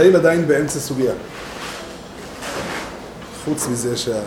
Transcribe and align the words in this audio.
נמצאים 0.00 0.16
עדיין 0.16 0.48
באמצע 0.48 0.78
סוגיה. 0.78 1.12
חוץ 3.44 3.66
מזה 3.66 3.96
שה... 3.96 4.20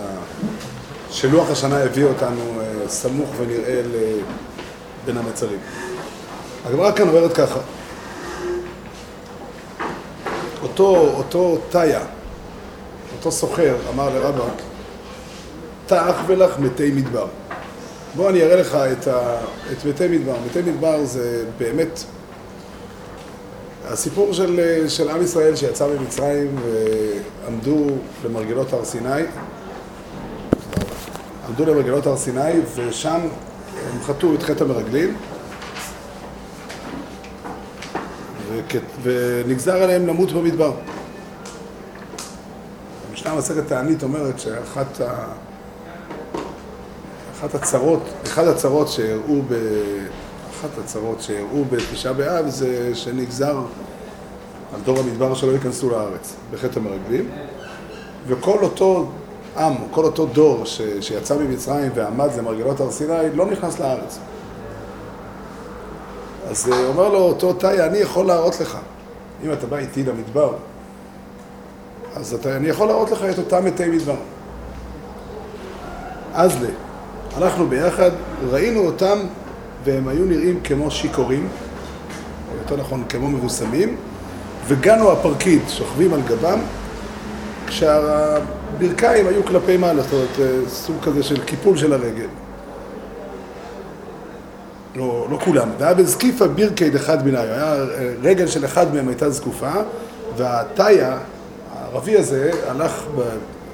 שלוח 1.11 1.49
השנה 1.49 1.77
הביא 1.77 2.05
אותנו 2.05 2.61
אה, 2.61 2.89
סמוך 2.89 3.29
ונראה 3.37 3.81
בין 5.05 5.17
המצרים. 5.17 5.59
הגמרא 6.65 6.91
כאן 6.91 7.07
אומרת 7.07 7.33
ככה, 7.33 7.59
אותו, 10.61 11.13
אותו 11.17 11.57
תיה, 11.69 12.01
אותו 13.17 13.31
סוחר, 13.31 13.75
אמר 13.89 14.09
לרבא, 14.09 14.43
תאך 15.85 16.15
ולך 16.27 16.59
מתי 16.59 16.91
מדבר. 16.91 17.27
בוא 18.15 18.29
אני 18.29 18.43
אראה 18.43 18.55
לך 18.55 18.75
את, 18.75 19.07
ה, 19.07 19.37
את 19.71 19.85
מתי 19.85 20.07
מדבר. 20.07 20.35
מתי 20.45 20.61
מדבר 20.61 21.05
זה 21.05 21.45
באמת 21.57 22.03
הסיפור 23.93 24.33
של, 24.33 24.83
של 24.87 25.09
עם 25.09 25.21
ישראל 25.21 25.55
שיצא 25.55 25.87
ממצרים 25.87 26.55
ועמדו 27.45 27.85
למרגלות 28.25 28.73
הר 28.73 28.85
סיני, 28.85 29.21
עמדו 31.47 31.65
למרגלות 31.65 32.07
הר 32.07 32.17
סיני 32.17 32.51
ושם 32.75 33.19
הם 33.91 34.03
חטאו 34.03 34.35
את 34.35 34.43
חטא 34.43 34.63
המרגלים 34.63 35.17
ונגזר 39.03 39.83
עליהם 39.83 40.07
למות 40.07 40.31
במדבר. 40.31 40.73
המשנה 43.09 43.35
מסכת 43.35 43.67
תענית 43.67 44.03
אומרת 44.03 44.39
שאחת 44.39 45.01
ה... 45.01 45.25
אחת 47.33 47.55
הצרות, 47.55 48.03
אחד 48.23 48.47
הצרות 48.47 48.87
שהראו 48.87 49.41
ב... 49.47 49.53
אחת 50.65 50.77
הצרות 50.83 51.21
שהראו 51.21 51.65
בתשעה 51.65 52.13
באב 52.13 52.49
זה 52.49 52.95
שנגזר 52.95 53.57
על 54.73 54.81
דור 54.85 54.99
המדבר 54.99 55.33
שלא 55.33 55.51
ייכנסו 55.51 55.89
לארץ 55.89 56.35
בחטא 56.51 56.79
המרגלים 56.79 57.29
וכל 58.27 58.57
אותו 58.63 59.11
עם, 59.57 59.73
כל 59.91 60.05
אותו 60.05 60.25
דור 60.25 60.65
ש... 60.65 60.81
שיצא 61.01 61.37
ממצרים 61.37 61.91
ועמד 61.95 62.29
למרגלות 62.37 62.79
הר 62.79 62.91
סיני 62.91 63.35
לא 63.35 63.45
נכנס 63.45 63.79
לארץ. 63.79 64.19
אז 66.49 66.71
אה, 66.71 66.85
אומר 66.85 67.09
לו 67.09 67.19
אותו 67.19 67.53
תאי, 67.53 67.81
אני 67.81 67.97
יכול 67.97 68.25
להראות 68.25 68.59
לך, 68.59 68.77
אם 69.43 69.53
אתה 69.53 69.67
בא 69.67 69.77
איתי 69.77 70.03
למדבר, 70.03 70.53
אז 72.15 72.33
אתה, 72.33 72.55
אני 72.55 72.67
יכול 72.67 72.87
להראות 72.87 73.11
לך 73.11 73.23
את 73.23 73.37
אותם 73.37 73.65
מתי 73.65 73.89
מדבר. 73.89 74.15
אז 76.33 76.63
ל... 76.63 76.65
הלכנו 77.35 77.67
ביחד, 77.67 78.11
ראינו 78.49 78.79
אותם 78.79 79.17
והם 79.83 80.07
היו 80.07 80.25
נראים 80.25 80.59
כמו 80.63 80.91
שיכורים, 80.91 81.47
או 82.51 82.57
יותר 82.57 82.77
נכון 82.77 83.03
כמו 83.09 83.29
מבוסמים, 83.29 83.95
וגנו 84.67 85.11
הפרקיד 85.11 85.61
שוכבים 85.69 86.13
על 86.13 86.21
גבם, 86.21 86.59
כשהברכיים 87.67 89.27
היו 89.27 89.45
כלפי 89.45 89.77
מעלה, 89.77 90.01
זאת 90.01 90.13
אומרת, 90.13 90.39
אה, 90.39 90.69
סוג 90.69 90.95
כזה 91.03 91.23
של 91.23 91.43
קיפול 91.43 91.77
של 91.77 91.93
הרגל. 91.93 92.27
לא, 94.95 95.27
לא 95.31 95.37
כולם, 95.43 95.69
והיה 95.79 95.93
בזקיפה 95.93 96.47
בירקייד 96.47 96.95
אחד 96.95 97.27
מן 97.27 97.35
היה 97.35 97.73
אה, 97.73 98.13
רגל 98.21 98.47
של 98.47 98.65
אחד 98.65 98.95
מהם 98.95 99.07
הייתה 99.07 99.29
זקופה, 99.29 99.71
והתאיה, 100.37 101.17
הערבי 101.75 102.17
הזה, 102.17 102.51
הלך 102.67 103.03
ב... 103.17 103.21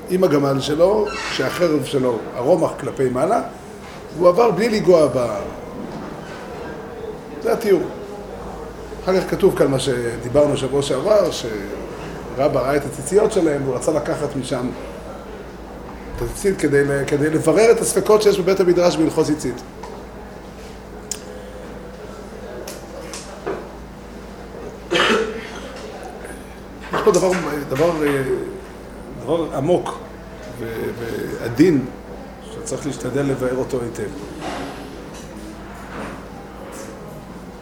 עם 0.09 0.24
הגמל 0.24 0.59
שלו, 0.59 1.06
כשהחרב 1.31 1.84
שלו, 1.84 2.18
הרומח 2.36 2.72
כלפי 2.80 3.09
מעלה, 3.09 3.41
הוא 4.18 4.28
עבר 4.28 4.52
בלי 4.52 4.70
לנגוע 4.70 5.08
ב... 5.08 5.28
זה 7.44 7.54
התיאור. 7.54 7.82
אחר 9.04 9.22
כך 9.22 9.30
כתוב 9.30 9.58
כאן 9.58 9.68
מה 9.68 9.80
שדיברנו 9.80 10.58
שבוע 10.58 10.82
שעבר, 10.82 11.32
שרבא 11.32 12.60
ראה 12.60 12.76
את 12.76 12.86
הציציות 12.86 13.32
שלהם 13.32 13.64
והוא 13.64 13.76
רצה 13.76 13.92
לקחת 13.92 14.36
משם 14.36 14.70
את 16.16 16.22
הציצית 16.22 16.58
כדי, 16.58 16.84
כדי 17.08 17.30
לברר 17.30 17.72
את 17.72 17.80
הספקות 17.80 18.22
שיש 18.22 18.40
בבית 18.40 18.60
המדרש 18.60 18.98
בהלכות 18.98 19.26
ציצית. 19.26 19.56
יש 26.94 27.02
פה 27.06 27.12
דבר, 27.12 27.32
דבר, 27.70 27.92
דבר 29.24 29.56
עמוק 29.56 29.98
ועדין 30.60 31.86
שצריך 32.52 32.86
להשתדל 32.88 33.22
לבאר 33.22 33.56
אותו 33.56 33.80
היטב. 33.82 34.10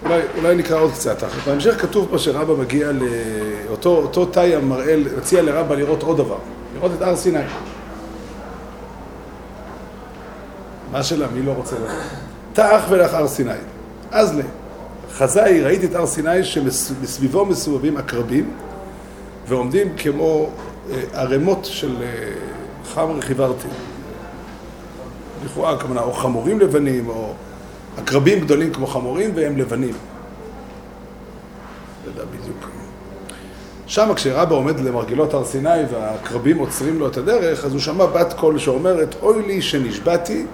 אולי, 0.07 0.22
אולי 0.38 0.56
נקרא 0.56 0.79
עוד 0.79 0.91
קצת. 0.91 1.23
בהמשך 1.45 1.81
כתוב 1.81 2.07
פה 2.12 2.18
שרבא 2.18 2.53
מגיע 2.53 2.91
לאותו 2.91 3.90
אותו 3.90 4.25
תאי 4.25 4.56
המראל, 4.56 5.03
הציע 5.18 5.41
לרבא 5.41 5.75
לראות 5.75 6.03
עוד 6.03 6.18
דבר, 6.18 6.38
לראות 6.75 6.91
את 6.97 7.01
הר 7.01 7.16
סיני. 7.16 7.40
מה 10.91 11.00
השאלה? 11.00 11.28
מי 11.34 11.41
לא 11.41 11.51
רוצה 11.51 11.75
לראות? 11.75 11.91
תאך 12.53 12.84
ולך 12.90 13.13
הר 13.13 13.28
סיני. 13.28 13.51
אז 14.12 14.38
ל... 14.38 14.41
חזאי, 15.13 15.62
ראיתי 15.62 15.85
את 15.85 15.96
הר 15.96 16.06
סיני 16.06 16.44
שמסביבו 16.44 17.46
מסובבים 17.46 17.97
עקרבים 17.97 18.51
ועומדים 19.47 19.88
כמו 19.97 20.50
אה, 20.91 21.01
ערימות 21.13 21.66
של 21.66 21.96
אה, 22.01 22.07
חמר 22.94 23.22
חיוורתי. 23.22 23.67
לכאורה, 25.46 25.79
כמובן, 25.79 25.97
או 25.97 26.13
חמורים 26.13 26.59
לבנים, 26.59 27.09
או 27.09 27.34
עקרבים 27.97 28.40
גדולים 28.40 28.74
כמו 28.74 28.88
חמורים, 28.88 29.31
והם 29.35 29.58
לבנים. 29.58 29.94
לא 32.06 32.12
יודע 32.12 32.24
בדיוק. 32.25 32.69
שם 33.88 34.13
כשרבא 34.16 34.56
עומד 34.56 34.80
למרגלות 34.80 35.34
הר 35.34 35.46
סיני 35.46 35.84
והעקרבים 35.91 36.58
עוצרים 36.58 37.00
לו 37.00 37.08
את 37.08 37.18
הדרך, 37.18 37.66
אז 37.66 37.72
הוא 37.72 37.80
שמע 37.80 38.06
בת 38.06 38.34
קול 38.34 38.59
שאומרת, 38.59 39.16
אוי 39.22 39.47
לי 39.47 39.62
שנשבעתי, 39.62 40.46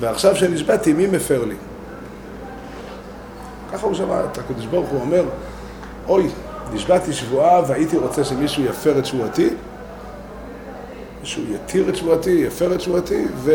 ועכשיו 0.00 0.36
שנשבעתי, 0.36 0.92
מי 0.92 1.06
מפר 1.06 1.44
לי? 1.44 1.54
ככה 3.72 3.86
הוא 3.86 3.94
שמע 3.94 4.24
את 4.24 4.38
הקדוש 4.38 4.66
ברוך 4.66 4.88
הוא 4.88 5.00
אומר, 5.00 5.24
אוי, 6.08 6.28
נשבעתי 6.72 7.12
שבועה 7.12 7.62
והייתי 7.66 7.96
רוצה 7.96 8.24
שמישהו 8.24 8.64
יפר 8.64 8.98
את 8.98 9.06
שבועתי, 9.06 9.48
שהוא 11.22 11.44
יתיר 11.54 11.88
את 11.88 11.96
שבועתי, 11.96 12.30
יפר 12.30 12.74
את 12.74 12.80
שבועתי, 12.80 13.24
ו... 13.36 13.52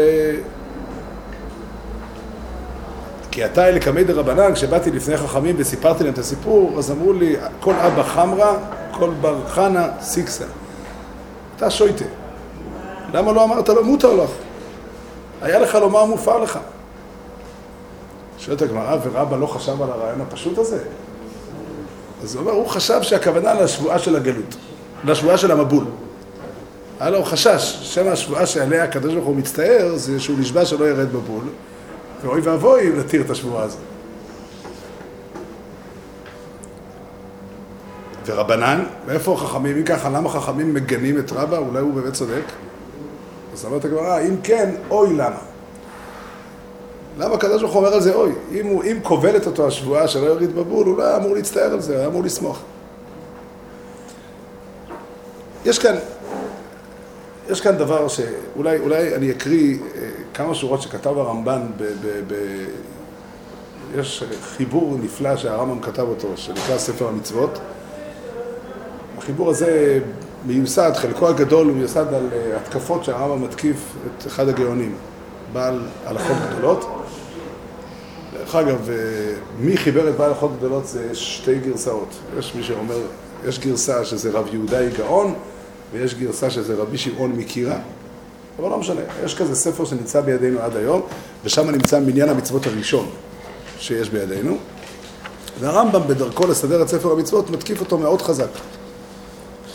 כי 3.35 3.46
אתה 3.46 3.68
אלה 3.68 3.79
קמי 3.79 4.03
דרבנן, 4.03 4.53
כשבאתי 4.53 4.91
לפני 4.91 5.18
חכמים 5.18 5.56
וסיפרתי 5.57 6.03
להם 6.03 6.13
את 6.13 6.18
הסיפור, 6.18 6.75
אז 6.78 6.91
אמרו 6.91 7.13
לי, 7.13 7.35
כל 7.59 7.73
אבא 7.73 8.03
חמרה, 8.03 8.57
כל 8.91 9.09
בר 9.22 9.47
חנה 9.47 9.88
סיקסה. 10.01 10.46
אתה 11.56 11.69
שויטה. 11.69 12.06
למה 13.14 13.32
לא 13.32 13.43
אמרת 13.43 13.70
לו, 13.70 13.84
מותר 13.84 14.14
לך? 14.14 14.29
היה 15.41 15.59
לך 15.59 15.76
לומר 15.76 16.05
מופר 16.05 16.37
לך. 16.37 16.59
שואלת 18.37 18.61
הגמרא, 18.61 18.97
ורבא 19.03 19.38
לא 19.38 19.47
חשב 19.47 19.81
על 19.81 19.90
הרעיון 19.91 20.22
הפשוט 20.22 20.58
הזה? 20.58 20.79
אז 22.23 22.35
הוא 22.35 22.41
אומר, 22.41 22.52
הוא 22.52 22.67
חשב 22.67 23.02
שהכוונה 23.02 23.53
לשבועה 23.53 23.99
של 23.99 24.16
הגלות, 24.16 24.55
לשבועה 25.03 25.38
של 25.38 25.52
המבול. 25.52 25.85
היה 26.99 27.09
לו 27.09 27.23
חשש, 27.23 27.79
שם 27.81 28.08
השבועה 28.08 28.46
שעליה 28.46 28.84
הקדוש 28.84 29.14
ברוך 29.14 29.26
הוא 29.26 29.35
מצטער, 29.35 29.91
זה 29.96 30.20
שהוא 30.20 30.40
נשבע 30.40 30.66
שלא 30.66 30.85
ירד 30.85 31.14
בבול, 31.14 31.43
ואוי 32.26 32.42
ואבוי 32.42 32.88
אם 32.88 33.00
נתיר 33.00 33.22
את 33.22 33.30
השבועה 33.30 33.64
הזאת. 33.64 33.80
ורבנן, 38.26 38.84
ואיפה 39.06 39.34
החכמים? 39.34 39.78
אם 39.78 39.84
ככה, 39.84 40.10
למה 40.10 40.30
חכמים 40.30 40.74
מגנים 40.74 41.20
את 41.20 41.32
רבא? 41.32 41.58
אולי 41.58 41.80
הוא 41.80 41.94
באמת 41.94 42.14
צודק? 42.14 42.44
אז 43.54 43.66
אומרת 43.66 43.86
הגמרא, 43.86 44.20
אם 44.20 44.36
כן, 44.44 44.70
אוי 44.90 45.14
למה? 45.14 45.38
למה 47.18 47.36
הקדוש 47.36 47.62
ברוך 47.62 47.74
הוא 47.74 47.84
אומר 47.84 47.94
על 47.94 48.02
זה 48.02 48.16
אוי? 48.16 48.32
אם, 48.52 48.66
הוא, 48.66 48.84
אם 48.84 49.00
כובלת 49.04 49.46
אותו 49.46 49.68
השבועה 49.68 50.08
שלא 50.08 50.26
יוריד 50.26 50.56
בבול, 50.56 50.88
הוא 50.88 50.98
לא 50.98 51.18
אמור 51.18 51.34
להצטער 51.34 51.74
על 51.74 51.82
זה, 51.82 51.98
הוא 51.98 52.08
אמור 52.08 52.24
לסמוך. 52.24 52.60
יש 55.66 55.80
כאן, 55.80 55.96
יש 57.50 57.62
כאן 57.62 57.78
דבר 57.78 58.08
שאולי 58.08 58.80
אולי 58.80 59.16
אני 59.16 59.32
אקריא 59.32 59.78
אה, 59.96 60.10
כמה 60.35 60.55
שורות 60.55 60.82
שכתב 60.82 61.17
הרמב"ן, 61.17 61.61
ב, 61.78 61.84
ב, 61.84 62.22
ב, 62.28 62.34
יש 63.99 64.23
חיבור 64.41 64.97
נפלא 65.02 65.37
שהרמב"ם 65.37 65.79
כתב 65.82 66.02
אותו, 66.02 66.28
שנקרא 66.35 66.78
ספר 66.78 67.08
המצוות. 67.08 67.59
החיבור 69.17 69.49
הזה 69.49 69.99
מיוסד, 70.46 70.91
חלקו 70.96 71.28
הגדול 71.28 71.67
הוא 71.67 71.76
מיוסד 71.76 72.14
על 72.14 72.29
אה, 72.34 72.58
התקפות 72.58 73.03
שהרמב"ם 73.03 73.43
מתקיף 73.43 73.96
את 74.08 74.28
אחד 74.28 74.49
הגאונים, 74.49 74.96
בעל 75.53 75.79
הלכות 76.05 76.38
גדולות. 76.49 76.85
דרך 78.34 78.55
אגב, 78.55 78.90
אה, 78.90 78.96
מי 79.59 79.78
חיבר 79.78 80.09
את 80.09 80.16
בעל 80.16 80.29
הלכות 80.29 80.52
גדולות 80.58 80.88
זה 80.88 81.16
שתי 81.16 81.59
גרסאות. 81.59 82.16
יש 82.40 82.55
מי 82.55 82.64
שאומר, 82.64 82.99
יש 83.47 83.59
גרסה 83.59 84.05
שזה 84.05 84.31
רב 84.31 84.47
יהודה 84.53 84.90
גאון, 84.90 85.34
ויש 85.91 86.16
גרסה 86.16 86.49
שזה 86.49 86.76
רבי 86.76 86.97
שמעון 86.97 87.31
מקירה. 87.31 87.78
אבל 88.59 88.69
לא 88.69 88.78
משנה, 88.78 89.02
יש 89.25 89.35
כזה 89.35 89.55
ספר 89.55 89.85
שנמצא 89.85 90.22
בידינו 90.22 90.59
עד 90.59 90.75
היום, 90.75 91.02
ושם 91.43 91.69
נמצא 91.69 91.99
מניין 91.99 92.29
המצוות 92.29 92.67
הראשון 92.67 93.09
שיש 93.79 94.09
בידינו. 94.09 94.57
והרמב"ם 95.59 96.07
בדרכו 96.07 96.47
לסדר 96.47 96.81
את 96.81 96.87
ספר 96.87 97.11
המצוות 97.11 97.49
מתקיף 97.49 97.79
אותו 97.79 97.97
מאוד 97.97 98.22
חזק. 98.22 98.49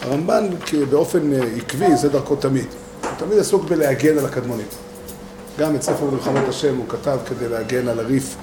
הרמב"ן 0.03 0.49
באופן 0.91 1.33
אה, 1.33 1.39
עקבי, 1.57 1.97
זה 1.97 2.09
דרכו 2.09 2.37
תמיד. 2.37 2.67
הוא 3.03 3.11
תמיד 3.19 3.39
עסוק 3.39 3.65
בלהגן 3.65 4.19
על 4.19 4.25
הקדמונים. 4.25 4.67
גם 5.59 5.77
את 5.77 5.83
ספר 5.83 6.05
מלחמות 6.13 6.49
השם 6.49 6.77
הוא 6.77 6.85
כתב 6.89 7.19
כדי 7.27 7.49
להגן 7.49 7.89
על 7.89 8.01
הריף 8.01 8.37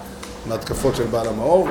מהתקפות 0.48 0.96
של 0.96 1.04
בעל 1.04 1.28
המאור. 1.28 1.68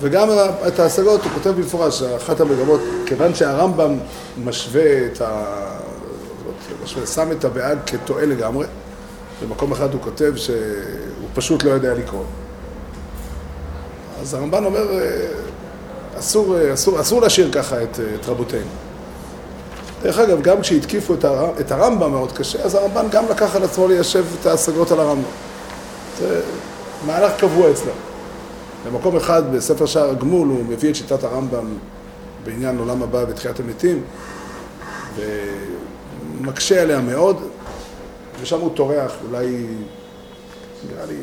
וגם 0.00 0.28
את 0.68 0.78
ההשגות 0.78 1.24
הוא 1.24 1.32
כותב 1.32 1.50
במפורש, 1.50 2.02
אחת 2.02 2.40
המגמות, 2.40 2.80
כיוון 3.06 3.34
שהרמב"ם 3.34 3.98
משווה 4.44 5.06
את 5.06 5.20
ה... 5.20 5.79
משווה, 6.84 7.06
שם 7.06 7.32
את 7.32 7.44
הבעד 7.44 7.78
כטועה 7.86 8.26
לגמרי, 8.26 8.66
במקום 9.42 9.72
אחד 9.72 9.92
הוא 9.92 10.02
כותב 10.02 10.32
שהוא 10.36 11.28
פשוט 11.34 11.64
לא 11.64 11.70
יודע 11.70 11.94
לקרוא. 11.94 12.24
אז 14.20 14.34
הרמב"ן 14.34 14.64
אומר, 14.64 14.86
אסור, 16.18 16.56
אסור, 16.74 17.00
אסור 17.00 17.20
להשאיר 17.20 17.52
ככה 17.52 17.82
את, 17.82 18.00
את 18.20 18.28
רבותינו. 18.28 18.70
דרך 20.02 20.18
אגב, 20.18 20.42
גם 20.42 20.60
כשהתקיפו 20.60 21.14
את, 21.14 21.24
הר, 21.24 21.50
את 21.60 21.72
הרמב"ם 21.72 22.10
מאוד 22.10 22.32
קשה, 22.32 22.62
אז 22.62 22.74
הרמב"ן 22.74 23.06
גם 23.10 23.24
לקח 23.30 23.56
על 23.56 23.64
עצמו 23.64 23.88
ליישב 23.88 24.24
את 24.40 24.46
ההשגות 24.46 24.92
על 24.92 25.00
הרמב"ם. 25.00 25.30
זה 26.18 26.40
מהלך 27.06 27.32
קבוע 27.38 27.70
אצלו. 27.70 27.92
במקום 28.86 29.16
אחד, 29.16 29.42
בספר 29.54 29.86
שער 29.86 30.10
הגמול, 30.10 30.48
הוא 30.48 30.64
מביא 30.68 30.90
את 30.90 30.94
שיטת 30.94 31.24
הרמב"ם 31.24 31.74
בעניין 32.44 32.78
עולם 32.78 33.02
הבא 33.02 33.24
ותחיית 33.28 33.60
המתים, 33.60 34.02
ומקשה 36.40 36.82
עליה 36.82 37.00
מאוד, 37.00 37.36
ושם 38.42 38.60
הוא 38.60 38.70
טורח, 38.74 39.12
אולי, 39.28 39.66
נראה 40.90 41.06
לי, 41.06 41.14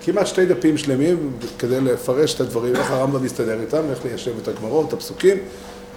כמעט 0.00 0.26
שתי 0.26 0.46
דפים 0.46 0.78
שלמים 0.78 1.32
כדי 1.58 1.80
לפרש 1.80 2.34
את 2.34 2.40
הדברים, 2.40 2.76
איך 2.76 2.90
הרמב"ם 2.90 3.24
מסתדר 3.24 3.60
איתם, 3.60 3.82
איך 3.90 4.04
ליישב 4.04 4.32
את 4.42 4.48
הגמרות, 4.48 4.88
את 4.88 4.92
הפסוקים 4.92 5.36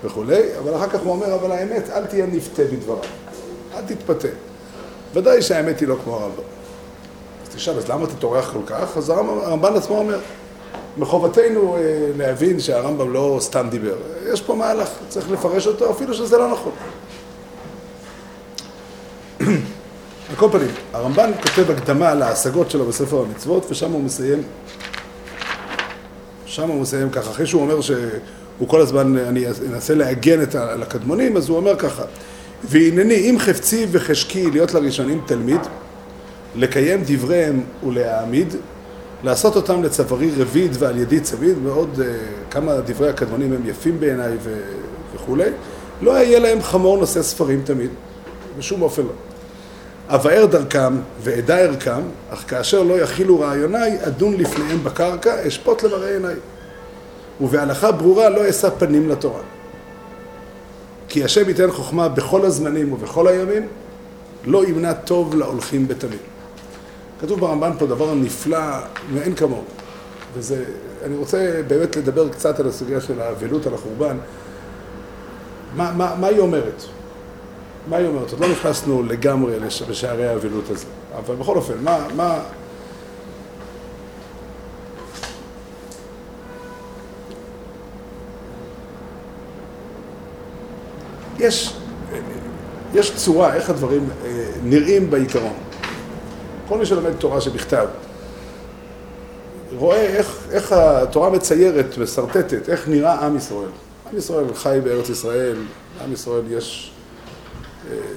וכולי, 0.03 0.41
אבל 0.59 0.75
אחר 0.75 0.89
כך 0.89 0.99
הוא 0.99 1.11
אומר, 1.11 1.35
אבל 1.35 1.51
האמת, 1.51 1.89
אל 1.89 2.05
תהיה 2.05 2.25
נפתה 2.25 2.63
בדבריו, 2.63 3.03
אל 3.75 3.81
תתפתה. 3.81 4.27
ודאי 5.13 5.41
שהאמת 5.41 5.79
היא 5.79 5.87
לא 5.87 5.95
כמו 6.03 6.15
הרמב"ם. 6.15 6.43
אז 7.43 7.55
תשאל, 7.55 7.77
אז 7.77 7.89
למה 7.89 8.05
אתה 8.05 8.13
טורח 8.13 8.53
כל 8.53 8.59
כך? 8.65 8.97
אז 8.97 9.09
הרמב"ן 9.09 9.75
עצמו 9.75 9.97
אומר, 9.97 10.19
מחובתנו 10.97 11.75
אה, 11.75 11.81
להבין 12.17 12.59
שהרמב"ם 12.59 13.13
לא 13.13 13.37
סתם 13.41 13.67
דיבר. 13.69 13.95
יש 14.33 14.41
פה 14.41 14.55
מהלך, 14.55 14.89
צריך 15.09 15.31
לפרש 15.31 15.67
אותו 15.67 15.91
אפילו 15.91 16.13
שזה 16.13 16.37
לא 16.37 16.51
נכון. 16.51 16.71
על 20.33 20.39
כל 20.39 20.49
פנים, 20.51 20.69
הרמב"ן 20.93 21.31
כותב 21.41 21.71
הקדמה 21.71 22.13
להשגות 22.13 22.71
שלו 22.71 22.85
בספר 22.85 23.21
המצוות, 23.21 23.65
ושם 23.69 23.91
הוא 23.91 24.03
מסיים, 24.03 24.43
שם 26.45 26.69
הוא 26.69 26.81
מסיים 26.81 27.09
ככה, 27.09 27.31
אחרי 27.31 27.45
שהוא 27.45 27.61
אומר 27.61 27.81
שהוא 27.81 28.67
כל 28.67 28.81
הזמן, 28.81 29.17
אני 29.17 29.45
אנסה 29.71 29.95
לעגן 29.95 30.41
את 30.41 30.55
הקדמונים, 30.55 31.37
אז 31.37 31.49
הוא 31.49 31.57
אומר 31.57 31.75
ככה, 31.75 32.03
והנני 32.63 33.15
אם 33.29 33.35
חפצי 33.39 33.85
וחשקי 33.91 34.51
להיות 34.51 34.73
לראשונים 34.73 35.21
תלמיד, 35.25 35.61
לקיים 36.55 37.03
דבריהם 37.05 37.63
ולהעמיד, 37.87 38.53
לעשות 39.23 39.55
אותם 39.55 39.83
לצווארי 39.83 40.31
רביד 40.37 40.71
ועל 40.79 40.97
ידי 40.97 41.19
צמיד, 41.19 41.55
ועוד 41.63 41.99
uh, 41.99 42.51
כמה 42.51 42.81
דברי 42.85 43.09
הקדמונים 43.09 43.53
הם 43.53 43.61
יפים 43.65 43.99
בעיניי. 43.99 44.37
וכולי, 45.15 45.49
לא 46.01 46.11
יהיה 46.11 46.39
להם 46.39 46.61
חמור 46.61 46.97
נושא 46.97 47.21
ספרים 47.21 47.61
תמיד, 47.65 47.89
בשום 48.57 48.81
אופן 48.81 49.01
לא. 49.01 49.32
אבאר 50.15 50.45
דרכם 50.45 50.93
ואדע 51.21 51.57
ערכם, 51.57 52.01
אך 52.29 52.43
כאשר 52.47 52.83
לא 52.83 52.93
יכילו 52.93 53.39
רעיוניי, 53.39 53.97
אדון 54.07 54.33
לפניהם 54.33 54.83
בקרקע, 54.83 55.47
אשפוט 55.47 55.83
למראה 55.83 56.13
עיניי. 56.13 56.35
ובהלכה 57.41 57.91
ברורה 57.91 58.29
לא 58.29 58.49
אשא 58.49 58.69
פנים 58.69 59.09
לתורה. 59.09 59.41
כי 61.07 61.23
השם 61.23 61.49
ייתן 61.49 61.71
חוכמה 61.71 62.09
בכל 62.09 62.45
הזמנים 62.45 62.93
ובכל 62.93 63.27
הימים, 63.27 63.67
לא 64.45 64.65
ימנע 64.65 64.93
טוב 64.93 65.35
להולכים 65.35 65.87
בתמיד. 65.87 66.19
כתוב 67.21 67.39
ברמב"ן 67.39 67.71
פה 67.79 67.85
דבר 67.85 68.13
נפלא 68.13 68.59
מאין 69.13 69.35
כמוהו. 69.35 69.63
וזה, 70.33 70.63
אני 71.05 71.15
רוצה 71.15 71.61
באמת 71.67 71.95
לדבר 71.95 72.29
קצת 72.29 72.59
על 72.59 72.67
הסוגיה 72.67 73.01
של 73.01 73.21
האבלות 73.21 73.67
על 73.67 73.73
החורבן. 73.73 74.17
מה, 75.75 75.91
מה, 75.91 76.15
מה 76.19 76.27
היא 76.27 76.39
אומרת? 76.39 76.83
מה 77.87 77.97
היא 77.97 78.07
אומרת? 78.07 78.31
עוד 78.31 78.39
לא 78.39 78.47
נכנסנו 78.47 79.03
לגמרי 79.03 79.55
בשערי 79.89 80.27
האבלות 80.27 80.69
הזה. 80.69 80.85
אבל 81.17 81.35
בכל 81.35 81.55
אופן, 81.55 81.73
מה... 81.83 82.07
מה... 82.15 82.39
יש, 91.39 91.73
יש 92.93 93.15
צורה 93.15 93.55
איך 93.55 93.69
הדברים 93.69 94.09
אה, 94.25 94.45
נראים 94.63 95.09
בעיקרון. 95.09 95.53
כל 96.67 96.77
מי 96.77 96.85
שלומד 96.85 97.11
תורה 97.13 97.41
שבכתב, 97.41 97.87
רואה 99.75 100.01
איך, 100.01 100.37
איך 100.51 100.71
התורה 100.71 101.29
מציירת, 101.29 101.97
משרטטת, 101.97 102.69
איך 102.69 102.87
נראה 102.87 103.25
עם 103.25 103.37
ישראל. 103.37 103.69
עם 104.11 104.17
ישראל 104.17 104.53
חי 104.53 104.79
בארץ 104.83 105.09
ישראל, 105.09 105.57
עם 106.03 106.13
ישראל 106.13 106.41
יש 106.49 106.92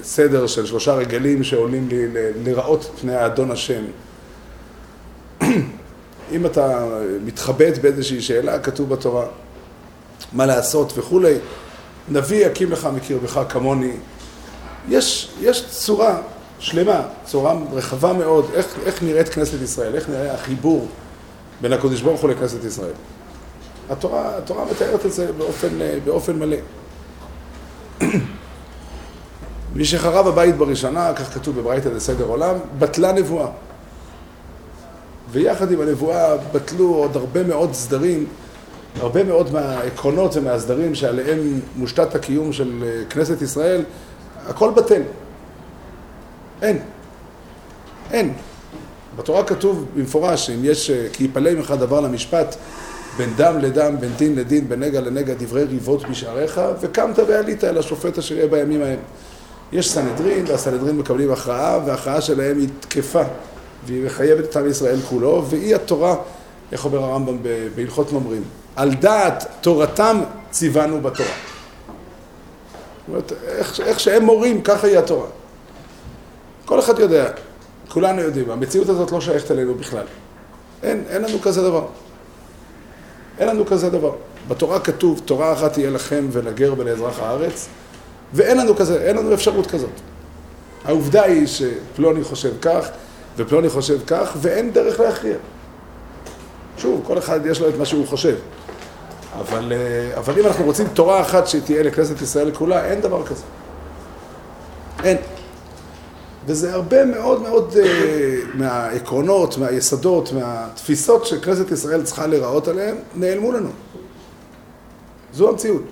סדר 0.03 0.47
של 0.47 0.65
שלושה 0.65 0.93
רגלים 0.93 1.43
שעולים 1.43 1.87
לי 1.89 2.07
לראות 2.43 2.91
פני 3.01 3.15
האדון 3.15 3.51
השם. 3.51 3.83
אם 6.31 6.45
אתה 6.45 6.85
מתחבט 7.25 7.77
באיזושהי 7.77 8.21
שאלה, 8.21 8.59
כתוב 8.59 8.89
בתורה 8.89 9.25
מה 10.33 10.45
לעשות 10.45 10.93
וכולי, 10.97 11.33
נביא 12.09 12.45
יקים 12.45 12.71
לך 12.71 12.89
מקרבך 12.95 13.43
כמוני. 13.49 13.93
יש, 14.89 15.29
יש 15.41 15.65
צורה 15.69 16.21
שלמה, 16.59 17.01
צורה 17.25 17.55
רחבה 17.71 18.13
מאוד, 18.13 18.45
איך, 18.53 18.75
איך 18.85 19.03
נראית 19.03 19.29
כנסת 19.29 19.61
ישראל, 19.61 19.95
איך 19.95 20.09
נראה 20.09 20.33
החיבור 20.33 20.87
בין 21.61 21.73
הקדוש 21.73 22.01
ברוך 22.01 22.21
הוא 22.21 22.29
לכנסת 22.29 22.63
ישראל. 22.63 22.93
התורה, 23.89 24.37
התורה 24.37 24.65
מתארת 24.71 25.05
את 25.05 25.13
זה 25.13 25.31
באופן, 25.31 25.67
באופן 26.05 26.39
מלא. 26.39 26.57
מי 29.77 29.85
שחרב 29.85 30.27
הבית 30.27 30.57
בראשונה, 30.57 31.13
כך 31.15 31.33
כתוב 31.33 31.59
בברייתא 31.59 31.89
לסדר 31.89 32.25
עולם, 32.25 32.55
בטלה 32.79 33.11
נבואה. 33.11 33.47
ויחד 35.31 35.71
עם 35.71 35.81
הנבואה 35.81 36.37
בטלו 36.37 36.95
עוד 36.95 37.15
הרבה 37.15 37.43
מאוד 37.43 37.73
סדרים, 37.73 38.25
הרבה 38.99 39.23
מאוד 39.23 39.53
מהעקרונות 39.53 40.35
ומהסדרים 40.35 40.95
שעליהם 40.95 41.39
מושתת 41.75 42.15
הקיום 42.15 42.53
של 42.53 42.83
כנסת 43.09 43.41
ישראל, 43.41 43.83
הכל 44.47 44.71
בטל. 44.75 45.01
אין. 46.61 46.79
אין. 48.11 48.33
בתורה 49.15 49.43
כתוב 49.43 49.85
במפורש 49.95 50.47
שאם 50.47 50.59
יש, 50.65 50.91
כי 51.13 51.23
יפלא 51.23 51.53
ממך 51.53 51.73
דבר 51.79 51.99
למשפט, 51.99 52.55
בין 53.17 53.29
דם 53.35 53.57
לדם, 53.61 53.95
בין 53.99 54.11
דין 54.17 54.35
לדין, 54.35 54.69
בין 54.69 54.79
נגע 54.79 55.01
לנגע, 55.01 55.33
דברי 55.39 55.63
ריבות 55.63 56.09
בשעריך, 56.09 56.61
וקמת 56.81 57.19
ועלית 57.27 57.63
אל 57.63 57.77
השופט 57.77 58.17
אשר 58.17 58.35
יהיה 58.35 58.47
בימים 58.47 58.81
ההם. 58.81 58.99
יש 59.71 59.91
סנהדרין, 59.91 60.45
והסנהדרין 60.47 60.97
מקבלים 60.97 61.31
הכרעה, 61.31 61.79
וההכרעה 61.85 62.21
שלהם 62.21 62.59
היא 62.59 62.67
תקפה, 62.79 63.21
והיא 63.85 64.05
מחייבת 64.05 64.43
את 64.43 64.55
עם 64.55 64.69
ישראל 64.69 64.99
כולו, 65.01 65.45
והיא 65.49 65.75
התורה, 65.75 66.15
איך 66.71 66.85
אומר 66.85 67.03
הרמב"ם 67.03 67.37
בהלכות 67.75 68.11
ממרים, 68.13 68.43
על 68.75 68.93
דעת 68.93 69.45
תורתם 69.61 70.21
ציוונו 70.51 71.01
בתורה. 71.01 71.29
זאת 71.29 73.09
אומרת, 73.09 73.31
איך, 73.47 73.79
איך 73.79 73.99
שהם 73.99 74.23
מורים, 74.23 74.61
ככה 74.61 74.87
היא 74.87 74.97
התורה. 74.97 75.27
כל 76.65 76.79
אחד 76.79 76.99
יודע, 76.99 77.29
כולנו 77.89 78.21
יודעים, 78.21 78.51
המציאות 78.51 78.89
הזאת 78.89 79.11
לא 79.11 79.21
שייכת 79.21 79.51
אלינו 79.51 79.75
בכלל. 79.75 80.05
אין, 80.83 81.03
אין 81.09 81.21
לנו 81.21 81.41
כזה 81.41 81.61
דבר. 81.61 81.85
אין 83.39 83.47
לנו 83.47 83.65
כזה 83.65 83.89
דבר. 83.89 84.11
בתורה 84.47 84.79
כתוב, 84.79 85.21
תורה 85.25 85.53
אחת 85.53 85.73
תהיה 85.73 85.89
לכם 85.89 86.27
ולגר 86.31 86.73
ולאזרח 86.77 87.19
הארץ, 87.19 87.67
ואין 88.33 88.57
לנו 88.57 88.75
כזה, 88.75 89.01
אין 89.01 89.17
לנו 89.17 89.33
אפשרות 89.33 89.67
כזאת. 89.67 89.89
העובדה 90.85 91.23
היא 91.23 91.47
שפלוני 91.47 92.23
חושב 92.23 92.53
כך, 92.61 92.87
ופלוני 93.37 93.69
חושב 93.69 93.99
כך, 94.07 94.37
ואין 94.41 94.73
דרך 94.73 94.99
להכריע. 94.99 95.37
שוב, 96.77 97.01
כל 97.05 97.17
אחד 97.17 97.45
יש 97.45 97.61
לו 97.61 97.69
את 97.69 97.77
מה 97.77 97.85
שהוא 97.85 98.07
חושב. 98.07 98.35
אבל, 99.39 99.73
אה, 99.75 100.17
אבל 100.17 100.39
אם 100.39 100.45
אנחנו 100.45 100.65
רוצים 100.65 100.87
תורה 100.87 101.21
אחת 101.21 101.47
שתהיה 101.47 101.83
לכנסת 101.83 102.21
ישראל 102.21 102.51
כולה, 102.51 102.85
אין 102.85 103.01
דבר 103.01 103.25
כזה. 103.25 103.43
אין. 105.03 105.17
וזה 106.45 106.73
הרבה 106.73 107.05
מאוד 107.05 107.41
מאוד 107.41 107.73
uh, 107.73 107.77
מהעקרונות, 108.53 109.57
מהיסודות, 109.57 110.31
מהתפיסות 110.31 111.25
שכנסת 111.25 111.71
ישראל 111.71 112.03
צריכה 112.03 112.27
להיראות 112.27 112.67
עליהן, 112.67 112.95
נעלמו 113.15 113.51
לנו. 113.51 113.69
זו 115.33 115.49
המציאות. 115.49 115.83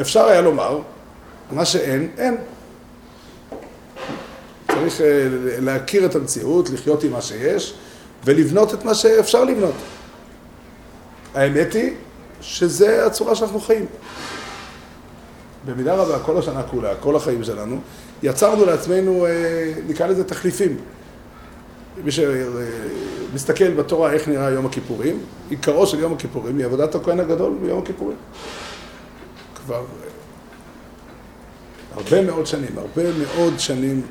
אפשר 0.00 0.24
היה 0.24 0.40
לומר 0.40 0.80
מה 1.50 1.64
שאין, 1.64 2.08
אין. 2.18 2.36
צריך 4.68 5.00
אה, 5.00 5.28
להכיר 5.60 6.06
את 6.06 6.14
המציאות, 6.14 6.70
לחיות 6.70 7.04
עם 7.04 7.12
מה 7.12 7.22
שיש, 7.22 7.74
ולבנות 8.24 8.74
את 8.74 8.84
מה 8.84 8.94
שאפשר 8.94 9.44
לבנות. 9.44 9.74
האמת 11.34 11.72
היא 11.72 11.92
שזה 12.40 13.06
הצורה 13.06 13.34
שאנחנו 13.34 13.60
חיים. 13.60 13.86
במידה 15.64 15.94
רבה, 15.94 16.18
כל 16.18 16.38
השנה 16.38 16.62
כולה, 16.62 16.94
כל 16.94 17.16
החיים 17.16 17.44
שלנו, 17.44 17.80
יצרנו 18.22 18.64
לעצמנו, 18.64 19.26
אה, 19.26 19.72
נקרא 19.88 20.06
לזה 20.06 20.24
תחליפים. 20.24 20.76
מי 22.04 22.10
שמסתכל 22.10 23.70
בתורה 23.70 24.12
איך 24.12 24.28
נראה 24.28 24.50
יום 24.50 24.66
הכיפורים, 24.66 25.18
עיקרו 25.50 25.86
של 25.86 25.98
יום 25.98 26.12
הכיפורים 26.12 26.58
היא 26.58 26.66
עבודת 26.66 26.94
הכהן 26.94 27.20
הגדול 27.20 27.52
ביום 27.62 27.82
הכיפורים. 27.82 28.16
כבר 29.64 29.76
אה, 29.76 30.08
הרבה 31.94 32.22
מאוד 32.22 32.46
שנים, 32.46 32.78
הרבה 32.78 33.02
מאוד 33.18 33.58
שנים 33.58 34.06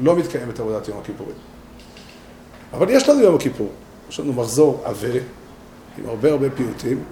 לא 0.00 0.16
מתקיימת 0.16 0.60
עבודת 0.60 0.88
יום 0.88 0.98
הכיפורים. 0.98 1.36
אבל 2.72 2.90
יש 2.90 3.08
לנו 3.08 3.20
יום 3.20 3.34
הכיפור, 3.34 3.70
יש 4.08 4.20
לנו 4.20 4.32
מחזור 4.32 4.82
עבה, 4.84 5.08
עם 5.98 6.06
הרבה 6.06 6.30
הרבה 6.30 6.50
פיוטים, 6.50 7.04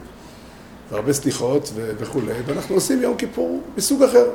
והרבה 0.90 1.12
סליחות 1.12 1.71
וכולי, 1.75 2.33
ואנחנו 2.47 2.75
עושים 2.75 3.02
יום 3.02 3.16
כיפור 3.16 3.61
מסוג 3.76 4.02
אחר. 4.02 4.31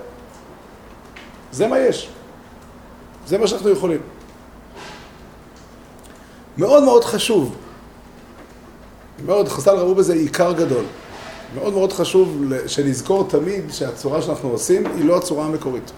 זה 1.52 1.68
מה 1.68 1.80
יש. 1.80 2.10
זה 3.28 3.38
מה 3.38 3.48
שאנחנו 3.48 3.70
יכולים. 3.70 4.00
מאוד 6.58 6.84
מאוד 6.84 7.04
חשוב, 7.04 7.56
מאוד, 9.26 9.48
חז"ל 9.48 9.76
ראו 9.76 9.96
בזה 9.96 10.14
עיקר 10.14 10.54
גדול. 10.54 10.86
מאוד 11.56 11.74
מאוד 11.74 11.94
חשוב 11.94 12.44
שנזכור 12.68 13.28
תמיד 13.30 13.64
שהצורה 13.70 14.22
שאנחנו 14.22 14.50
עושים 14.50 14.86
היא 14.86 15.06
לא 15.06 15.18
הצורה 15.18 15.46
המקורית. 15.46 15.92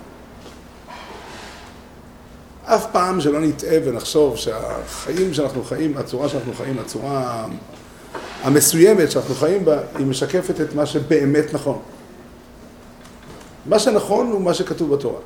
אף 2.65 2.85
פעם 2.91 3.21
שלא 3.21 3.41
נטעה 3.41 3.77
ונחשוב 3.85 4.37
שהחיים 4.37 5.33
שאנחנו 5.33 5.63
חיים, 5.63 5.97
הצורה 5.97 6.29
שאנחנו 6.29 6.53
חיים, 6.53 6.79
הצורה 6.79 7.45
המסוימת 8.43 9.11
שאנחנו 9.11 9.35
חיים 9.35 9.65
בה, 9.65 9.79
היא 9.95 10.05
משקפת 10.05 10.61
את 10.61 10.75
מה 10.75 10.85
שבאמת 10.85 11.53
נכון. 11.53 11.79
מה 13.65 13.79
שנכון 13.79 14.31
הוא 14.31 14.41
מה 14.41 14.53
שכתוב 14.53 14.93
בתורה. 14.93 15.19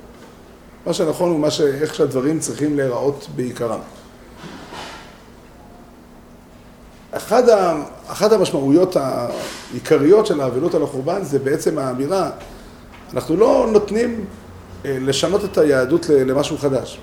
מה 0.85 0.93
שנכון 0.93 1.29
הוא 1.29 1.39
מה 1.39 1.51
ש... 1.51 1.61
איך 1.61 1.95
שהדברים 1.95 2.39
צריכים 2.39 2.77
להיראות 2.77 3.27
בעיקרם. 3.35 3.79
אחד, 7.13 7.49
ה... 7.49 7.83
אחת 8.07 8.31
המשמעויות 8.31 8.95
העיקריות 8.95 10.25
של 10.25 10.41
האבלות 10.41 10.75
על 10.75 10.83
החורבן 10.83 11.23
זה 11.23 11.39
בעצם 11.39 11.77
האמירה, 11.77 12.29
אנחנו 13.13 13.37
לא 13.37 13.67
נותנים 13.71 14.25
אה, 14.85 14.97
לשנות 15.01 15.43
את 15.43 15.57
היהדות 15.57 16.05
למשהו 16.09 16.57
חדש. 16.57 16.99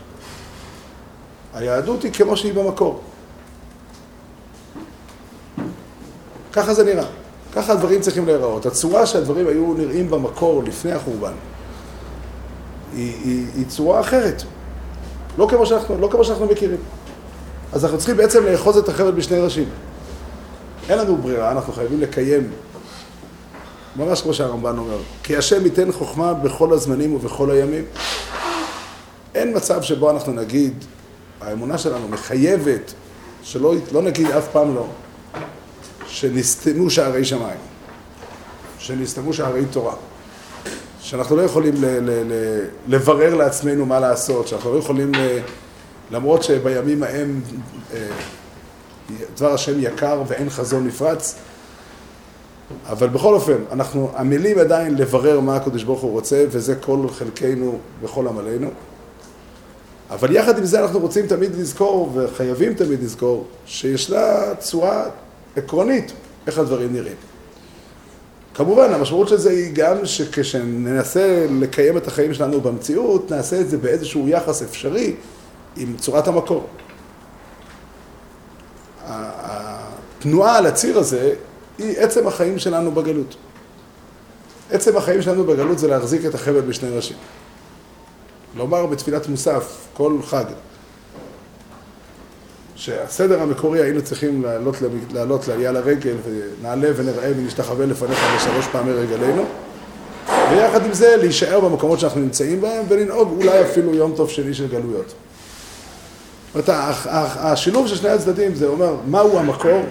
היהדות 1.55 2.03
היא 2.03 2.13
כמו 2.13 2.37
שהיא 2.37 2.55
במקור. 2.55 3.01
ככה 6.53 6.75
זה 6.75 6.85
נראה. 6.85 7.07
ככה 7.55 7.73
הדברים 7.73 8.01
צריכים 8.01 8.27
להיראות. 8.27 8.67
הצורה 8.67 9.07
שהדברים 9.07 9.47
היו 9.47 9.75
נראים 9.75 10.11
במקור 10.11 10.63
לפני 10.63 10.93
החורבן 10.93 11.33
היא, 12.93 13.15
היא, 13.25 13.47
היא 13.57 13.67
צורה 13.67 14.01
אחרת. 14.01 14.43
לא 15.39 15.47
כמו, 15.51 15.67
שאנחנו, 15.67 15.99
לא 15.99 16.09
כמו 16.09 16.25
שאנחנו 16.25 16.47
מכירים. 16.47 16.79
אז 17.73 17.85
אנחנו 17.85 17.99
צריכים 17.99 18.17
בעצם 18.17 18.45
לאחוז 18.47 18.77
את 18.77 18.89
החבל 18.89 19.11
בשני 19.11 19.39
ראשים. 19.39 19.69
אין 20.91 20.99
לנו 20.99 21.17
ברירה, 21.17 21.51
אנחנו 21.51 21.73
חייבים 21.73 22.01
לקיים, 22.01 22.51
ממש 23.97 24.23
כמו 24.23 24.35
שהרמב"ן 24.35 24.79
אומר, 24.79 24.99
כי 25.23 25.37
השם 25.37 25.65
ייתן 25.65 25.93
חוכמה 25.93 26.35
בכל 26.35 26.73
הזמנים 26.73 27.15
ובכל 27.15 27.51
הימים. 27.51 27.85
אין 29.35 29.57
מצב 29.57 29.83
שבו 29.83 30.11
אנחנו 30.11 30.33
נגיד, 30.33 30.75
האמונה 31.41 31.79
שלנו 31.79 32.09
מחייבת, 32.09 32.93
שלא 33.43 33.75
לא 33.93 34.03
נגיד 34.03 34.31
אף 34.31 34.49
פעם 34.53 34.75
לא, 34.75 34.87
שנסתמו 36.07 36.91
שערי 36.91 37.25
שמיים, 37.25 37.61
שנסתמו 38.79 39.33
שערי 39.33 39.65
תורה, 39.71 39.95
שאנחנו 41.01 41.37
לא 41.37 41.43
יכולים 41.43 41.75
ל- 41.75 41.87
ל- 41.87 42.33
ל- 42.33 42.65
לברר 42.89 43.35
לעצמנו 43.35 43.87
מה 43.87 44.01
לעשות, 44.01 44.49
שאנחנו 44.49 44.75
לא 44.75 44.79
יכולים, 44.79 45.13
למרות 46.11 46.43
שבימים 46.43 47.03
ההם 47.03 47.41
אה, 47.95 47.99
דבר 49.37 49.55
השם 49.55 49.73
יקר 49.81 50.23
ואין 50.27 50.51
חזון 50.51 50.87
נפרץ, 50.87 51.35
אבל 52.87 53.09
בכל 53.09 53.35
אופן, 53.35 53.57
אנחנו 53.73 54.11
עמלים 54.17 54.59
עדיין 54.59 54.95
לברר 54.95 55.41
מה 55.41 55.57
הקדוש 55.57 55.83
ברוך 55.85 56.01
הוא 56.01 56.11
רוצה, 56.11 56.45
וזה 56.51 56.75
כל 56.75 57.07
חלקנו 57.13 57.79
וכל 58.03 58.29
עמלנו. 58.29 58.71
אבל 60.11 60.37
יחד 60.37 60.59
עם 60.59 60.65
זה 60.65 60.81
אנחנו 60.81 60.99
רוצים 60.99 61.27
תמיד 61.27 61.57
לזכור, 61.57 62.13
וחייבים 62.15 62.75
תמיד 62.75 63.03
לזכור, 63.03 63.47
שישנה 63.67 64.55
צורה 64.59 65.05
עקרונית 65.57 66.13
איך 66.47 66.59
הדברים 66.59 66.93
נראים. 66.93 67.17
כמובן, 68.55 68.93
המשמעות 68.93 69.29
של 69.29 69.37
זה 69.37 69.51
היא 69.51 69.71
גם 69.75 70.07
שכשננסה 70.07 71.47
לקיים 71.51 71.97
את 71.97 72.07
החיים 72.07 72.35
שלנו 72.35 72.61
במציאות, 72.61 73.31
נעשה 73.31 73.61
את 73.61 73.71
זה 73.71 73.79
באיזשהו 73.79 74.29
יחס 74.29 74.63
אפשרי 74.63 75.15
עם 75.77 75.97
צורת 75.97 76.29
המקור. 76.29 76.67
התנועה 79.11 80.59
על 80.59 80.67
הציר 80.67 80.99
הזה 80.99 81.35
היא 81.79 81.99
עצם 81.99 82.27
החיים 82.27 82.59
שלנו 82.59 82.93
בגלות. 82.93 83.37
עצם 84.71 84.97
החיים 84.97 85.23
שלנו 85.23 85.45
בגלות 85.45 85.79
זה 85.79 85.89
להחזיק 85.89 86.25
את 86.27 86.35
החבל 86.35 86.61
בשני 86.61 86.89
ראשים. 86.97 87.17
לומר 88.57 88.87
בתפילת 88.87 89.29
מוסף, 89.29 89.77
כל 89.95 90.17
חג, 90.23 90.45
שהסדר 92.77 93.43
המקורי 93.43 93.83
היינו 93.83 94.03
צריכים 94.03 94.43
לעלות, 94.43 94.75
לעלות 95.13 95.49
לעלייה 95.49 95.73
לרגל 95.73 96.17
ונעלה 96.25 96.89
ונראה 96.97 97.31
ונשתחווה 97.37 97.87
לפניך 97.87 98.19
בשלוש 98.37 98.67
פעמי 98.73 98.93
רגלינו 98.93 99.45
ויחד 100.51 100.87
עם 100.87 100.95
זה 100.95 101.17
להישאר 101.17 101.61
במקומות 101.61 102.01
שאנחנו 102.01 102.21
נמצאים 102.21 102.61
בהם 102.61 102.85
ולנהוג 102.89 103.29
אולי 103.43 103.63
אפילו 103.63 103.95
יום 103.95 104.13
טוב 104.17 104.31
שני 104.31 104.55
של 104.55 104.69
גלויות. 104.69 105.13
זאת 106.55 106.69
אומרת, 106.69 106.83
השילוב 107.39 107.87
של 107.87 107.97
שני 107.97 108.09
הצדדים 108.09 108.55
זה 108.55 108.67
אומר 108.67 108.97
מהו 109.07 109.39
המקור, 109.39 109.83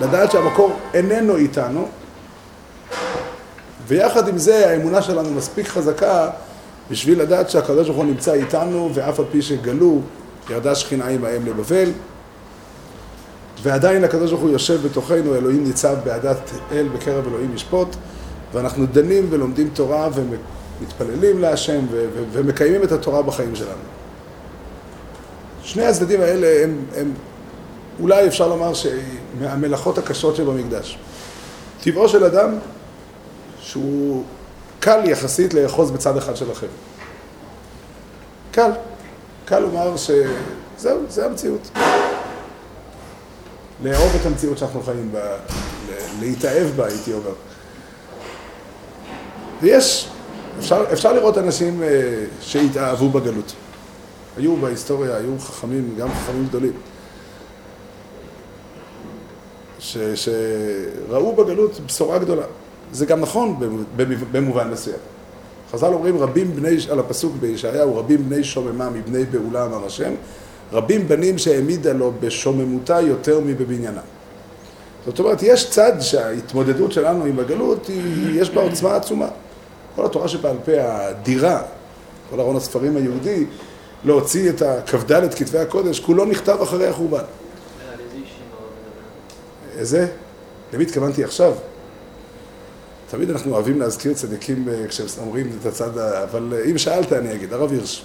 לדעת 0.00 0.30
שהמקור 0.30 0.72
איננו 0.94 1.36
איתנו 1.36 1.88
ויחד 3.86 4.28
עם 4.28 4.38
זה 4.38 4.70
האמונה 4.70 5.02
שלנו 5.02 5.30
מספיק 5.30 5.68
חזקה 5.68 6.30
בשביל 6.90 7.22
לדעת 7.22 7.50
שהקדוש 7.50 7.86
ברוך 7.86 7.98
הוא 7.98 8.06
נמצא 8.06 8.32
איתנו 8.32 8.90
ואף 8.94 9.18
על 9.18 9.24
פי 9.30 9.42
שגלו 9.42 10.00
ירדה 10.50 10.74
שכינה 10.74 11.08
עמהם 11.08 11.46
לבבל, 11.46 11.90
ועדיין 13.62 14.04
הקדוש 14.04 14.30
ברוך 14.30 14.42
הוא 14.42 14.50
יושב 14.50 14.86
בתוכנו, 14.86 15.34
אלוהים 15.36 15.64
ניצב 15.64 15.96
בעדת 16.04 16.50
אל 16.72 16.88
בקרב 16.94 17.26
אלוהים 17.26 17.54
ישפוט, 17.54 17.88
ואנחנו 18.52 18.86
דנים 18.86 19.26
ולומדים 19.30 19.68
תורה 19.72 20.08
ומתפללים 20.14 21.38
להשם 21.38 21.80
ומקיימים 22.32 22.82
את 22.82 22.92
התורה 22.92 23.22
בחיים 23.22 23.56
שלנו. 23.56 24.01
שני 25.64 25.86
הצדדים 25.86 26.20
האלה 26.20 26.64
הם, 26.64 26.84
הם 26.96 27.12
אולי 28.00 28.26
אפשר 28.26 28.48
לומר 28.48 28.72
מהמלאכות 29.40 29.98
הקשות 29.98 30.36
שבמקדש. 30.36 30.98
טבעו 31.82 32.08
של 32.08 32.24
אדם 32.24 32.54
שהוא 33.60 34.24
קל 34.80 35.00
יחסית 35.04 35.54
לאחוז 35.54 35.90
בצד 35.90 36.16
אחד 36.16 36.36
של 36.36 36.50
החבל. 36.50 36.68
קל. 38.52 38.70
קל 39.44 39.58
לומר 39.58 39.94
שזהו, 39.96 41.00
זה 41.08 41.26
המציאות. 41.26 41.70
לאהוב 43.82 44.12
את 44.20 44.26
המציאות 44.26 44.58
שאנחנו 44.58 44.82
חיים 44.82 45.12
בה, 45.12 45.36
להתאהב 46.20 46.66
בה, 46.76 46.86
הייתי 46.86 47.12
אומר. 47.12 47.32
ויש, 49.62 50.08
אפשר, 50.58 50.84
אפשר 50.92 51.12
לראות 51.12 51.38
אנשים 51.38 51.82
אה, 51.82 51.88
שהתאהבו 52.40 53.08
בגלות. 53.08 53.52
היו 54.36 54.56
בהיסטוריה, 54.56 55.16
היו 55.16 55.38
חכמים, 55.38 55.94
גם 55.98 56.08
חכמים 56.08 56.46
גדולים, 56.48 56.72
ש, 59.78 59.96
שראו 60.14 61.36
בגלות 61.36 61.80
בשורה 61.86 62.18
גדולה. 62.18 62.44
זה 62.92 63.06
גם 63.06 63.20
נכון 63.20 63.56
במובן 64.32 64.70
מסוים. 64.70 64.98
חז"ל 65.72 65.86
אומרים 65.86 66.18
רבים 66.18 66.56
בני, 66.56 66.76
על 66.90 66.98
הפסוק 66.98 67.32
בישעיהו, 67.40 67.96
רבים 67.96 68.28
בני 68.28 68.44
שוממה 68.44 68.90
מבני 68.90 69.24
בעולה 69.24 69.64
אמר 69.64 69.86
השם, 69.86 70.12
רבים 70.72 71.08
בנים 71.08 71.38
שהעמידה 71.38 71.92
לו 71.92 72.12
בשוממותה 72.20 73.00
יותר 73.00 73.40
מבבניינה. 73.40 74.00
זאת 75.06 75.18
אומרת, 75.18 75.42
יש 75.42 75.70
צד 75.70 75.92
שההתמודדות 76.00 76.92
שלנו 76.92 77.24
עם 77.24 77.38
הגלות, 77.38 77.86
היא, 77.86 78.40
יש 78.40 78.50
בה 78.50 78.62
עוצמה 78.62 78.96
עצומה. 78.96 79.28
כל 79.96 80.06
התורה 80.06 80.28
שבעל 80.28 80.56
פה 80.64 80.72
האדירה, 80.80 81.62
כל 82.30 82.40
ארון 82.40 82.56
הספרים 82.56 82.96
היהודי, 82.96 83.44
להוציא 84.04 84.50
את 84.50 84.62
כ"ד 84.86 85.34
כתבי 85.34 85.58
הקודש, 85.58 86.00
כולו 86.00 86.24
נכתב 86.24 86.58
אחרי 86.62 86.86
החורבן. 86.86 87.24
איזה? 89.76 90.06
למי 90.72 90.84
התכוונתי 90.84 91.24
עכשיו? 91.24 91.52
תמיד 93.10 93.30
אנחנו 93.30 93.54
אוהבים 93.54 93.80
להזכיר 93.80 94.14
צדיקים 94.14 94.68
אה, 94.68 94.88
כשהם 94.88 95.06
אומרים 95.18 95.58
את 95.60 95.66
הצד 95.66 95.98
ה... 95.98 96.24
אבל 96.24 96.52
אה, 96.52 96.64
אם 96.70 96.78
שאלת 96.78 97.12
אני 97.12 97.34
אגיד, 97.34 97.52
הרב 97.52 97.72
הירש. 97.72 98.04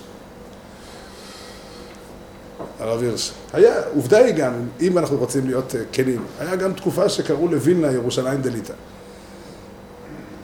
הרב 2.79 3.01
הירש. 3.01 3.31
היה, 3.53 3.73
עובדה 3.95 4.17
היא 4.17 4.33
גם, 4.33 4.53
אם 4.81 4.97
אנחנו 4.97 5.17
רוצים 5.17 5.45
להיות 5.45 5.75
אה, 5.75 5.81
כנים, 5.91 6.25
היה 6.39 6.55
גם 6.55 6.73
תקופה 6.73 7.09
שקראו 7.09 7.47
לווילנה 7.47 7.91
ירושלים 7.91 8.41
דליטא. 8.41 8.73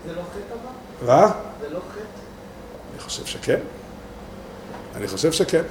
זה 0.07 0.13
לא 0.15 0.21
חטא 0.21 0.55
אבל? 1.03 1.11
רע? 1.11 1.31
זה 1.61 1.69
לא 1.69 1.79
חטא? 1.79 1.99
אני 2.93 2.99
חושב 2.99 3.25
שכן. 3.25 3.59
אני 4.95 5.07
חושב 5.07 5.31
שכן. 5.31 5.63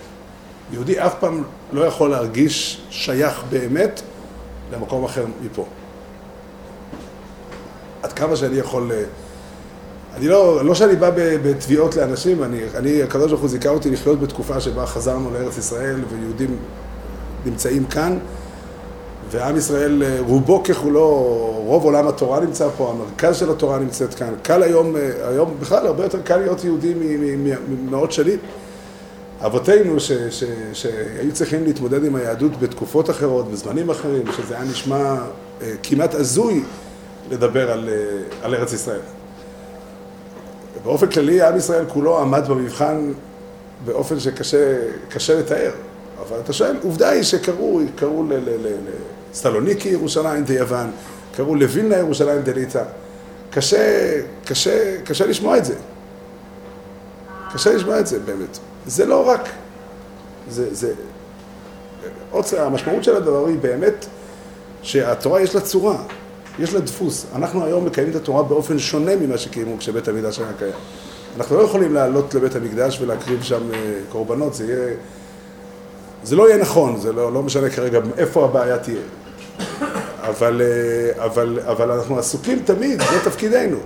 יהודי 0.73 1.01
אף 1.01 1.15
פעם 1.21 1.43
לא 1.73 1.85
יכול 1.85 2.11
להרגיש 2.11 2.81
שייך 2.91 3.43
באמת 3.51 4.01
למקום 4.73 5.05
אחר 5.05 5.25
מפה. 5.45 5.67
עד 8.03 8.13
כמה 8.13 8.37
שאני 8.37 8.57
יכול... 8.57 8.93
אה, 8.93 9.05
אני 10.17 10.29
לא, 10.29 10.65
לא 10.65 10.75
שאני 10.75 10.97
בא 10.97 11.11
בתביעות 11.17 11.97
לאנשים, 11.97 12.43
אני, 12.43 12.61
אני, 12.75 13.03
הקדוש 13.03 13.29
ברוך 13.29 13.41
הוא 13.41 13.51
זיכה 13.51 13.69
אותי 13.69 13.91
לחיות 13.91 14.21
בתקופה 14.21 14.61
שבה 14.61 14.87
חזרנו 14.87 15.31
לארץ 15.31 15.59
ישראל 15.59 16.01
ויהודים 16.11 16.57
נמצאים 17.47 17.85
כאן, 17.85 18.19
ועם 19.31 19.57
ישראל, 19.57 20.03
אה, 20.03 20.19
רובו 20.21 20.63
ככולו, 20.63 21.09
רוב 21.67 21.85
עולם 21.85 22.09
התורה 22.09 22.41
נמצא 22.41 22.69
פה, 22.77 22.91
המרכז 22.91 23.37
של 23.37 23.51
התורה 23.51 23.79
נמצאת 23.79 24.15
כאן. 24.15 24.35
קל 24.43 24.63
היום, 24.63 24.97
אה, 24.97 25.29
היום 25.29 25.55
בכלל 25.61 25.87
הרבה 25.87 26.03
יותר 26.03 26.23
קל 26.23 26.37
להיות 26.37 26.65
יהודי 26.65 26.95
ממאות 27.69 28.13
שנים. 28.13 28.39
אבותינו 29.47 29.97
שהיו 30.73 31.33
צריכים 31.33 31.65
להתמודד 31.65 32.05
עם 32.05 32.17
היהדות 32.17 32.61
בתקופות 32.61 33.11
אחרות, 33.11 33.51
בזמנים 33.51 33.91
אחרים, 33.91 34.23
שזה 34.37 34.55
היה 34.55 34.65
נשמע 34.65 35.17
אה, 35.63 35.73
כמעט 35.83 36.15
הזוי 36.15 36.65
לדבר 37.31 37.71
על, 37.71 37.89
אה, 37.89 37.95
על 38.43 38.55
ארץ 38.55 38.73
ישראל. 38.73 39.01
באופן 40.85 41.07
כללי, 41.07 41.43
עם 41.43 41.57
ישראל 41.57 41.85
כולו 41.89 42.19
עמד 42.21 42.49
במבחן 42.49 43.13
באופן 43.85 44.21
שקשה 44.21 44.79
קשה 45.09 45.41
לתאר. 45.41 45.73
אבל 46.21 46.41
אתה 46.41 46.53
שואל, 46.53 46.77
עובדה 46.83 47.09
היא 47.09 47.23
שקראו, 47.23 47.81
קראו 47.97 48.25
לסלוניקי 49.33 49.89
ירושלים 49.89 50.45
דיוון, 50.45 50.91
קראו 51.37 51.55
לווילנה 51.55 51.97
ירושלים 51.97 52.43
דליטא. 52.43 52.83
קשה, 53.51 54.21
קשה, 54.45 54.97
קשה 55.05 55.27
לשמוע 55.27 55.59
את 55.59 55.65
זה. 55.65 55.75
קשה 57.55 57.73
לשמוע 57.73 58.01
את 58.01 58.07
זה 58.07 58.19
באמת. 58.19 58.59
זה 58.87 59.07
לא 59.07 59.29
רק, 59.29 59.49
זה, 60.51 60.75
זה, 60.75 60.93
עוד 62.31 62.45
צ- 62.45 62.55
המשמעות 62.55 63.05
של 63.05 63.17
הדבר 63.17 63.47
היא 63.47 63.59
באמת 63.59 64.07
שהתורה 64.83 65.41
יש 65.41 65.55
לה 65.55 65.61
צורה, 65.61 65.97
יש 66.59 66.75
לה 66.75 66.81
דפוס. 66.81 67.27
אנחנו 67.35 67.65
היום 67.65 67.85
מקיימים 67.85 68.17
את 68.17 68.17
התורה 68.17 68.43
באופן 68.43 68.79
שונה 68.79 69.17
ממה 69.17 69.39
שקיימו 69.39 69.79
כשבית 69.79 70.09
המקדש 70.09 70.39
היה 70.39 70.53
קיים. 70.59 70.73
אנחנו 71.37 71.57
לא 71.57 71.63
יכולים 71.63 71.95
לעלות 71.95 72.35
לבית 72.35 72.57
המקדש 72.57 73.01
ולהקריב 73.01 73.43
שם 73.43 73.73
אה, 73.75 73.79
קורבנות, 74.13 74.55
זה 74.55 74.65
יהיה... 74.65 74.95
זה 76.25 76.37
לא 76.37 76.49
יהיה 76.49 76.59
נכון, 76.59 77.01
זה 77.01 77.13
לא, 77.13 77.33
לא 77.33 77.43
משנה 77.43 77.71
כרגע 77.71 78.01
איפה 78.19 78.45
הבעיה 78.45 78.79
תהיה. 78.79 79.01
אבל, 80.21 80.63
אה, 80.63 81.25
אבל, 81.25 81.59
אבל 81.67 81.91
אנחנו 81.91 82.19
עסוקים 82.19 82.63
תמיד, 82.65 83.01
זה 83.01 83.25
תפקידנו, 83.25 83.77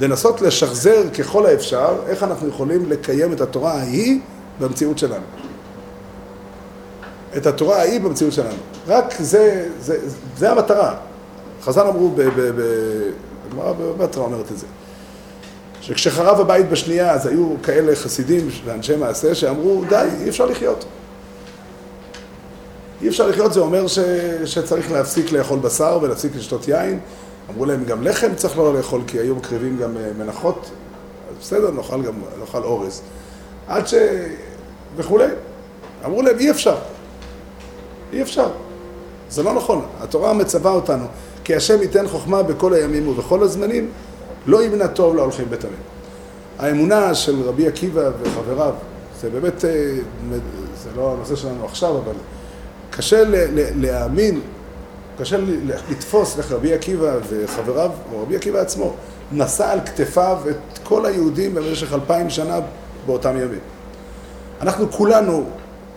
לנסות 0.00 0.40
לשחזר 0.40 1.02
ככל 1.18 1.46
האפשר 1.46 1.94
איך 2.06 2.22
אנחנו 2.22 2.48
יכולים 2.48 2.90
לקיים 2.90 3.32
את 3.32 3.40
התורה 3.40 3.72
ההיא 3.72 4.20
במציאות 4.60 4.98
שלנו. 4.98 5.24
את 7.36 7.46
התורה 7.46 7.76
ההיא 7.76 8.00
במציאות 8.00 8.32
שלנו. 8.32 8.56
רק 8.86 9.14
זה, 9.18 9.68
זה, 9.80 9.98
זה 10.36 10.50
המטרה. 10.50 10.94
חז"ל 11.62 11.86
אמרו, 11.86 12.10
הגמרא 13.48 13.72
בבטרה 13.72 14.24
אומרת 14.24 14.52
את 14.52 14.58
זה, 14.58 14.66
שכשחרב 15.80 16.40
הבית 16.40 16.68
בשנייה 16.68 17.12
אז 17.12 17.26
היו 17.26 17.54
כאלה 17.62 17.96
חסידים 17.96 18.48
ואנשי 18.64 18.96
מעשה 18.96 19.34
שאמרו, 19.34 19.84
די, 19.88 20.08
אי 20.22 20.28
אפשר 20.28 20.46
לחיות. 20.46 20.84
אי 23.02 23.08
אפשר 23.08 23.26
לחיות, 23.26 23.52
זה 23.52 23.60
אומר 23.60 23.86
ש, 23.86 23.98
שצריך 24.44 24.92
להפסיק 24.92 25.32
לאכול 25.32 25.58
בשר 25.58 25.98
ולהפסיק 26.02 26.36
לשתות 26.36 26.68
יין. 26.68 26.98
אמרו 27.50 27.64
להם, 27.64 27.84
גם 27.84 28.02
לחם 28.02 28.34
צריך 28.34 28.58
לא 28.58 28.74
לאכול, 28.74 29.00
כי 29.06 29.18
היו 29.18 29.34
מקריבים 29.34 29.78
גם 29.78 29.96
אה, 29.96 30.10
מנחות. 30.18 30.70
אז 31.30 31.34
בסדר, 31.40 31.70
נאכל 31.70 32.02
גם, 32.02 32.14
נאכל 32.40 32.62
אורז. 32.62 33.02
עד 33.68 33.86
ש... 33.86 33.94
וכולי. 34.96 35.28
אמרו 36.04 36.22
להם, 36.22 36.38
אי 36.38 36.50
אפשר. 36.50 36.76
אי 38.12 38.22
אפשר. 38.22 38.48
זה 39.30 39.42
לא 39.42 39.54
נכון. 39.54 39.86
התורה 40.00 40.32
מצווה 40.32 40.70
אותנו, 40.70 41.04
כי 41.44 41.54
השם 41.54 41.82
ייתן 41.82 42.08
חוכמה 42.08 42.42
בכל 42.42 42.74
הימים 42.74 43.08
ובכל 43.08 43.42
הזמנים, 43.42 43.90
לא 44.46 44.62
ימנע 44.62 44.86
טוב 44.86 45.16
להולכים 45.16 45.50
בתמים. 45.50 45.78
האמונה 46.58 47.14
של 47.14 47.42
רבי 47.42 47.66
עקיבא 47.66 48.10
וחבריו, 48.22 48.74
זה 49.20 49.30
באמת, 49.30 49.64
אה, 49.64 49.70
זה 50.82 50.90
לא 50.96 51.12
הנושא 51.12 51.36
שלנו 51.36 51.64
עכשיו, 51.64 51.98
אבל 51.98 52.14
קשה 52.90 53.22
להאמין, 53.74 54.40
קשה 55.18 55.36
לתפוס 55.90 56.38
איך 56.38 56.52
רבי 56.52 56.74
עקיבא 56.74 57.16
וחבריו, 57.28 57.90
או 58.12 58.22
רבי 58.22 58.36
עקיבא 58.36 58.58
עצמו, 58.58 58.94
נשא 59.32 59.72
על 59.72 59.80
כתפיו 59.80 60.38
את 60.50 60.78
כל 60.84 61.06
היהודים 61.06 61.54
במשך 61.54 61.92
אלפיים 61.92 62.30
שנה 62.30 62.58
באותם 63.06 63.36
ימים. 63.36 63.75
אנחנו 64.60 64.92
כולנו, 64.92 65.44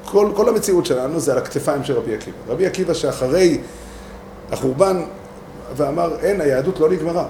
כל, 0.05 0.31
כל 0.35 0.49
המציאות 0.49 0.85
שלנו 0.85 1.19
זה 1.19 1.31
על 1.31 1.37
הכתפיים 1.37 1.83
של 1.83 1.93
רבי 1.93 2.15
עקיבא. 2.15 2.37
רבי 2.47 2.65
עקיבא 2.65 2.93
שאחרי 2.93 3.61
החורבן 4.51 5.01
ואמר, 5.75 6.15
אין, 6.19 6.41
היהדות 6.41 6.79
לא 6.79 6.89
נגמרה. 6.89 7.25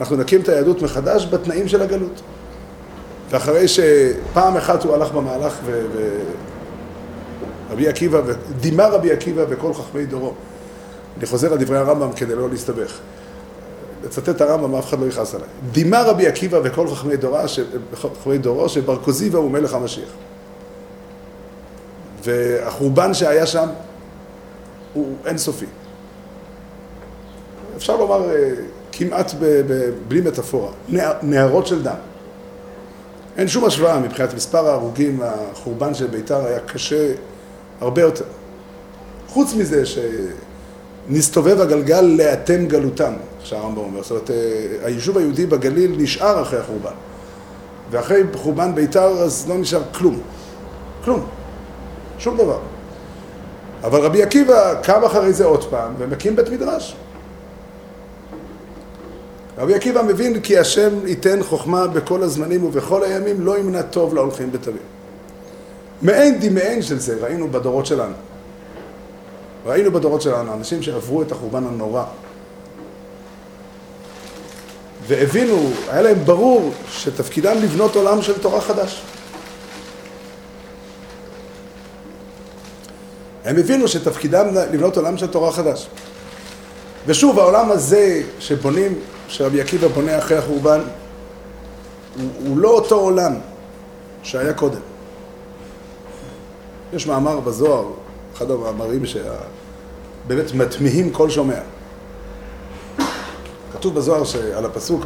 אנחנו 0.00 0.16
נקים 0.16 0.40
את 0.40 0.48
היהדות 0.48 0.82
מחדש 0.82 1.26
בתנאים 1.26 1.68
של 1.68 1.82
הגלות. 1.82 2.20
ואחרי 3.30 3.68
שפעם 3.68 4.56
אחת 4.56 4.84
הוא 4.84 4.94
הלך 4.94 5.12
במהלך 5.12 5.58
ו... 5.64 5.86
ו... 5.92 6.18
רבי 7.70 7.88
עקיבא, 7.88 8.20
דימה 8.60 8.86
רבי 8.86 9.12
עקיבא 9.12 9.44
וכל 9.48 9.74
חכמי 9.74 10.06
דורו. 10.06 10.32
אני 11.18 11.26
חוזר 11.26 11.52
על 11.52 11.58
דברי 11.58 11.78
הרמב"ם 11.78 12.12
כדי 12.12 12.34
לא 12.34 12.50
להסתבך. 12.50 12.98
לצטט 14.04 14.40
הרמב"ם, 14.40 14.74
אף 14.74 14.88
אחד 14.88 15.00
לא 15.00 15.06
יכעס 15.06 15.34
עליי. 15.34 15.48
דימה 15.72 16.02
רבי 16.02 16.26
עקיבא 16.26 16.60
וכל 16.64 16.88
חכמי 16.88 17.16
דורו, 17.16 17.48
ש... 17.48 17.60
חכמי 17.94 18.38
דורו 18.38 18.68
שבר 18.68 19.02
כוזיבא 19.02 19.38
הוא 19.38 19.50
מלך 19.50 19.74
המשיח. 19.74 20.08
והחורבן 22.24 23.14
שהיה 23.14 23.46
שם 23.46 23.68
הוא 24.92 25.16
אינסופי. 25.26 25.66
אפשר 27.76 27.96
לומר 27.96 28.30
אה, 28.30 28.50
כמעט 28.92 29.34
ב... 29.38 29.44
ב... 29.44 29.90
בלי 30.08 30.20
מטאפורה. 30.20 30.72
נהרות 31.22 31.66
של 31.66 31.82
דם. 31.82 31.94
אין 33.36 33.48
שום 33.48 33.64
השוואה 33.64 34.00
מבחינת 34.00 34.34
מספר 34.34 34.68
ההרוגים, 34.68 35.20
החורבן 35.22 35.94
של 35.94 36.06
ביתר 36.06 36.46
היה 36.46 36.60
קשה 36.60 37.12
הרבה 37.80 38.02
יותר. 38.02 38.24
חוץ 39.28 39.54
מזה 39.54 39.82
שנסתובב 39.86 41.60
הגלגל 41.60 42.00
לאתם 42.00 42.66
גלותם, 42.66 43.12
שהרמב"ם 43.44 43.78
אומר. 43.78 44.02
זאת 44.02 44.10
אומרת, 44.10 44.30
אה, 44.30 44.36
היישוב 44.86 45.18
היהודי 45.18 45.46
בגליל 45.46 45.94
נשאר 45.98 46.42
אחרי 46.42 46.58
החורבן. 46.58 46.94
ואחרי 47.90 48.22
חורבן 48.34 48.74
ביתר 48.74 49.06
אז 49.06 49.48
לא 49.48 49.58
נשאר 49.58 49.82
כלום. 49.94 50.20
כלום. 51.04 51.26
שום 52.18 52.36
דבר. 52.36 52.58
אבל 53.82 54.00
רבי 54.00 54.22
עקיבא 54.22 54.74
קם 54.82 55.04
אחרי 55.04 55.32
זה 55.32 55.44
עוד 55.44 55.64
פעם 55.70 55.94
ומקים 55.98 56.36
בית 56.36 56.48
מדרש. 56.48 56.96
רבי 59.58 59.74
עקיבא 59.74 60.02
מבין 60.02 60.40
כי 60.40 60.58
השם 60.58 61.06
ייתן 61.06 61.42
חוכמה 61.42 61.86
בכל 61.86 62.22
הזמנים 62.22 62.64
ובכל 62.64 63.02
הימים, 63.02 63.40
לא 63.40 63.58
ימנע 63.58 63.82
טוב 63.82 64.14
להולכים 64.14 64.52
בתמים. 64.52 64.76
מעין 66.02 66.40
דמעין 66.40 66.82
של 66.82 66.98
זה 66.98 67.16
ראינו 67.20 67.48
בדורות 67.48 67.86
שלנו. 67.86 68.14
ראינו 69.66 69.92
בדורות 69.92 70.22
שלנו 70.22 70.54
אנשים 70.54 70.82
שעברו 70.82 71.22
את 71.22 71.32
החורבן 71.32 71.66
הנורא 71.66 72.04
והבינו, 75.06 75.70
היה 75.88 76.02
להם 76.02 76.24
ברור 76.24 76.72
שתפקידם 76.90 77.56
לבנות 77.62 77.96
עולם 77.96 78.22
של 78.22 78.38
תורה 78.38 78.60
חדש. 78.60 79.02
הם 83.44 83.56
הבינו 83.56 83.88
שתפקידם 83.88 84.46
לבנות 84.72 84.96
עולם 84.96 85.18
של 85.18 85.26
תורה 85.26 85.52
חדש. 85.52 85.88
ושוב, 87.06 87.38
העולם 87.38 87.70
הזה 87.70 88.22
שבונים, 88.38 88.98
שרבי 89.28 89.60
עקיבא 89.60 89.88
בונה 89.88 90.18
אחרי 90.18 90.36
החורבן, 90.36 90.80
הוא, 92.16 92.30
הוא 92.46 92.58
לא 92.58 92.68
אותו 92.68 92.94
עולם 92.94 93.34
שהיה 94.22 94.52
קודם. 94.52 94.80
יש 96.92 97.06
מאמר 97.06 97.40
בזוהר, 97.40 97.90
אחד 98.34 98.50
המאמרים 98.50 99.02
שבאמת 99.06 100.54
מתמיהים 100.54 101.10
כל 101.10 101.30
שומע. 101.30 101.60
כתוב 103.84 103.94
בזוהר 103.94 104.24
שעל 104.24 104.64
הפסוק 104.64 105.04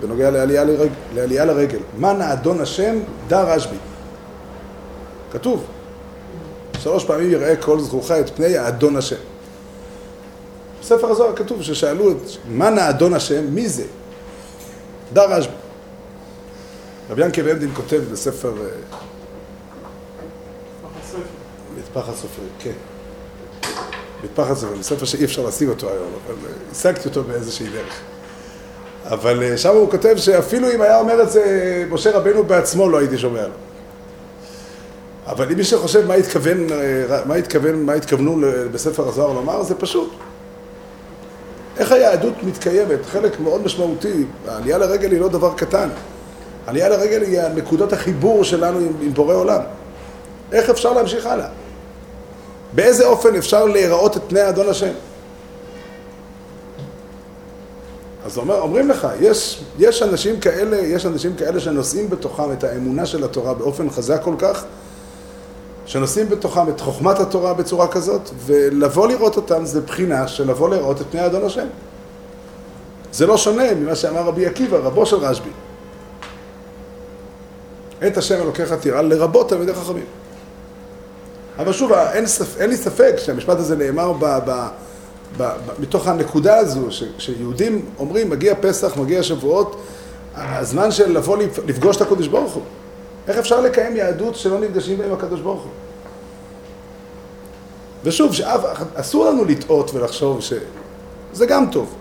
בנוגע 0.00 0.30
לעלייה, 0.30 0.64
לרג, 0.64 0.90
לעלייה 1.14 1.44
לרגל, 1.44 1.78
מנה 1.98 2.32
אדון 2.32 2.60
השם 2.60 2.98
דר 3.28 3.52
רשב"י. 3.52 3.76
כתוב, 5.32 5.64
שלוש 6.78 7.04
פעמים 7.04 7.30
יראה 7.30 7.56
כל 7.56 7.80
זכורך 7.80 8.10
את 8.10 8.30
פני 8.36 8.56
האדון 8.56 8.96
השם. 8.96 9.16
בספר 10.80 11.10
הזוהר 11.10 11.36
כתוב 11.36 11.62
ששאלו 11.62 12.10
את 12.10 12.16
מנה 12.48 12.90
אדון 12.90 13.14
השם, 13.14 13.54
מי 13.54 13.68
זה? 13.68 13.84
דר 15.12 15.32
רשב"י. 15.32 15.54
רבי 17.10 17.24
ינקב 17.24 17.46
עמדין 17.46 17.74
כותב 17.74 18.02
בספר... 18.12 18.52
אה, 18.60 18.98
מטפח 21.78 22.08
הסופר, 22.08 22.42
כן. 22.58 22.72
מטפח 24.24 24.50
הסופר, 24.50 24.74
בספר 24.74 25.04
שאי 25.04 25.24
אפשר 25.24 25.42
להשיג 25.42 25.68
אותו 25.68 25.90
היום, 25.90 26.08
אבל 26.26 26.34
אה, 26.46 26.52
השגתי 26.70 27.08
אותו 27.08 27.24
באיזושהי 27.24 27.66
דרך. 27.66 28.11
אבל 29.04 29.42
אה, 29.42 29.58
שם 29.58 29.74
הוא 29.74 29.90
כותב 29.90 30.14
שאפילו 30.16 30.70
אם 30.70 30.82
היה 30.82 30.98
אומר 30.98 31.22
את 31.22 31.30
זה 31.30 31.84
משה 31.90 32.10
רבנו 32.16 32.44
בעצמו 32.44 32.88
לא 32.88 32.98
הייתי 32.98 33.18
שומע 33.18 33.42
לו. 33.42 33.54
אבל 35.26 35.50
אם 35.52 35.56
מי 35.56 35.64
שחושב 35.64 36.06
מה 36.06 36.14
התכוון, 36.14 36.66
מה 37.26 37.34
התכוון, 37.34 37.82
מה 37.82 37.92
התכוונו 37.92 38.46
בספר 38.72 39.08
הזוהר 39.08 39.32
לומר, 39.32 39.62
זה 39.62 39.74
פשוט. 39.74 40.12
איך 41.78 41.92
היהדות 41.92 42.42
מתקיימת? 42.42 43.06
חלק 43.06 43.40
מאוד 43.40 43.64
משמעותי, 43.64 44.24
העלייה 44.48 44.78
לרגל 44.78 45.12
היא 45.12 45.20
לא 45.20 45.28
דבר 45.28 45.54
קטן. 45.56 45.88
עלייה 46.66 46.88
לרגל 46.88 47.22
היא 47.22 47.40
נקודות 47.54 47.92
החיבור 47.92 48.44
שלנו 48.44 48.78
עם, 48.78 48.92
עם 49.00 49.14
בורא 49.14 49.34
עולם. 49.34 49.60
איך 50.52 50.70
אפשר 50.70 50.92
להמשיך 50.92 51.26
הלאה? 51.26 51.48
באיזה 52.72 53.06
אופן 53.06 53.34
אפשר 53.36 53.64
להיראות 53.64 54.16
את 54.16 54.22
פני 54.28 54.48
אדון 54.48 54.68
השם? 54.68 54.92
אז 58.32 58.38
אומר, 58.38 58.60
אומרים 58.60 58.88
לך, 58.88 59.08
יש, 59.20 59.64
יש 59.78 60.02
אנשים 60.02 60.40
כאלה, 60.40 60.76
יש 60.76 61.06
אנשים 61.06 61.36
כאלה 61.36 61.60
שנושאים 61.60 62.10
בתוכם 62.10 62.52
את 62.52 62.64
האמונה 62.64 63.06
של 63.06 63.24
התורה 63.24 63.54
באופן 63.54 63.90
חזק 63.90 64.22
כל 64.22 64.34
כך, 64.38 64.64
שנושאים 65.86 66.28
בתוכם 66.28 66.68
את 66.68 66.80
חוכמת 66.80 67.18
התורה 67.18 67.54
בצורה 67.54 67.88
כזאת, 67.88 68.30
ולבוא 68.46 69.08
לראות 69.08 69.36
אותם 69.36 69.64
זה 69.64 69.80
בחינה 69.80 70.28
של 70.28 70.50
לבוא 70.50 70.68
לראות 70.68 71.00
את 71.00 71.06
פני 71.10 71.26
אדון 71.26 71.44
השם. 71.44 71.66
זה 73.12 73.26
לא 73.26 73.36
שונה 73.36 73.74
ממה 73.74 73.94
שאמר 73.94 74.20
רבי 74.20 74.46
עקיבא, 74.46 74.76
רבו 74.76 75.06
של 75.06 75.16
רשב"י. 75.16 75.50
את 78.06 78.16
השם 78.16 78.42
אלוקיך 78.42 78.72
תראה 78.72 79.02
לרבות 79.02 79.48
תלמידי 79.48 79.74
חכמים. 79.74 80.06
אבל 81.58 81.72
שוב, 81.72 81.92
אין, 81.92 82.26
ספ... 82.26 82.56
אין 82.60 82.70
לי 82.70 82.76
ספק 82.76 83.14
שהמשפט 83.18 83.58
הזה 83.58 83.76
נאמר 83.76 84.12
ב... 84.12 84.38
ב... 84.46 84.66
מתוך 85.78 86.08
הנקודה 86.08 86.56
הזו. 86.56 86.86
שיהודים 87.18 87.84
אומרים, 87.98 88.30
מגיע 88.30 88.54
פסח, 88.60 88.96
מגיע 88.96 89.22
שבועות, 89.22 89.82
הזמן 90.34 90.90
של 90.90 91.12
לבוא 91.12 91.36
לפגוש 91.66 91.96
את 91.96 92.02
הקודש 92.02 92.26
ברוך 92.26 92.52
הוא. 92.52 92.62
איך 93.28 93.38
אפשר 93.38 93.60
לקיים 93.60 93.96
יהדות 93.96 94.36
שלא 94.36 94.60
נפגשים 94.60 94.98
בה 94.98 95.06
עם 95.06 95.12
הקדוש 95.12 95.40
ברוך 95.40 95.62
הוא? 95.62 95.70
ושוב, 98.04 98.34
שאף, 98.34 98.60
אסור 98.94 99.24
לנו 99.24 99.44
לטעות 99.44 99.94
ולחשוב 99.94 100.40
שזה 100.40 101.46
גם 101.46 101.66
טוב. 101.70 101.94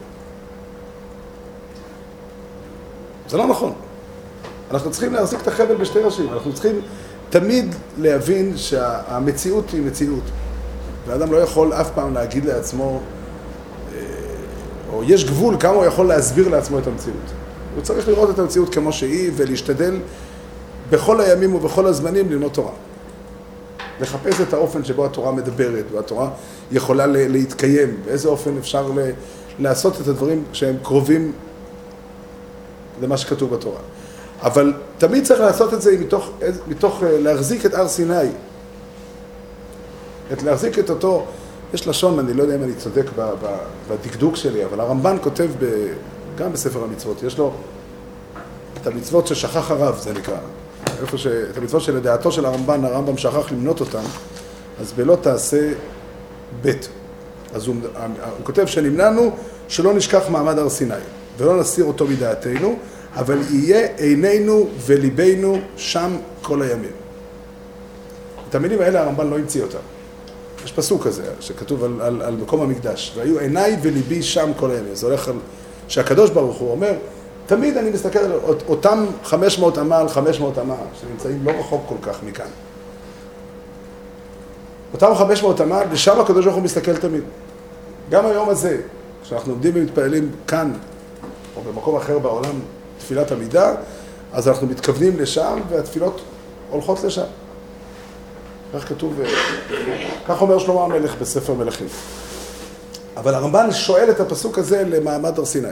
זה 3.29 3.37
לא 3.37 3.47
נכון. 3.47 3.73
אנחנו 4.71 4.91
צריכים 4.91 5.13
להחזיק 5.13 5.41
את 5.41 5.47
החבל 5.47 5.75
בשתי 5.75 5.99
ראשים. 5.99 6.33
אנחנו 6.33 6.53
צריכים 6.53 6.81
תמיד 7.29 7.75
להבין 7.97 8.57
שהמציאות 8.57 9.69
היא 9.69 9.81
מציאות. 9.81 10.23
ואדם 11.07 11.31
לא 11.31 11.37
יכול 11.37 11.73
אף 11.73 11.91
פעם 11.95 12.13
להגיד 12.13 12.45
לעצמו, 12.45 13.01
או 14.93 15.03
יש 15.03 15.25
גבול 15.25 15.55
כמה 15.59 15.73
הוא 15.73 15.85
יכול 15.85 16.07
להסביר 16.07 16.49
לעצמו 16.49 16.79
את 16.79 16.87
המציאות. 16.87 17.17
הוא 17.75 17.83
צריך 17.83 18.07
לראות 18.07 18.29
את 18.29 18.39
המציאות 18.39 18.73
כמו 18.73 18.93
שהיא 18.93 19.31
ולהשתדל 19.35 19.99
בכל 20.89 21.21
הימים 21.21 21.55
ובכל 21.55 21.87
הזמנים 21.87 22.29
ללמוד 22.29 22.51
תורה. 22.51 22.71
לחפש 24.01 24.41
את 24.41 24.53
האופן 24.53 24.83
שבו 24.83 25.05
התורה 25.05 25.31
מדברת, 25.31 25.85
והתורה 25.91 26.29
יכולה 26.71 27.05
להתקיים, 27.07 27.97
באיזה 28.05 28.29
אופן 28.29 28.57
אפשר 28.57 28.91
לעשות 29.59 30.01
את 30.01 30.07
הדברים 30.07 30.43
שהם 30.53 30.75
קרובים 30.83 31.31
למה 33.01 33.17
שכתוב 33.17 33.53
בתורה. 33.55 33.79
אבל 34.41 34.73
תמיד 34.97 35.23
צריך 35.23 35.39
לעשות 35.39 35.73
את 35.73 35.81
זה 35.81 35.97
מתוך, 35.99 36.29
מתוך 36.67 37.03
אה, 37.03 37.19
להחזיק 37.19 37.65
את 37.65 37.73
הר 37.73 37.87
סיני. 37.87 38.27
את 40.33 40.43
להחזיק 40.43 40.79
את 40.79 40.89
אותו, 40.89 41.25
יש 41.73 41.87
לשון, 41.87 42.19
אני 42.19 42.33
לא 42.33 42.43
יודע 42.43 42.55
אם 42.55 42.63
אני 42.63 42.73
צודק 42.75 43.05
בדקדוק 43.89 44.35
שלי, 44.35 44.65
אבל 44.65 44.79
הרמב"ן 44.79 45.17
כותב 45.21 45.49
ב, 45.59 45.87
גם 46.37 46.53
בספר 46.53 46.83
המצוות, 46.83 47.23
יש 47.23 47.37
לו 47.37 47.53
את 48.81 48.87
המצוות 48.87 49.27
ששכח 49.27 49.71
הרב, 49.71 49.97
זה 49.97 50.13
נקרא. 50.13 50.37
איפה 51.01 51.17
ש... 51.17 51.27
את 51.27 51.57
המצוות 51.57 51.81
שלדעתו 51.81 52.31
של 52.31 52.45
הרמב"ן, 52.45 52.85
הרמב"ם 52.85 53.17
שכח 53.17 53.51
למנות 53.51 53.79
אותם, 53.79 54.03
אז 54.81 54.93
בלא 54.93 55.17
תעשה 55.21 55.73
ב'. 56.61 56.71
אז 57.53 57.67
הוא, 57.67 57.75
הוא 58.37 58.45
כותב 58.45 58.65
שנמנענו 58.65 59.31
שלא 59.67 59.93
נשכח 59.93 60.29
מעמד 60.29 60.59
הר 60.59 60.69
סיני, 60.69 60.93
ולא 61.37 61.59
נסיר 61.59 61.85
אותו 61.85 62.07
מדעתנו, 62.07 62.75
אבל 63.15 63.37
יהיה 63.49 63.87
עינינו 63.97 64.67
וליבנו 64.85 65.59
שם 65.77 66.17
כל 66.41 66.61
הימים. 66.61 66.91
את 68.49 68.55
המילים 68.55 68.81
האלה 68.81 69.01
הרמב"ן 69.01 69.27
לא 69.27 69.35
המציא 69.35 69.61
אותם. 69.61 69.79
יש 70.65 70.71
פסוק 70.71 71.03
כזה 71.03 71.23
שכתוב 71.39 71.83
על, 71.83 72.01
על, 72.01 72.21
על 72.21 72.35
מקום 72.35 72.61
המקדש, 72.61 73.13
והיו 73.15 73.39
עיניי 73.39 73.77
וליבי 73.81 74.23
שם 74.23 74.51
כל 74.59 74.71
הימים. 74.71 74.95
זה 74.95 75.07
הולך 75.07 75.27
על... 75.27 75.35
שהקדוש 75.87 76.29
ברוך 76.29 76.57
הוא 76.57 76.71
אומר, 76.71 76.93
תמיד 77.45 77.77
אני 77.77 77.89
מסתכל 77.89 78.19
על 78.19 78.31
אותם 78.67 79.05
500 79.23 79.77
אמה 79.77 79.97
על 79.97 80.09
500 80.09 80.57
אמה, 80.57 80.75
שנמצאים 81.01 81.45
לא 81.45 81.51
רחוק 81.51 81.81
כל 81.87 81.95
כך 82.01 82.23
מכאן. 82.23 82.45
אותם 84.93 85.15
500 85.15 85.61
אמה, 85.61 85.81
ושם 85.91 86.19
הקדוש 86.19 86.45
ברוך 86.45 86.55
הוא 86.55 86.63
מסתכל 86.63 86.97
תמיד. 86.97 87.23
גם 88.09 88.25
היום 88.25 88.49
הזה, 88.49 88.77
כשאנחנו 89.23 89.53
עומדים 89.53 89.73
ומתפללים 89.75 90.31
כאן, 90.47 90.73
או 91.55 91.61
במקום 91.61 91.95
אחר 91.95 92.19
בעולם, 92.19 92.59
תפילת 92.97 93.31
עמידה, 93.31 93.75
אז 94.33 94.47
אנחנו 94.47 94.67
מתכוונים 94.67 95.19
לשם, 95.19 95.59
והתפילות 95.69 96.21
הולכות 96.69 97.03
לשם. 97.03 97.25
כך 98.73 98.89
כתוב, 98.89 99.19
כך 100.27 100.41
אומר 100.41 100.59
שלמה 100.59 100.83
המלך 100.83 101.15
בספר 101.21 101.53
מלכים. 101.53 101.87
אבל 103.17 103.35
הרמב"ן 103.35 103.71
שואל 103.71 104.09
את 104.11 104.19
הפסוק 104.19 104.57
הזה 104.57 104.83
למעמד 104.83 105.37
הר 105.37 105.45
סיני. 105.45 105.67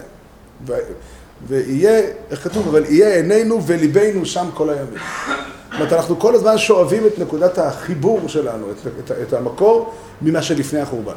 ויהיה, 1.47 2.01
איך 2.31 2.43
כתוב? 2.43 2.67
אבל 2.67 2.85
יהיה 2.85 3.15
עינינו 3.15 3.67
וליבנו 3.67 4.25
שם 4.25 4.49
כל 4.53 4.69
הימים. 4.69 4.93
זאת 4.93 5.73
אומרת, 5.73 5.93
אנחנו 5.93 6.19
כל 6.19 6.35
הזמן 6.35 6.57
שואבים 6.57 7.07
את 7.07 7.19
נקודת 7.19 7.57
החיבור 7.57 8.19
שלנו, 8.27 8.71
את, 8.71 8.87
את, 8.87 9.11
את 9.11 9.33
המקור, 9.33 9.93
ממה 10.21 10.41
שלפני 10.41 10.79
החורבן. 10.79 11.13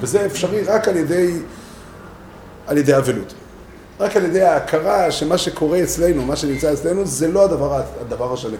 וזה 0.00 0.26
אפשרי 0.26 0.62
רק 0.62 0.88
על 0.88 0.96
ידי, 0.96 1.38
על 2.66 2.78
ידי 2.78 2.96
אבלות. 2.96 3.34
רק 4.00 4.16
על 4.16 4.24
ידי 4.24 4.42
ההכרה 4.42 5.10
שמה 5.10 5.38
שקורה 5.38 5.82
אצלנו, 5.82 6.22
מה 6.22 6.36
שנמצא 6.36 6.72
אצלנו, 6.72 7.06
זה 7.06 7.28
לא 7.28 7.44
הדבר, 7.44 7.82
הדבר 8.00 8.32
השלם. 8.32 8.56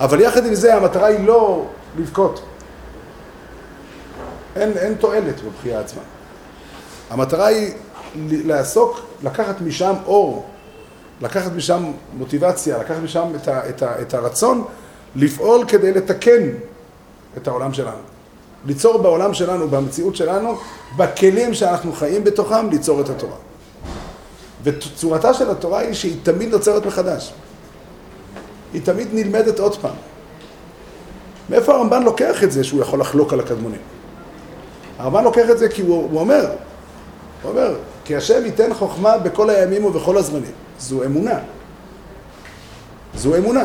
אבל 0.00 0.20
יחד 0.20 0.46
עם 0.46 0.54
זה, 0.54 0.74
המטרה 0.74 1.06
היא 1.06 1.26
לא 1.26 1.66
לבכות. 1.98 2.42
אין, 4.56 4.72
אין 4.72 4.94
תועלת 4.94 5.40
בבחייה 5.40 5.80
עצמה. 5.80 6.02
המטרה 7.10 7.46
היא 7.46 7.72
לעסוק, 8.30 9.00
לקחת 9.22 9.60
משם 9.60 9.94
אור, 10.06 10.46
לקחת 11.20 11.52
משם 11.52 11.92
מוטיבציה, 12.12 12.78
לקחת 12.78 12.98
משם 13.02 13.26
את, 13.36 13.48
ה, 13.48 13.68
את, 13.68 13.82
ה, 13.82 14.00
את 14.02 14.14
הרצון 14.14 14.64
לפעול 15.16 15.64
כדי 15.68 15.92
לתקן 15.92 16.48
את 17.36 17.48
העולם 17.48 17.72
שלנו. 17.72 17.98
ליצור 18.66 18.98
בעולם 18.98 19.34
שלנו, 19.34 19.68
במציאות 19.68 20.16
שלנו, 20.16 20.58
בכלים 20.96 21.54
שאנחנו 21.54 21.92
חיים 21.92 22.24
בתוכם, 22.24 22.70
ליצור 22.70 23.00
את 23.00 23.08
התורה. 23.08 23.36
וצורתה 24.62 25.34
של 25.34 25.50
התורה 25.50 25.80
היא 25.80 25.94
שהיא 25.94 26.16
תמיד 26.22 26.50
נוצרת 26.50 26.86
מחדש. 26.86 27.32
היא 28.72 28.82
תמיד 28.84 29.08
נלמדת 29.12 29.58
עוד 29.58 29.76
פעם. 29.76 29.94
מאיפה 31.50 31.74
הרמב"ן 31.74 32.02
לוקח 32.02 32.44
את 32.44 32.52
זה 32.52 32.64
שהוא 32.64 32.80
יכול 32.80 33.00
לחלוק 33.00 33.32
על 33.32 33.40
הקדמונים? 33.40 33.80
הרמב"ן 34.98 35.24
לוקח 35.24 35.50
את 35.50 35.58
זה 35.58 35.68
כי 35.68 35.82
הוא, 35.82 36.08
הוא 36.10 36.20
אומר, 36.20 36.46
הוא 37.42 37.50
אומר, 37.50 37.74
כי 38.04 38.16
השם 38.16 38.44
ייתן 38.44 38.74
חוכמה 38.74 39.18
בכל 39.18 39.50
הימים 39.50 39.84
ובכל 39.84 40.16
הזמנים. 40.16 40.52
זו 40.78 41.04
אמונה. 41.04 41.38
זו 43.14 43.36
אמונה. 43.36 43.64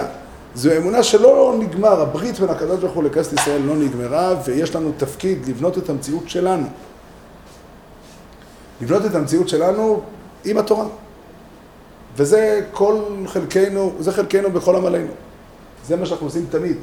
זו 0.56 0.78
אמונה 0.78 1.04
שלא 1.04 1.56
נגמר, 1.60 2.02
הברית 2.02 2.40
בין 2.40 2.50
הקדוש 2.50 2.80
ברוך 2.80 2.94
הוא 2.94 3.04
לכנסת 3.04 3.34
ישראל 3.34 3.62
לא 3.62 3.76
נגמרה, 3.76 4.36
ויש 4.46 4.76
לנו 4.76 4.92
תפקיד 4.98 5.48
לבנות 5.48 5.78
את 5.78 5.90
המציאות 5.90 6.30
שלנו. 6.30 6.68
לבנות 8.82 9.06
את 9.06 9.16
המציאות 9.16 9.50
שלנו 9.50 10.02
עם 10.46 10.58
התורה. 10.58 10.86
וזה 12.18 12.62
כל 12.72 13.00
חלקנו, 13.28 13.94
זה 14.00 14.12
חלקנו 14.12 14.52
בכל 14.52 14.76
עמלנו. 14.76 15.12
זה 15.88 15.96
מה 15.96 16.06
שאנחנו 16.06 16.28
עושים 16.28 16.46
תמיד. 16.50 16.78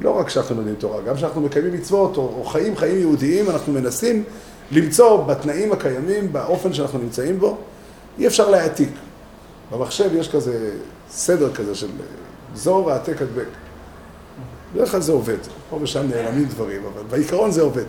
לא 0.00 0.10
רק 0.10 0.26
כשאנחנו 0.26 0.54
לומדים 0.54 0.74
תורה, 0.74 1.02
גם 1.02 1.16
כשאנחנו 1.16 1.40
מקיימים 1.40 1.74
מצוות 1.74 2.16
או, 2.16 2.22
או 2.22 2.44
חיים 2.44 2.76
חיים 2.76 2.98
יהודיים, 2.98 3.50
אנחנו 3.50 3.72
מנסים 3.72 4.24
למצוא 4.70 5.24
בתנאים 5.24 5.72
הקיימים, 5.72 6.32
באופן 6.32 6.72
שאנחנו 6.72 6.98
נמצאים 6.98 7.38
בו, 7.38 7.56
אי 8.18 8.26
אפשר 8.26 8.50
להעתיק. 8.50 8.88
במחשב 9.72 10.10
יש 10.14 10.28
כזה 10.28 10.70
סדר 11.10 11.54
כזה 11.54 11.74
של 11.74 11.88
זור, 12.54 12.90
העתק, 12.90 13.22
הדבק. 13.22 13.48
בדרך 14.74 14.90
כלל 14.90 15.00
זה 15.00 15.12
עובד, 15.12 15.36
פה 15.70 15.78
ושם 15.82 16.08
נעלמים 16.10 16.44
דברים, 16.44 16.82
אבל 16.94 17.02
בעיקרון 17.10 17.50
זה 17.50 17.62
עובד. 17.62 17.84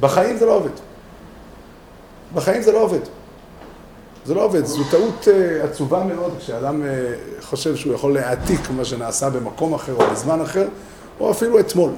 בחיים 0.00 0.36
זה 0.36 0.46
לא 0.46 0.54
עובד. 0.56 0.70
בחיים 2.34 2.62
זה 2.62 2.72
לא 2.72 2.82
עובד. 2.82 3.00
זה 4.26 4.34
לא 4.34 4.44
עובד, 4.44 4.64
זו 4.64 4.84
טעות 4.90 5.28
אה, 5.28 5.64
עצובה 5.64 6.04
מאוד 6.04 6.34
כשאדם 6.38 6.82
אה, 6.84 6.88
חושב 7.40 7.76
שהוא 7.76 7.94
יכול 7.94 8.14
להעתיק 8.14 8.60
מה 8.76 8.84
שנעשה 8.84 9.30
במקום 9.30 9.74
אחר 9.74 9.92
או 9.92 10.10
בזמן 10.12 10.40
אחר, 10.40 10.68
או 11.20 11.30
אפילו 11.30 11.60
אתמול. 11.60 11.90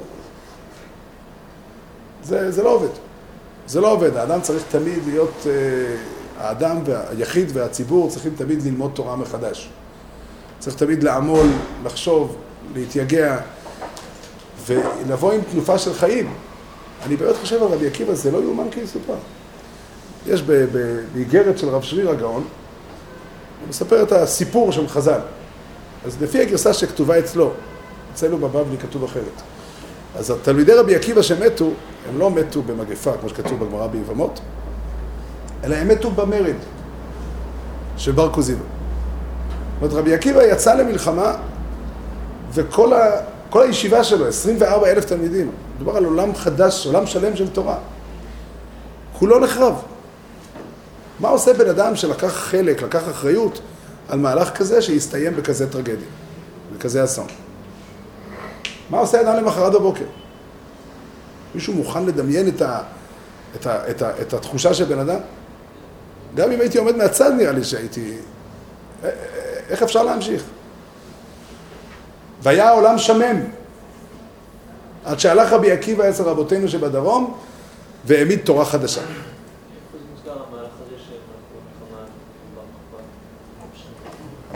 זה, 2.23 2.51
זה 2.51 2.63
לא 2.63 2.75
עובד. 2.75 2.89
זה 3.67 3.81
לא 3.81 3.93
עובד, 3.93 4.17
האדם 4.17 4.41
צריך 4.41 4.63
תמיד 4.71 4.99
להיות, 5.07 5.47
אה, 5.47 5.53
האדם 6.39 6.79
והיחיד 6.85 7.51
והציבור 7.53 8.11
צריכים 8.11 8.33
תמיד 8.37 8.63
ללמוד 8.63 8.91
תורה 8.95 9.17
מחדש. 9.17 9.69
צריך 10.59 10.77
תמיד 10.77 11.03
לעמול, 11.03 11.47
לחשוב, 11.85 12.37
להתייגע 12.75 13.39
ולבוא 14.67 15.33
עם 15.33 15.41
תנופה 15.53 15.79
של 15.79 15.95
חיים. 15.95 16.33
אני 17.07 17.17
באמת 17.17 17.37
חושב 17.37 17.63
על 17.63 17.69
רבי 17.69 17.87
עקיבא, 17.87 18.15
זה 18.15 18.31
לא 18.31 18.39
יאומן 18.43 18.71
כי 18.71 18.81
יסופר. 18.81 19.15
יש 20.27 20.43
באיגרת 21.15 21.59
של 21.59 21.69
רב 21.69 21.83
שריר 21.83 22.11
הגאון, 22.11 22.43
הוא 23.61 23.69
מספר 23.69 24.03
את 24.03 24.13
הסיפור 24.13 24.73
של 24.73 24.89
חז"ל. 24.89 25.21
אז 26.07 26.23
לפי 26.23 26.43
הגרסה 26.43 26.75
שכתובה 26.75 27.19
אצלו, 27.19 27.51
אצלנו 28.13 28.39
בבבלי 28.39 28.79
כתוב 28.79 29.05
אחרת. 29.05 29.43
אז 30.17 30.31
התלמידי 30.31 30.73
רבי 30.73 30.97
עקיבא 30.97 31.23
שמתו, 31.23 31.71
הם 32.09 32.19
לא 32.19 32.31
מתו 32.31 32.63
במגפה, 32.63 33.13
כמו 33.21 33.29
שכתוב 33.29 33.65
בגמרא 33.65 33.87
ביבמות, 33.87 34.41
אלא 35.65 35.77
הם 35.77 35.89
מתו 35.89 36.11
במרד 36.11 36.57
של 37.97 38.13
בר 38.13 38.33
כוזיבא. 38.33 38.61
זאת 38.61 39.83
אומרת, 39.83 39.93
רבי 39.93 40.15
עקיבא 40.15 40.43
יצא 40.43 40.75
למלחמה, 40.75 41.35
וכל 42.55 42.93
ה, 42.93 43.11
כל 43.51 43.63
הישיבה 43.63 44.05
שלו, 44.05 44.29
24 44.29 44.91
אלף 44.91 45.05
תלמידים, 45.05 45.51
מדובר 45.77 45.97
על 45.97 46.05
עולם 46.05 46.35
חדש, 46.35 46.87
עולם 46.87 47.07
שלם 47.07 47.37
של 47.37 47.49
תורה. 47.49 47.79
כולו 49.19 49.39
נחרב. 49.39 49.75
מה 51.21 51.29
עושה 51.29 51.53
בן 51.53 51.69
אדם 51.69 51.97
שלקח 51.97 52.33
חלק, 52.33 52.83
לקח 52.83 53.09
אחריות 53.11 53.61
על 54.09 54.19
מהלך 54.19 54.57
כזה 54.57 54.83
שהסתיים 54.83 55.37
בכזה 55.37 55.73
טרגדיה, 55.73 56.09
בכזה 56.77 57.05
אסון? 57.05 57.27
מה 58.91 58.99
עושה 58.99 59.21
אדם 59.21 59.37
למחרת 59.37 59.73
בבוקר? 59.73 60.05
מישהו 61.55 61.75
מוכן 61.75 62.07
לדמיין 62.07 62.49
את, 62.49 62.63
ה, 62.63 62.81
את, 63.57 63.67
ה, 63.67 63.91
את, 63.91 64.03
ה, 64.03 64.11
את 64.23 64.35
התחושה 64.35 64.75
של 64.75 64.85
בן 64.85 64.99
אדם? 64.99 65.21
גם 66.35 66.53
אם 66.53 66.61
הייתי 66.61 66.79
עומד 66.79 66.97
מהצד 66.97 67.33
נראה 67.33 67.53
לי 67.53 67.65
שהייתי... 67.65 68.19
איך 69.69 69.83
אפשר 69.83 70.03
להמשיך? 70.03 70.43
והיה 72.43 72.69
העולם 72.69 72.99
שמם. 72.99 73.41
עד 75.05 75.21
שהלך 75.21 75.53
רבי 75.53 75.73
עקיבא 75.73 76.09
אצל 76.09 76.23
רבותינו 76.23 76.69
שבדרום 76.69 77.35
והעמיד 78.05 78.41
תורה 78.45 78.65
חדשה. 78.65 79.01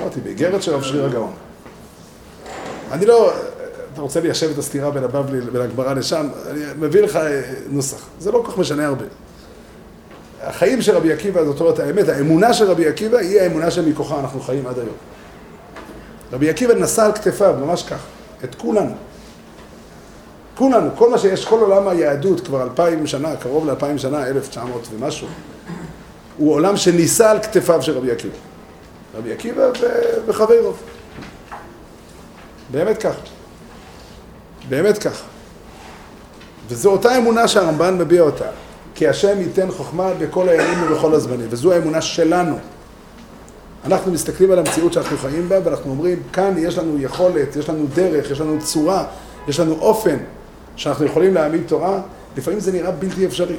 אמרתי, 0.02 0.20
באיגרת 0.20 0.62
של 0.62 0.74
רב 0.74 0.82
שריר 0.82 1.04
הגאון. 1.04 1.32
אני 2.92 3.06
לא, 3.06 3.32
אתה 3.92 4.00
רוצה 4.00 4.20
ליישב 4.20 4.50
את 4.50 4.58
הסתירה 4.58 4.90
בין 4.90 5.04
הבבלי 5.04 5.40
לבין 5.40 5.62
הגמרא 5.62 5.92
לשם, 5.92 6.28
אני 6.50 6.60
מביא 6.76 7.02
לך 7.02 7.18
נוסח. 7.68 8.06
זה 8.18 8.32
לא 8.32 8.42
כל 8.44 8.52
כך 8.52 8.58
משנה 8.58 8.86
הרבה. 8.86 9.04
החיים 10.42 10.82
של 10.82 10.96
רבי 10.96 11.12
עקיבא, 11.12 11.44
זאת 11.44 11.60
אומרת, 11.60 11.78
האמת, 11.78 12.08
האמונה 12.08 12.54
של 12.54 12.70
רבי 12.70 12.88
עקיבא 12.88 13.18
היא 13.18 13.40
האמונה 13.40 13.70
שמכוחה 13.70 14.20
אנחנו 14.20 14.40
חיים 14.40 14.66
עד 14.66 14.78
היום. 14.78 14.94
רבי 16.32 16.50
עקיבא 16.50 16.74
נשא 16.74 17.02
על 17.02 17.12
כתפיו, 17.12 17.54
ממש 17.60 17.82
כך, 17.82 18.00
את 18.44 18.54
כולנו. 18.54 18.94
כולנו, 20.54 20.90
כל 20.96 21.10
מה 21.10 21.18
שיש, 21.18 21.44
כל 21.44 21.60
עולם 21.60 21.88
היהדות 21.88 22.40
כבר 22.40 22.62
אלפיים 22.62 23.06
שנה, 23.06 23.36
קרוב 23.36 23.66
לאלפיים 23.66 23.98
שנה, 23.98 24.26
אלף 24.26 24.48
תשע 24.48 24.64
מאות 24.64 24.88
ומשהו, 24.94 25.28
הוא 26.36 26.52
עולם 26.52 26.76
שנישא 26.76 27.30
על 27.30 27.42
כתפיו 27.42 27.82
של 27.82 27.96
רבי 27.96 28.10
עקיבא. 28.10 28.51
רבי 29.14 29.32
עקיבא 29.32 29.62
וחברו. 30.26 30.72
באמת 32.70 32.98
כך. 32.98 33.14
באמת 34.68 34.98
כך. 34.98 35.22
וזו 36.68 36.90
אותה 36.90 37.18
אמונה 37.18 37.48
שהרמב"ן 37.48 37.98
מביע 37.98 38.22
אותה. 38.22 38.46
כי 38.94 39.08
השם 39.08 39.40
ייתן 39.40 39.70
חוכמה 39.70 40.10
בכל 40.18 40.48
הימים 40.48 40.82
ובכל 40.82 41.14
הזמנים, 41.14 41.46
וזו 41.50 41.72
האמונה 41.72 42.00
שלנו. 42.00 42.56
אנחנו 43.84 44.12
מסתכלים 44.12 44.50
על 44.50 44.58
המציאות 44.58 44.92
שאנחנו 44.92 45.16
חיים 45.16 45.48
בה, 45.48 45.58
ואנחנו 45.64 45.90
אומרים, 45.90 46.22
כאן 46.32 46.54
יש 46.58 46.78
לנו 46.78 46.98
יכולת, 46.98 47.56
יש 47.56 47.68
לנו 47.68 47.86
דרך, 47.94 48.30
יש 48.30 48.40
לנו 48.40 48.58
צורה, 48.60 49.04
יש 49.48 49.60
לנו 49.60 49.78
אופן 49.80 50.16
שאנחנו 50.76 51.06
יכולים 51.06 51.34
להעמיד 51.34 51.62
תורה, 51.66 52.00
לפעמים 52.36 52.60
זה 52.60 52.72
נראה 52.72 52.90
בלתי 52.90 53.26
אפשרי. 53.26 53.56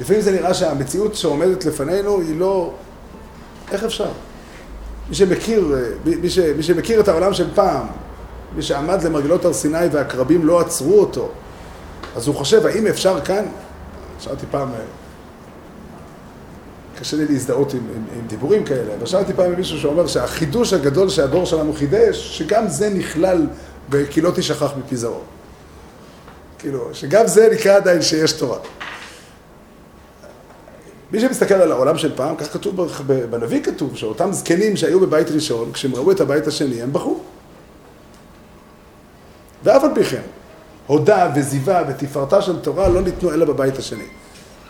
לפעמים 0.00 0.22
זה 0.22 0.32
נראה 0.32 0.54
שהמציאות 0.54 1.14
שעומדת 1.14 1.64
לפנינו 1.64 2.20
היא 2.20 2.38
לא... 2.38 2.72
איך 3.72 3.84
אפשר? 3.84 4.08
מי 5.08 5.14
שמכיר, 5.14 5.76
מי, 6.04 6.30
ש, 6.30 6.38
מי 6.38 6.62
שמכיר 6.62 7.00
את 7.00 7.08
העולם 7.08 7.34
של 7.34 7.54
פעם, 7.54 7.86
מי 8.56 8.62
שעמד 8.62 9.02
למרגלות 9.02 9.44
הר 9.44 9.52
סיני 9.52 9.86
והקרבים 9.92 10.46
לא 10.46 10.60
עצרו 10.60 11.00
אותו, 11.00 11.30
אז 12.16 12.26
הוא 12.26 12.34
חושב, 12.34 12.66
האם 12.66 12.86
אפשר 12.86 13.20
כאן? 13.20 13.44
שאלתי 14.20 14.46
פעם, 14.50 14.68
קשה 17.00 17.16
לי 17.16 17.24
להזדהות 17.28 17.74
עם, 17.74 17.80
עם, 17.96 18.04
עם 18.18 18.26
דיבורים 18.26 18.64
כאלה, 18.64 18.94
אבל 18.98 19.06
שאלתי 19.06 19.32
פעם 19.32 19.54
מישהו 19.54 19.78
שאומר 19.78 20.06
שהחידוש 20.06 20.72
הגדול 20.72 21.08
שהדור 21.08 21.46
שלנו 21.46 21.72
חידש, 21.72 22.38
שגם 22.38 22.68
זה 22.68 22.90
נכלל 22.90 23.46
ב"כי 23.88 24.20
לא 24.20 24.30
תשכח 24.34 24.72
מפי 24.78 24.96
זרעו". 24.96 25.20
כאילו, 26.58 26.88
שגם 26.92 27.26
זה 27.26 27.48
נקרא 27.52 27.76
עדיין 27.76 28.02
שיש 28.02 28.32
תורה. 28.32 28.58
מי 31.12 31.20
שמסתכל 31.20 31.54
על 31.54 31.72
העולם 31.72 31.98
של 31.98 32.16
פעם, 32.16 32.36
כך 32.36 32.52
כתוב 32.52 32.86
בנביא 33.30 33.62
כתוב, 33.62 33.96
שאותם 33.96 34.32
זקנים 34.32 34.76
שהיו 34.76 35.00
בבית 35.00 35.30
ראשון, 35.30 35.72
כשהם 35.72 35.94
ראו 35.94 36.12
את 36.12 36.20
הבית 36.20 36.46
השני, 36.46 36.82
הם 36.82 36.92
בכו. 36.92 37.20
ואף 39.64 39.84
על 39.84 39.90
פי 39.94 40.04
כן, 40.04 40.22
הודה 40.86 41.32
וזיווה 41.36 41.82
ותפארתה 41.88 42.42
של 42.42 42.60
תורה 42.60 42.88
לא 42.88 43.00
ניתנו 43.00 43.32
אלא 43.32 43.44
בבית 43.44 43.78
השני. 43.78 44.04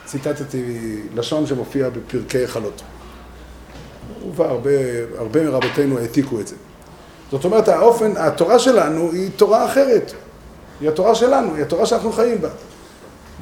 ציטטתי 0.05 0.97
לשון 1.15 1.47
שמופיע 1.47 1.89
בפרקי 1.91 2.47
חלות. 2.47 2.83
והרבה 4.37 4.71
הרבה 5.19 5.43
מרבותינו 5.43 5.99
העתיקו 5.99 6.41
את 6.41 6.49
זה. 6.49 6.57
זאת 7.31 7.45
אומרת, 7.45 7.69
האופן, 7.69 8.13
התורה 8.17 8.59
שלנו 8.59 9.13
היא 9.13 9.31
תורה 9.37 9.65
אחרת. 9.65 10.13
היא 10.81 10.89
התורה 10.89 11.15
שלנו, 11.15 11.55
היא 11.55 11.63
התורה 11.63 11.87
שאנחנו 11.87 12.13
חיים 12.13 12.41
בה. 12.41 12.49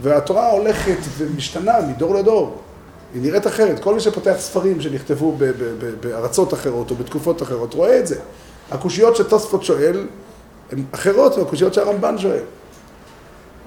והתורה 0.03 0.51
הולכת 0.51 0.99
ומשתנה 1.19 1.73
מדור 1.81 2.15
לדור. 2.15 2.63
היא 3.15 3.23
נראית 3.23 3.47
אחרת. 3.47 3.81
כל 3.81 3.95
מי 3.95 4.01
שפותח 4.01 4.35
ספרים 4.39 4.81
שנכתבו 4.81 5.39
בארצות 6.01 6.55
אחרות 6.55 6.91
או 6.91 6.97
בתקופות 6.97 7.43
אחרות 7.43 7.75
רואה 7.75 7.99
את 7.99 8.07
זה. 8.07 8.17
הקושיות 8.71 9.17
שתוספות 9.17 9.65
שואל 9.65 10.07
הן 10.73 10.85
אחרות 10.93 11.39
מהקושיות 11.39 11.75
שהרמב"ן 11.75 12.19
שואל. 12.19 12.43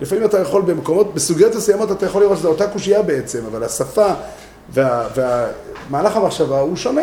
לפעמים 0.02 0.26
אתה 0.26 0.40
יכול 0.40 0.62
במקומות, 0.62 1.14
בסוגיות 1.14 1.56
מסוימות 1.56 1.92
אתה 1.92 2.06
יכול 2.06 2.22
לראות 2.22 2.38
שזו 2.38 2.50
אותה 2.50 2.68
קושייה 2.68 3.02
בעצם, 3.02 3.40
אבל 3.52 3.64
השפה 3.64 4.08
וה, 4.70 5.08
והמהלך 5.16 6.16
המחשבה 6.16 6.60
הוא 6.60 6.76
שונה. 6.76 7.02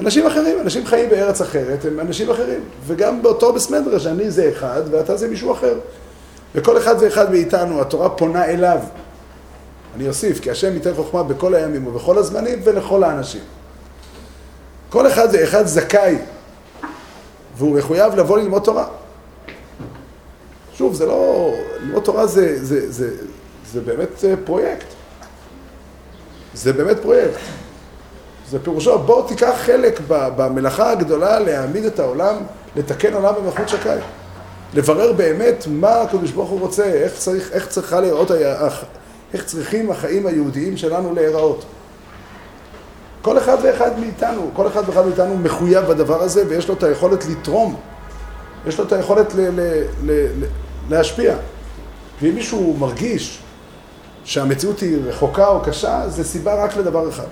אנשים 0.00 0.26
אחרים, 0.26 0.60
אנשים 0.60 0.86
חיים 0.86 1.10
בארץ 1.10 1.40
אחרת, 1.40 1.84
הם 1.84 2.00
אנשים 2.00 2.30
אחרים. 2.30 2.60
וגם 2.86 3.22
באותו 3.22 3.52
בסמדרה, 3.52 4.00
שאני 4.00 4.30
זה 4.30 4.50
אחד 4.52 4.82
ואתה 4.90 5.16
זה 5.16 5.28
מישהו 5.28 5.52
אחר. 5.52 5.78
וכל 6.54 6.78
אחד 6.78 6.94
ואחד 7.00 7.30
מאיתנו, 7.30 7.80
התורה 7.80 8.10
פונה 8.10 8.44
אליו. 8.44 8.78
אני 9.94 10.08
אוסיף, 10.08 10.40
כי 10.40 10.50
השם 10.50 10.74
ייתן 10.74 10.94
חוכמה 10.94 11.22
בכל 11.22 11.54
הימים 11.54 11.86
ובכל 11.86 12.18
הזמנים 12.18 12.60
ולכל 12.64 13.04
האנשים. 13.04 13.40
כל 14.90 15.06
אחד 15.06 15.28
ואחד 15.32 15.66
זכאי, 15.66 16.18
והוא 17.56 17.76
מחויב 17.78 18.14
לבוא 18.14 18.38
ללמוד 18.38 18.62
תורה. 18.62 18.86
שוב, 20.74 20.94
זה 20.94 21.06
לא... 21.06 21.52
ללמוד 21.80 22.02
תורה 22.02 22.26
זה, 22.26 22.64
זה, 22.64 22.92
זה, 22.92 23.10
זה 23.72 23.80
באמת 23.80 24.24
אה, 24.24 24.34
פרויקט. 24.44 24.86
זה 26.54 26.72
באמת 26.72 26.96
פרויקט. 27.02 27.40
זה 28.50 28.58
פירושו, 28.58 28.98
בוא 28.98 29.28
תיקח 29.28 29.54
חלק 29.56 30.00
במלאכה 30.08 30.90
הגדולה 30.90 31.40
להעמיד 31.40 31.84
את 31.84 31.98
העולם, 31.98 32.36
לתקן 32.76 33.14
עולם 33.14 33.34
במלכות 33.34 33.68
שקי. 33.68 33.88
לברר 34.74 35.12
באמת 35.12 35.64
מה 35.70 36.00
הקדוש 36.00 36.30
ברוך 36.30 36.50
הוא 36.50 36.60
רוצה, 36.60 36.84
איך, 36.84 37.12
צריך, 37.18 37.52
איך 37.52 37.68
צריכה 37.68 38.00
להיראות, 38.00 38.30
איך 39.34 39.44
צריכים 39.44 39.90
החיים 39.90 40.26
היהודיים 40.26 40.76
שלנו 40.76 41.14
להיראות. 41.14 41.64
כל 43.22 43.38
אחד 43.38 43.56
ואחד 43.62 43.98
מאיתנו, 43.98 44.50
כל 44.52 44.66
אחד 44.66 44.82
ואחד 44.86 45.06
מאיתנו 45.06 45.36
מחויב 45.36 45.84
בדבר 45.84 46.22
הזה 46.22 46.44
ויש 46.48 46.68
לו 46.68 46.74
את 46.74 46.82
היכולת 46.82 47.26
לתרום. 47.26 47.76
יש 48.66 48.78
לו 48.78 48.84
את 48.84 48.92
היכולת 48.92 49.34
ל- 49.34 49.40
ל- 49.60 49.84
ל- 50.10 50.44
להשפיע. 50.90 51.34
ואם 52.22 52.34
מישהו 52.34 52.76
מרגיש 52.78 53.38
שהמציאות 54.24 54.80
היא 54.80 54.98
רחוקה 55.04 55.48
או 55.48 55.60
קשה, 55.60 56.08
זה 56.08 56.24
סיבה 56.24 56.64
רק 56.64 56.76
לדבר 56.76 57.08
אחד. 57.08 57.26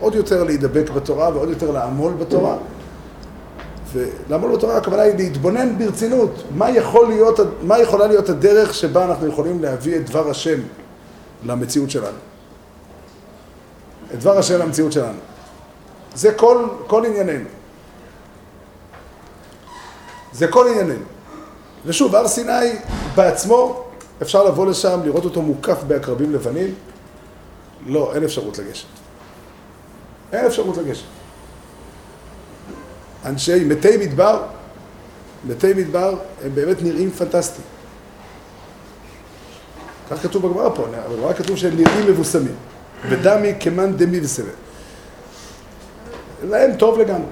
עוד 0.00 0.14
יותר 0.14 0.44
להידבק 0.44 0.90
בתורה 0.90 1.30
ועוד 1.34 1.48
יותר 1.48 1.70
לעמול 1.70 2.12
בתורה. 2.12 2.56
ולעמול 3.92 4.56
בתורה 4.56 4.76
הכוונה 4.76 5.02
היא 5.02 5.14
להתבונן 5.16 5.78
ברצינות, 5.78 6.42
מה, 6.54 6.70
יכול 6.70 7.08
להיות, 7.08 7.40
מה 7.62 7.78
יכולה 7.78 8.06
להיות 8.06 8.28
הדרך 8.28 8.74
שבה 8.74 9.04
אנחנו 9.04 9.26
יכולים 9.26 9.62
להביא 9.62 9.96
את 9.96 10.10
דבר 10.10 10.30
השם 10.30 10.58
למציאות 11.46 11.90
שלנו. 11.90 12.18
את 14.14 14.18
דבר 14.18 14.38
השם 14.38 14.58
למציאות 14.58 14.92
שלנו. 14.92 15.18
זה 16.14 16.32
כל, 16.32 16.66
כל 16.86 17.06
ענייננו. 17.06 17.48
זה 20.32 20.48
כל 20.48 20.68
ענייננו. 20.68 21.04
ושוב, 21.86 22.14
הר 22.16 22.28
סיני 22.28 22.78
בעצמו, 23.14 23.84
אפשר 24.22 24.44
לבוא 24.44 24.66
לשם, 24.66 25.00
לראות 25.04 25.24
אותו 25.24 25.42
מוקף 25.42 25.82
בעקרבים 25.86 26.32
לבנים. 26.32 26.74
לא, 27.86 28.14
אין 28.14 28.24
אפשרות 28.24 28.58
לגשת. 28.58 28.86
אין 30.32 30.46
אפשרות 30.46 30.76
לגשת. 30.76 31.04
אנשי 33.24 33.64
מתי 33.64 33.96
מדבר, 33.96 34.42
מתי 35.44 35.74
מדבר, 35.74 36.18
הם 36.44 36.54
באמת 36.54 36.82
נראים 36.82 37.10
פנטסטיים. 37.10 37.75
כך 40.10 40.22
כתוב 40.22 40.46
בגמרא 40.46 40.68
פה, 40.74 40.86
בגמרא 41.12 41.32
כתוב 41.32 41.56
שהם 41.56 41.76
נראים 41.76 42.06
מבוסמים. 42.06 42.54
ודמי 43.08 43.52
כמאן 43.60 43.92
וסבב. 44.22 44.46
להם 46.42 46.76
טוב 46.76 46.98
לגמרי. 46.98 47.30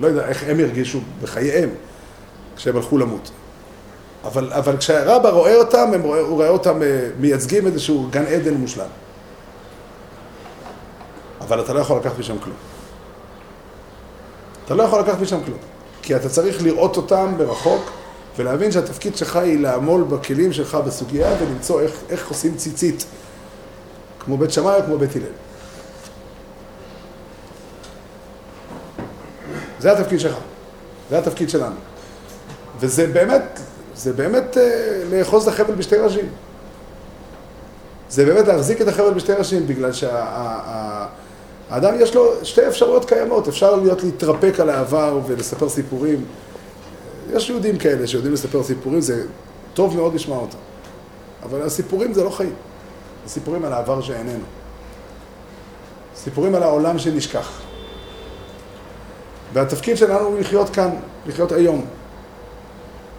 לא 0.00 0.06
יודע 0.06 0.28
איך 0.28 0.44
הם 0.46 0.60
הרגישו 0.60 1.00
בחייהם 1.22 1.70
כשהם 2.56 2.76
הלכו 2.76 2.98
למות. 2.98 3.30
אבל, 4.24 4.52
אבל 4.52 4.76
כשהרבא 4.76 5.28
רואה 5.28 5.56
אותם, 5.56 5.90
רואה, 6.02 6.20
הוא 6.20 6.34
רואה 6.36 6.48
אותם 6.48 6.82
אה, 6.82 7.08
מייצגים 7.20 7.66
איזשהו 7.66 8.06
גן 8.10 8.26
עדן 8.26 8.54
מושלם. 8.54 8.86
אבל 11.40 11.60
אתה 11.60 11.72
לא 11.72 11.80
יכול 11.80 11.96
לקחת 11.96 12.18
משם 12.18 12.38
כלום. 12.38 12.56
אתה 14.64 14.74
לא 14.74 14.82
יכול 14.82 15.00
לקחת 15.00 15.20
משם 15.20 15.38
כלום. 15.44 15.58
כי 16.02 16.16
אתה 16.16 16.28
צריך 16.28 16.62
לראות 16.62 16.96
אותם 16.96 17.34
מרחוק 17.38 17.90
ולהבין 18.36 18.72
שהתפקיד 18.72 19.16
שלך 19.16 19.36
היא 19.36 19.60
לעמול 19.60 20.02
בכלים 20.02 20.52
שלך 20.52 20.74
בסוגיה 20.74 21.36
ולמצוא 21.40 21.80
איך, 21.80 21.92
איך 22.10 22.28
עושים 22.28 22.56
ציצית, 22.56 23.04
כמו 24.20 24.38
בית 24.38 24.50
שמאי 24.50 24.76
או 24.76 24.82
כמו 24.82 24.98
בית 24.98 25.16
הלל. 25.16 25.24
זה 29.80 29.92
התפקיד 29.92 30.20
שלך, 30.20 30.36
זה 31.10 31.18
התפקיד 31.18 31.50
שלנו. 31.50 31.76
וזה 32.80 33.06
באמת, 33.06 33.60
זה 33.94 34.12
באמת 34.12 34.58
אה, 34.58 35.02
לאחוז 35.10 35.48
את 35.48 35.54
החבל 35.54 35.74
בשתי 35.74 35.96
ראשים. 35.96 36.28
זה 38.10 38.24
באמת 38.24 38.48
להחזיק 38.48 38.80
את 38.80 38.88
החבל 38.88 39.10
בשתי 39.10 39.32
ראשים, 39.32 39.66
בגלל 39.66 39.92
שהאדם 39.92 41.10
יש 42.00 42.14
לו 42.14 42.32
שתי 42.42 42.68
אפשרויות 42.68 43.04
קיימות. 43.04 43.48
אפשר 43.48 43.76
להיות 43.76 44.02
להתרפק 44.02 44.60
על 44.60 44.70
העבר 44.70 45.18
ולספר 45.26 45.68
סיפורים. 45.68 46.24
יש 47.30 47.50
יהודים 47.50 47.78
כאלה 47.78 48.06
שיודעים 48.06 48.34
לספר 48.34 48.62
סיפורים, 48.62 49.00
זה 49.00 49.26
טוב 49.74 49.96
מאוד 49.96 50.14
לשמוע 50.14 50.38
אותם. 50.38 50.58
אבל 51.42 51.62
הסיפורים 51.62 52.12
זה 52.12 52.24
לא 52.24 52.30
חיים. 52.30 52.54
הסיפורים 53.26 53.64
על 53.64 53.72
העבר 53.72 54.00
שאיננו. 54.00 54.44
סיפורים 56.16 56.54
על 56.54 56.62
העולם 56.62 56.98
שנשכח. 56.98 57.60
והתפקיד 59.52 59.96
שלנו 59.96 60.26
הוא 60.26 60.38
לחיות 60.38 60.70
כאן, 60.70 60.90
לחיות 61.26 61.52
היום. 61.52 61.84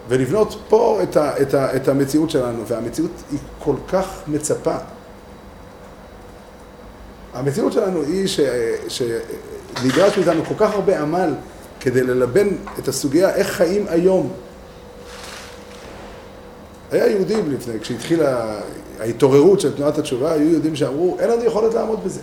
ולבנות 0.07 0.57
פה 0.69 0.99
את, 1.03 1.17
ה, 1.17 1.41
את, 1.41 1.53
ה, 1.53 1.75
את 1.75 1.87
המציאות 1.87 2.29
שלנו, 2.29 2.67
והמציאות 2.67 3.11
היא 3.31 3.39
כל 3.59 3.75
כך 3.87 4.21
מצפה. 4.27 4.75
המציאות 7.33 7.73
שלנו 7.73 8.01
היא 8.01 8.27
שנדרש 8.87 10.17
מאיתנו 10.17 10.45
כל 10.45 10.55
כך 10.57 10.73
הרבה 10.73 11.01
עמל 11.01 11.33
כדי 11.83 12.03
ללבן 12.03 12.47
את 12.79 12.87
הסוגיה 12.87 13.35
איך 13.35 13.47
חיים 13.47 13.85
היום. 13.89 14.33
היה 16.91 17.07
יהודים 17.07 17.51
לפני, 17.51 17.79
כשהתחילה 17.79 18.59
ההתעוררות 18.99 19.59
של 19.59 19.75
תנועת 19.75 19.97
התשובה, 19.97 20.31
היו 20.31 20.49
יהודים 20.49 20.75
שאמרו, 20.75 21.17
אין 21.19 21.29
לנו 21.29 21.43
יכולת 21.43 21.73
לעמוד 21.73 21.99
בזה. 22.03 22.21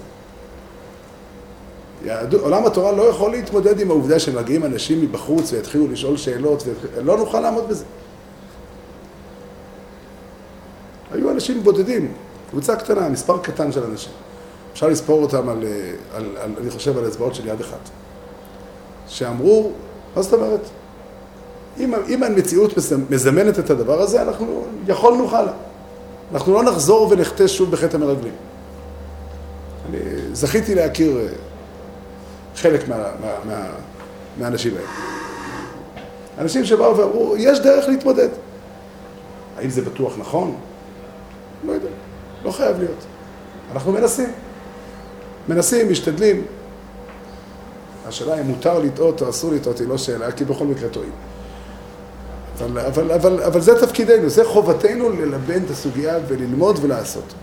עולם 2.43 2.67
התורה 2.67 2.93
לא 2.93 3.03
יכול 3.03 3.31
להתמודד 3.31 3.81
עם 3.81 3.91
העובדה 3.91 4.19
שמגיעים 4.19 4.65
אנשים 4.65 5.03
מבחוץ 5.03 5.53
ויתחילו 5.53 5.89
לשאול 5.89 6.17
שאלות, 6.17 6.63
ולא 6.95 7.17
נוכל 7.17 7.41
לעמוד 7.41 7.69
בזה. 7.69 7.85
היו 11.13 11.31
אנשים 11.31 11.63
בודדים, 11.63 12.13
קבוצה 12.51 12.77
קטנה, 12.77 13.09
מספר 13.09 13.39
קטן 13.39 13.73
של 13.73 13.85
אנשים. 13.85 14.13
אפשר 14.73 14.89
לספור 14.89 15.23
אותם 15.23 15.49
על, 15.49 15.65
על, 16.15 16.37
על 16.37 16.53
אני 16.61 16.71
חושב, 16.71 16.99
על 16.99 17.07
אצבעות 17.07 17.35
של 17.35 17.47
יד 17.47 17.61
אחת. 17.61 17.91
שאמרו, 19.11 19.71
מה 20.17 20.23
זאת 20.23 20.33
אומרת? 20.33 20.61
אם, 21.79 21.95
אם 22.09 22.23
המציאות 22.23 22.75
מזמנת 23.11 23.59
את 23.59 23.71
הדבר 23.71 24.01
הזה, 24.01 24.23
אנחנו 24.23 24.65
יכולנו 24.87 25.37
הלאה. 25.37 25.53
אנחנו 26.33 26.53
לא 26.55 26.63
נחזור 26.63 27.09
ונחטא 27.11 27.47
שוב 27.47 27.71
בחטא 27.71 27.97
המרגלים. 27.97 28.33
אני 29.91 29.99
זכיתי 30.33 30.75
להכיר 30.75 31.29
חלק 32.57 32.89
מה, 32.89 32.97
מה, 32.97 33.33
מה, 33.45 33.67
מהאנשים 34.39 34.73
האלה. 34.77 34.89
אנשים 36.39 36.65
שבאו 36.65 36.97
ואמרו, 36.97 37.35
יש 37.39 37.61
דרך 37.61 37.89
להתמודד. 37.89 38.29
האם 39.57 39.71
זה 39.71 39.83
בטוח 39.83 40.19
נכון? 40.19 40.57
לא 41.67 41.73
יודע, 41.73 41.89
לא 42.45 42.51
חייב 42.51 42.79
להיות. 42.79 43.05
אנחנו 43.73 43.93
מנסים. 43.93 44.33
מנסים, 45.49 45.91
משתדלים. 45.91 46.45
השאלה 48.11 48.41
אם 48.41 48.47
מותר 48.47 48.79
לטעות 48.79 49.23
או 49.23 49.31
אסור 49.31 49.53
לטעות 49.53 49.79
היא 49.79 49.89
לא 49.89 49.99
שאלה, 49.99 50.33
כי 50.33 50.45
בכל 50.45 50.65
מקרה 50.65 50.89
טועים. 50.89 51.13
אבל, 52.59 52.79
אבל, 52.79 53.13
אבל, 53.13 53.43
אבל 53.43 53.61
זה 53.61 53.81
תפקידנו, 53.87 54.29
זה 54.29 54.45
חובתנו 54.45 55.11
ללבן 55.11 55.65
את 55.65 55.71
הסוגיה 55.71 56.19
וללמוד 56.29 56.79
ולעשות. 56.83 57.35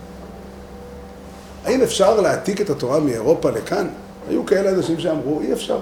האם 1.65 1.81
אפשר 1.81 2.21
להעתיק 2.21 2.61
את 2.61 2.69
התורה 2.69 2.99
מאירופה 2.99 3.49
לכאן? 3.49 3.87
היו 4.29 4.45
כאלה 4.45 4.69
אנשים 4.69 4.99
שאמרו, 4.99 5.41
אי 5.41 5.53
אפשר. 5.53 5.79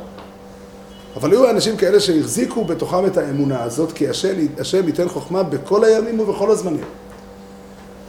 אבל 1.15 1.31
היו 1.31 1.49
אנשים 1.49 1.77
כאלה 1.77 1.99
שהחזיקו 1.99 2.65
בתוכם 2.65 3.05
את 3.05 3.17
האמונה 3.17 3.63
הזאת, 3.63 3.91
כי 3.91 4.09
השם, 4.09 4.35
השם 4.59 4.87
ייתן 4.87 5.09
חוכמה 5.09 5.43
בכל 5.43 5.83
הימים 5.83 6.19
ובכל 6.19 6.51
הזמנים. 6.51 6.85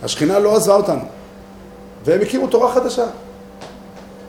השכינה 0.03 0.39
לא 0.39 0.57
עזבה 0.57 0.75
אותנו, 0.75 1.05
והם 2.05 2.21
הקימו 2.21 2.47
תורה 2.47 2.75
חדשה. 2.75 3.07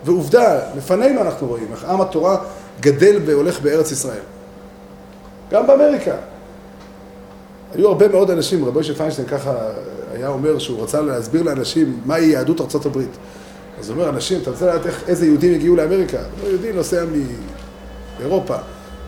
ועובדה, 0.08 0.60
לפנינו 0.78 1.22
אנחנו 1.22 1.48
רואים 1.48 1.68
איך 1.72 1.86
עם 1.86 2.02
התורה 2.02 2.38
גדל 2.82 3.22
והולך 3.26 3.62
בארץ 3.62 3.92
ישראל. 3.92 4.24
גם 5.52 5.68
באמריקה. 5.68 6.16
היו 7.76 7.88
הרבה 7.88 8.08
מאוד 8.08 8.32
אנשים, 8.32 8.66
רבי 8.66 8.78
יושב 8.78 8.94
פיינשטיין 8.94 9.28
ככה 9.28 9.54
היה 10.14 10.28
אומר 10.28 10.60
שהוא 10.60 10.84
רצה 10.84 11.02
להסביר 11.02 11.44
לאנשים 11.44 12.00
מהי 12.06 12.26
יהדות 12.26 12.62
ארצות 12.62 12.86
הברית. 12.86 13.18
אז 13.80 13.90
הוא 13.90 13.98
אומר, 13.98 14.10
אנשים, 14.10 14.42
אתה 14.42 14.50
רוצה 14.50 14.66
לדעת 14.66 14.94
איזה 15.08 15.26
יהודים 15.26 15.54
הגיעו 15.54 15.76
לאמריקה? 15.76 16.18
לא 16.44 16.48
יהודי 16.48 16.74
נוסע 16.74 17.06
מאירופה, 18.20 18.56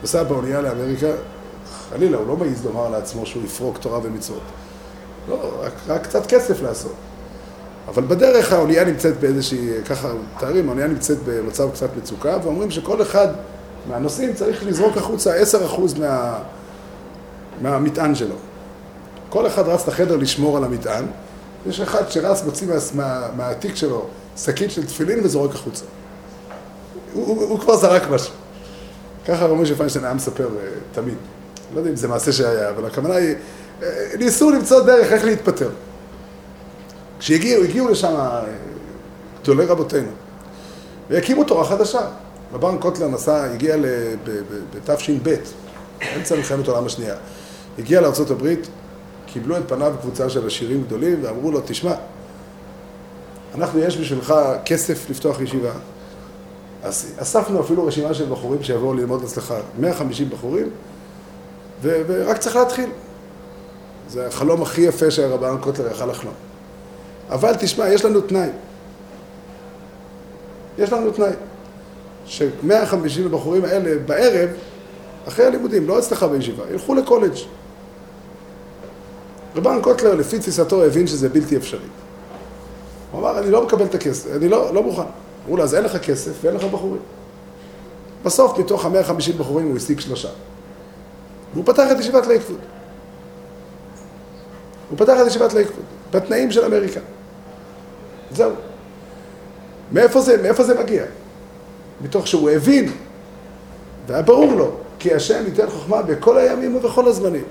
נוסע 0.01 0.23
באונייה 0.23 0.62
לאמריקה, 0.62 1.07
חלילה, 1.89 2.17
הוא 2.17 2.27
לא 2.27 2.38
מעז 2.38 2.65
לומר 2.65 2.89
לעצמו 2.89 3.25
שהוא 3.25 3.43
יפרוק 3.43 3.77
תורה 3.77 4.00
ומצוות. 4.04 4.41
לא, 5.29 5.60
רק, 5.63 5.73
רק 5.87 6.04
קצת 6.04 6.25
כסף 6.25 6.62
לעשות. 6.62 6.95
אבל 7.90 8.04
בדרך 8.04 8.54
האונייה 8.54 8.85
נמצאת 8.85 9.19
באיזושהי, 9.19 9.69
ככה 9.85 10.10
מתארים, 10.35 10.67
האונייה 10.67 10.87
נמצאת 10.87 11.17
במצב 11.25 11.69
קצת 11.73 11.90
מצוקה, 11.98 12.37
ואומרים 12.44 12.71
שכל 12.71 13.02
אחד 13.02 13.27
מהנוסעים 13.90 14.33
צריך 14.33 14.65
לזרוק 14.65 14.98
החוצה 14.98 15.42
10% 15.42 16.00
מה, 16.00 16.40
מהמטען 17.62 18.15
שלו. 18.15 18.35
כל 19.29 19.48
אחד 19.48 19.67
רץ 19.67 19.87
לחדר 19.87 20.15
לשמור 20.15 20.58
על 20.58 20.63
המטען, 20.63 21.06
יש 21.67 21.79
אחד 21.79 22.10
שרץ, 22.10 22.44
מוציא 22.44 22.67
מה, 22.67 22.73
מה, 22.94 23.27
מהתיק 23.37 23.75
שלו 23.75 24.06
שקית 24.37 24.71
של 24.71 24.85
תפילין 24.85 25.19
וזורק 25.23 25.56
החוצה. 25.56 25.85
הוא, 27.13 27.27
הוא, 27.27 27.44
הוא 27.44 27.60
כבר 27.60 27.75
זרק 27.75 28.10
משהו. 28.10 28.33
ככה 29.27 29.46
רבי 29.46 29.62
משה 29.62 29.75
פיינשטיין 29.75 30.06
היה 30.06 30.13
מספר 30.13 30.48
uh, 30.48 30.96
תמיד. 30.96 31.15
לא 31.73 31.79
יודע 31.79 31.92
אם 31.92 31.96
זה 31.96 32.08
מעשה 32.08 32.31
שהיה, 32.31 32.69
אבל 32.69 32.85
הכוונה 32.85 33.15
היא, 33.15 33.35
uh, 33.81 33.83
ניסו 34.17 34.52
למצוא 34.52 34.81
דרך 34.81 35.12
איך 35.12 35.23
להתפטר. 35.23 35.69
כשהגיעו, 37.19 37.63
הגיעו 37.63 37.89
לשם 37.89 38.15
uh, 38.15 38.45
גדולי 39.43 39.65
רבותינו, 39.65 40.11
והקימו 41.09 41.43
תורה 41.43 41.65
חדשה. 41.65 42.01
רבן 42.53 42.77
קוטלר 42.77 43.07
נסע, 43.07 43.43
הגיע 43.43 43.75
בתש"ב, 44.73 45.35
אמצע 46.17 46.35
מלחמת 46.35 46.67
העולם 46.67 46.85
השנייה. 46.85 47.15
הגיע 47.79 48.01
לארה"ב, 48.01 48.55
קיבלו 49.25 49.57
את 49.57 49.63
פניו 49.67 49.93
קבוצה 50.01 50.29
של 50.29 50.47
עשירים 50.47 50.83
גדולים 50.83 51.19
ואמרו 51.23 51.51
לו, 51.51 51.59
תשמע, 51.65 51.93
אנחנו, 53.55 53.79
יש 53.79 53.97
בשבילך 53.97 54.33
כסף 54.65 55.09
לפתוח 55.09 55.41
ישיבה. 55.41 55.71
אז 56.83 57.13
אספנו 57.17 57.61
אפילו 57.61 57.87
רשימה 57.87 58.13
של 58.13 58.29
בחורים 58.29 58.63
שיבואו 58.63 58.93
ללמוד 58.93 59.23
אצלך, 59.23 59.53
150 59.79 60.29
בחורים, 60.29 60.69
ו- 61.81 62.01
ורק 62.07 62.37
צריך 62.37 62.55
להתחיל. 62.55 62.89
זה 64.09 64.27
החלום 64.27 64.61
הכי 64.61 64.81
יפה 64.81 65.11
שהרבן 65.11 65.57
קוטלר 65.61 65.91
יכל 65.91 66.05
לחלום. 66.05 66.48
אבל 67.30 67.54
תשמע, 67.60 67.90
יש 67.90 68.06
לנו 68.06 68.21
תנאי. 68.21 68.50
יש 70.77 70.94
לנו 70.94 71.12
תנאי. 71.12 71.32
ש-150 72.25 73.25
הבחורים 73.25 73.65
האלה 73.65 74.00
בערב, 74.06 74.50
אחרי 75.27 75.46
הלימודים, 75.46 75.88
לא 75.88 76.00
אצלך 76.00 76.23
בישיבה, 76.23 76.63
ילכו 76.71 76.96
לקולג'. 76.96 77.38
רב 79.56 79.64
אהרן 79.64 79.81
קוטלר, 79.82 80.15
לפי 80.15 80.40
תפיסתו, 80.40 80.84
הבין 80.84 81.08
שזה 81.08 81.30
בלתי 81.30 81.58
אפשרי. 81.58 81.80
הוא 83.12 83.21
אמר, 83.21 83.40
אני 83.40 83.52
לא 83.52 83.65
מקבל 83.65 83.86
את 83.86 83.96
הכסף, 83.96 84.36
אני 84.36 84.50
לא, 84.50 84.73
לא 84.73 84.84
מוכן. 84.84 85.02
אמרו 85.46 85.58
לו, 85.58 85.63
אז 85.63 85.75
אין 85.75 85.84
לך 85.84 85.98
כסף 85.98 86.32
ואין 86.42 86.56
לך 86.56 86.63
בחורים. 86.63 87.02
בסוף, 88.23 88.60
מתוך 88.60 88.86
המאה 88.86 89.04
חמישים 89.04 89.38
בחורים 89.38 89.67
הוא 89.67 89.77
השיג 89.77 90.00
שלושה. 90.00 90.30
והוא 91.54 91.65
פתח 91.65 91.88
את 91.92 92.00
ישיבת 92.00 92.27
לייקווד. 92.27 92.60
הוא 94.90 94.98
פתח 94.98 95.13
את 95.21 95.27
ישיבת 95.27 95.54
לייקווד, 95.54 95.83
בתנאים 96.12 96.52
של 96.52 96.65
אמריקה. 96.65 97.00
זהו. 98.32 98.52
מאיפה 99.92 100.21
זה, 100.21 100.42
מאיפה 100.42 100.63
זה 100.63 100.80
מגיע? 100.80 101.04
מתוך 102.02 102.27
שהוא 102.27 102.50
הבין, 102.50 102.92
והיה 104.08 104.21
ברור 104.21 104.54
לו, 104.54 104.71
כי 105.00 105.13
השם 105.13 105.44
ייתן 105.46 105.69
חוכמה 105.69 106.02
בכל 106.02 106.38
הימים 106.38 106.75
ובכל 106.75 107.08
הזמנים. 107.08 107.44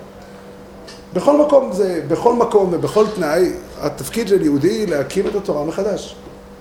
בכל 1.14 1.46
מקום 1.46 1.72
זה, 1.72 2.02
בכל 2.08 2.34
מקום 2.34 2.70
ובכל 2.72 3.04
תנאי, 3.14 3.52
התפקיד 3.80 4.28
של 4.28 4.42
יהודי 4.42 4.86
להקים 4.86 5.26
את 5.26 5.34
התורה 5.34 5.64
מחדש. 5.64 6.16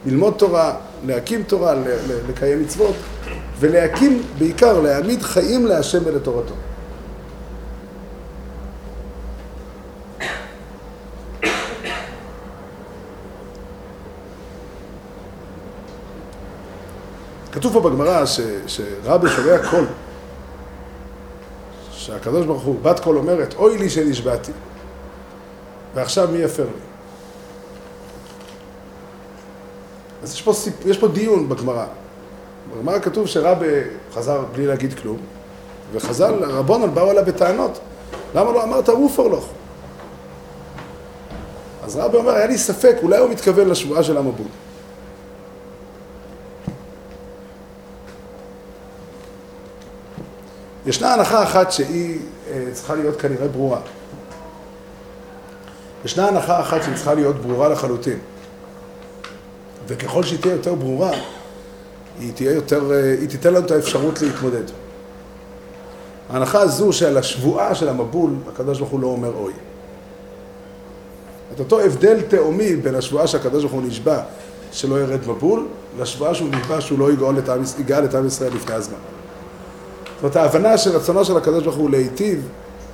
ללמוד 0.06 0.34
תורה, 0.38 0.76
להקים 1.06 1.44
תורה, 1.44 1.76
לקיים 2.30 2.62
מצוות, 2.62 2.96
ולהקים, 3.60 4.24
בעיקר, 4.38 4.82
להעמיד 4.82 5.22
חיים 5.22 5.66
להשם 5.66 6.00
ולתורתו. 6.06 6.54
כתוב 17.58 17.74
פה 17.74 17.90
בגמרא 17.90 18.26
שרבי 18.68 19.30
שומע 19.30 19.70
קול, 19.70 19.86
שהקדוש 21.92 22.46
ברוך 22.46 22.64
הוא, 22.64 22.80
בת 22.82 23.00
קול 23.00 23.18
אומרת, 23.18 23.54
אוי 23.54 23.78
לי 23.78 23.90
שנשבעתי, 23.90 24.52
ועכשיו 25.96 26.28
מי 26.32 26.38
יפר 26.38 26.64
לי? 26.64 26.82
אז 30.24 30.34
יש 30.34 30.42
פה, 30.42 30.54
סיפ... 30.54 30.86
יש 30.86 30.98
פה 30.98 31.08
דיון 31.08 31.50
בגמרא. 31.50 31.86
בגמרא 32.76 33.00
כתוב 33.00 33.28
שרבי 33.28 33.82
חזר 34.14 34.44
בלי 34.54 34.68
להגיד 34.68 34.94
כלום, 34.94 35.18
וחז"ל, 35.94 36.34
רבנן 36.44 36.94
באו 36.94 37.12
אליו 37.12 37.26
בטענות, 37.26 37.80
למה 38.36 38.52
לא 38.52 38.64
אמרת 38.64 38.90
מופר 38.90 39.20
לך? 39.20 39.50
אז 41.84 41.96
רבי 41.96 42.18
אומר, 42.18 42.32
היה 42.32 42.48
לי 42.48 42.58
ספק, 42.58 42.96
אולי 43.04 43.18
הוא 43.18 43.30
מתכוון 43.30 43.70
לשבועה 43.70 44.04
של 44.04 44.18
המבול. 44.18 44.48
ישנה 50.88 51.14
הנחה 51.14 51.44
אחת 51.44 51.72
שהיא 51.72 52.20
אה, 52.52 52.66
צריכה 52.74 52.96
להיות 52.96 53.22
כנראה 53.22 53.48
ברורה. 53.48 53.80
ישנה 56.06 56.28
הנחה 56.28 56.62
אחת 56.62 56.84
שהיא 56.84 56.96
צריכה 56.96 57.14
להיות 57.14 57.36
ברורה 57.36 57.70
לחלוטין. 57.70 58.20
וככל 59.88 60.24
שהיא 60.24 60.40
תהיה 60.40 60.54
יותר 60.54 60.76
ברורה, 60.76 61.12
היא 62.20 62.34
תהיה 62.34 62.52
יותר, 62.52 62.92
אה, 62.92 63.16
היא 63.20 63.30
תיתן 63.30 63.54
לנו 63.54 63.66
את 63.66 63.72
האפשרות 63.72 64.22
להתמודד. 64.22 64.64
ההנחה 66.30 66.60
הזו 66.60 66.94
שעל 66.94 67.18
השבועה 67.18 67.76
של 67.76 67.90
המבול, 67.90 68.32
הקדוש 68.54 68.80
ברוך 68.80 68.92
הוא 68.92 69.00
לא 69.00 69.08
אומר 69.08 69.32
אוי. 69.36 69.54
את 71.54 71.60
אותו 71.60 71.80
הבדל 71.80 72.22
תהומי 72.22 72.76
בין 72.76 72.96
השבועה 72.96 73.28
שהקדוש 73.28 73.64
ברוך 73.64 73.74
הוא 73.74 73.84
נשבע 73.88 74.20
שלא 74.72 75.02
ירד 75.02 75.28
מבול, 75.28 75.68
לשבועה 76.00 76.36
שהוא 76.36 76.50
נשבע 76.50 76.82
שהוא 76.82 77.00
לא 77.00 77.12
יגאל 77.80 78.06
את 78.06 78.16
עם 78.16 78.28
ישראל 78.28 78.54
לפני 78.54 78.76
הזמן. 78.76 79.17
זאת 80.22 80.36
ההבנה 80.36 80.78
של 80.78 80.96
רצונו 80.96 81.26
של 81.26 81.38
הקדוש 81.38 81.64
ברוך 81.64 81.76
הוא 81.76 81.90
להיטיב, 81.90 82.48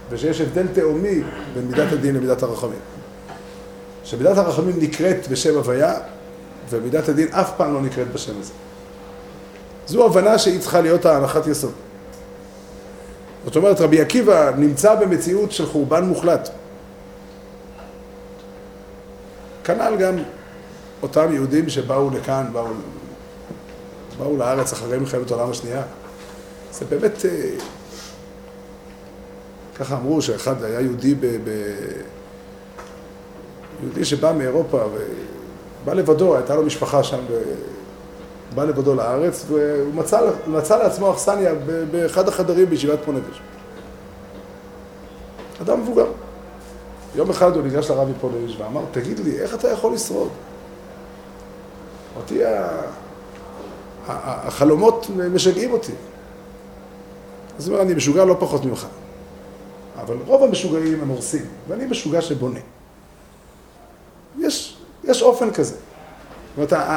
ושיש 0.09 0.41
הבדל 0.41 0.67
תהומי 0.73 1.21
בין 1.53 1.67
מידת 1.67 1.91
הדין 1.91 2.15
למידת 2.15 2.43
הרחמים. 2.43 2.79
שמידת 4.03 4.37
הרחמים 4.37 4.75
נקראת 4.79 5.27
בשם 5.27 5.55
הוויה, 5.55 5.93
ומידת 6.69 7.09
הדין 7.09 7.27
אף 7.31 7.51
פעם 7.57 7.73
לא 7.73 7.81
נקראת 7.81 8.13
בשם 8.13 8.33
הזה. 8.39 8.53
זו 9.87 10.05
הבנה 10.05 10.37
שהיא 10.37 10.59
צריכה 10.59 10.81
להיות 10.81 11.05
ההנחת 11.05 11.47
יסוד. 11.47 11.71
זאת 13.45 13.55
אומרת, 13.55 13.81
רבי 13.81 14.01
עקיבא 14.01 14.51
נמצא 14.57 14.95
במציאות 14.95 15.51
של 15.51 15.65
חורבן 15.65 16.03
מוחלט. 16.03 16.49
כנ"ל 19.63 19.95
גם 19.99 20.17
אותם 21.01 21.33
יהודים 21.33 21.69
שבאו 21.69 22.09
לכאן, 22.09 22.45
באו, 22.53 22.67
באו 24.17 24.37
לארץ 24.37 24.73
אחרי 24.73 24.97
מלחמת 24.97 25.31
העולם 25.31 25.51
השנייה. 25.51 25.81
זה 26.73 26.85
באמת, 26.85 27.25
אה, 27.25 27.49
ככה 29.75 29.95
אמרו 29.95 30.21
שאחד 30.21 30.63
היה 30.63 30.81
יהודי, 30.81 31.15
ב, 31.15 31.25
ב, 31.25 31.49
יהודי 33.83 34.05
שבא 34.05 34.33
מאירופה 34.37 34.83
ובא 35.83 35.93
לבדו, 35.93 36.35
הייתה 36.35 36.55
לו 36.55 36.63
משפחה 36.63 37.03
שם, 37.03 37.19
בא 38.55 38.63
לבדו 38.63 38.95
לארץ 38.95 39.45
והוא 39.47 39.93
מצא, 39.93 40.31
מצא 40.47 40.77
לעצמו 40.77 41.11
אכסניה 41.11 41.53
באחד 41.91 42.27
החדרים 42.27 42.69
בישיבת 42.69 42.99
פונביץ'. 43.05 43.39
אדם 45.61 45.81
מבוגר. 45.81 46.07
יום 47.15 47.29
אחד 47.29 47.55
הוא 47.55 47.63
ניגש 47.63 47.89
לרבי 47.89 48.11
פונביץ' 48.21 48.55
ואמר, 48.57 48.81
תגיד 48.91 49.19
לי, 49.19 49.39
איך 49.39 49.53
אתה 49.53 49.67
יכול 49.67 49.93
לשרוד? 49.93 50.29
אותי, 52.15 52.41
החלומות 54.07 55.07
משגעים 55.33 55.71
אותי. 55.71 55.93
אז 57.57 57.67
הוא 57.67 57.73
אומר, 57.73 57.85
אני 57.85 57.93
משוגע 57.93 58.25
לא 58.25 58.35
פחות 58.39 58.65
ממך. 58.65 58.87
אבל 60.01 60.15
רוב 60.25 60.43
המשוגעים 60.43 61.01
הם 61.01 61.07
הורסים, 61.07 61.45
ואני 61.67 61.85
משוגע 61.85 62.21
שבונה. 62.21 62.59
יש, 64.39 64.77
יש 65.03 65.21
אופן 65.21 65.51
כזה. 65.51 65.75
זאת 65.75 66.73
אומרת, 66.73 66.87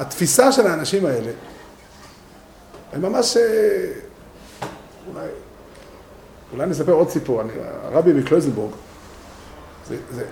התפיסה 0.00 0.52
של 0.52 0.66
האנשים 0.66 1.06
האלה, 1.06 1.30
הם 2.92 3.02
ממש... 3.02 3.36
אה, 3.36 3.42
אולי, 5.08 5.26
אולי 6.52 6.64
אני 6.64 6.72
אספר 6.72 6.92
עוד 6.92 7.10
סיפור. 7.10 7.40
אני, 7.40 7.52
הרבי 7.82 8.12
מקלויזנבורג, 8.12 8.72
זה, 9.88 9.96
זה, 10.14 10.24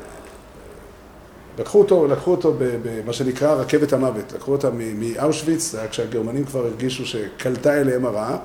לקחו 1.59 1.79
אותו, 1.79 2.07
לקחו 2.07 2.31
אותו 2.31 2.55
במה 2.59 3.13
שנקרא 3.13 3.55
רכבת 3.55 3.93
המוות. 3.93 4.33
לקחו 4.33 4.53
אותה 4.53 4.69
מאושוויץ, 4.75 5.71
זה 5.71 5.81
היה 5.81 5.89
כשהגרמנים 5.89 6.45
כבר 6.45 6.67
הרגישו 6.67 7.07
שקלטה 7.07 7.81
אליהם 7.81 8.07
הרעה. 8.07 8.37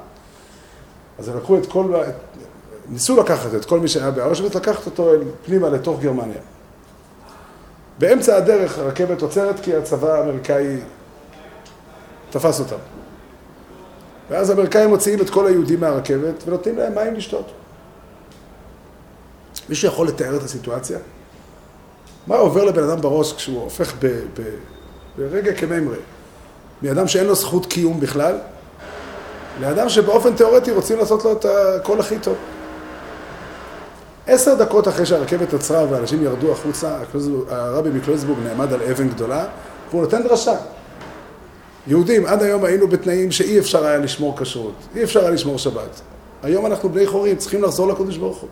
אז 1.19 1.27
הם 1.27 1.37
לקחו 1.37 1.57
את 1.57 1.65
כל, 1.65 1.93
ניסו 2.89 3.17
לקחת 3.17 3.55
את 3.55 3.65
כל 3.65 3.79
מי 3.79 3.87
שהיה 3.87 4.11
באושוויץ, 4.11 4.55
לקחת 4.55 4.85
אותו 4.85 5.13
אל 5.13 5.21
פנימה 5.45 5.69
לתוך 5.69 5.99
גרמניה. 6.01 6.41
באמצע 7.99 8.35
הדרך 8.35 8.77
הרכבת 8.77 9.21
עוצרת 9.21 9.59
כי 9.59 9.75
הצבא 9.75 10.13
האמריקאי 10.13 10.77
תפס 12.29 12.59
אותם. 12.59 12.75
ואז 14.29 14.49
האמריקאים 14.49 14.89
מוציאים 14.89 15.21
את 15.21 15.29
כל 15.29 15.47
היהודים 15.47 15.79
מהרכבת 15.79 16.43
ונותנים 16.47 16.77
להם 16.77 16.95
מים 16.95 17.13
לשתות. 17.15 17.51
מישהו 19.69 19.87
יכול 19.87 20.07
לתאר 20.07 20.37
את 20.37 20.43
הסיטואציה? 20.43 20.99
מה 22.27 22.35
עובר 22.35 22.65
לבן 22.65 22.83
אדם 22.83 23.01
בראש 23.01 23.33
כשהוא 23.33 23.61
הופך 23.61 23.93
ב, 23.99 24.05
ב, 24.07 24.41
ברגע 25.17 25.53
כממרה, 25.53 25.97
מאדם 26.81 27.07
שאין 27.07 27.25
לו 27.25 27.35
זכות 27.35 27.65
קיום 27.65 27.99
בכלל, 27.99 28.37
לאדם 29.59 29.89
שבאופן 29.89 30.35
תיאורטי 30.35 30.71
רוצים 30.71 30.97
לעשות 30.97 31.25
לו 31.25 31.31
את 31.31 31.45
הכל 31.45 31.99
הכי 31.99 32.19
טוב. 32.19 32.35
עשר 34.27 34.55
דקות 34.55 34.87
אחרי 34.87 35.05
שהרכבת 35.05 35.53
עצרה 35.53 35.85
ואנשים 35.89 36.23
ירדו 36.23 36.51
החוצה, 36.51 36.97
הרבי 37.49 37.89
מקלויזבורג 37.89 38.39
נעמד 38.43 38.73
על 38.73 38.81
אבן 38.81 39.09
גדולה, 39.09 39.45
והוא 39.89 40.01
נותן 40.01 40.23
דרשה. 40.23 40.55
יהודים, 41.87 42.25
עד 42.25 42.43
היום 42.43 42.65
היינו 42.65 42.87
בתנאים 42.87 43.31
שאי 43.31 43.59
אפשר 43.59 43.85
היה 43.85 43.97
לשמור 43.97 44.37
כשרות, 44.37 44.73
אי 44.95 45.03
אפשר 45.03 45.19
היה 45.19 45.29
לשמור 45.29 45.57
שבת. 45.57 46.01
היום 46.43 46.65
אנחנו 46.65 46.89
בני 46.89 47.07
חורים, 47.07 47.35
צריכים 47.35 47.63
לחזור 47.63 47.87
לקודש 47.87 48.17
ברוך 48.17 48.37
הוא. 48.37 48.49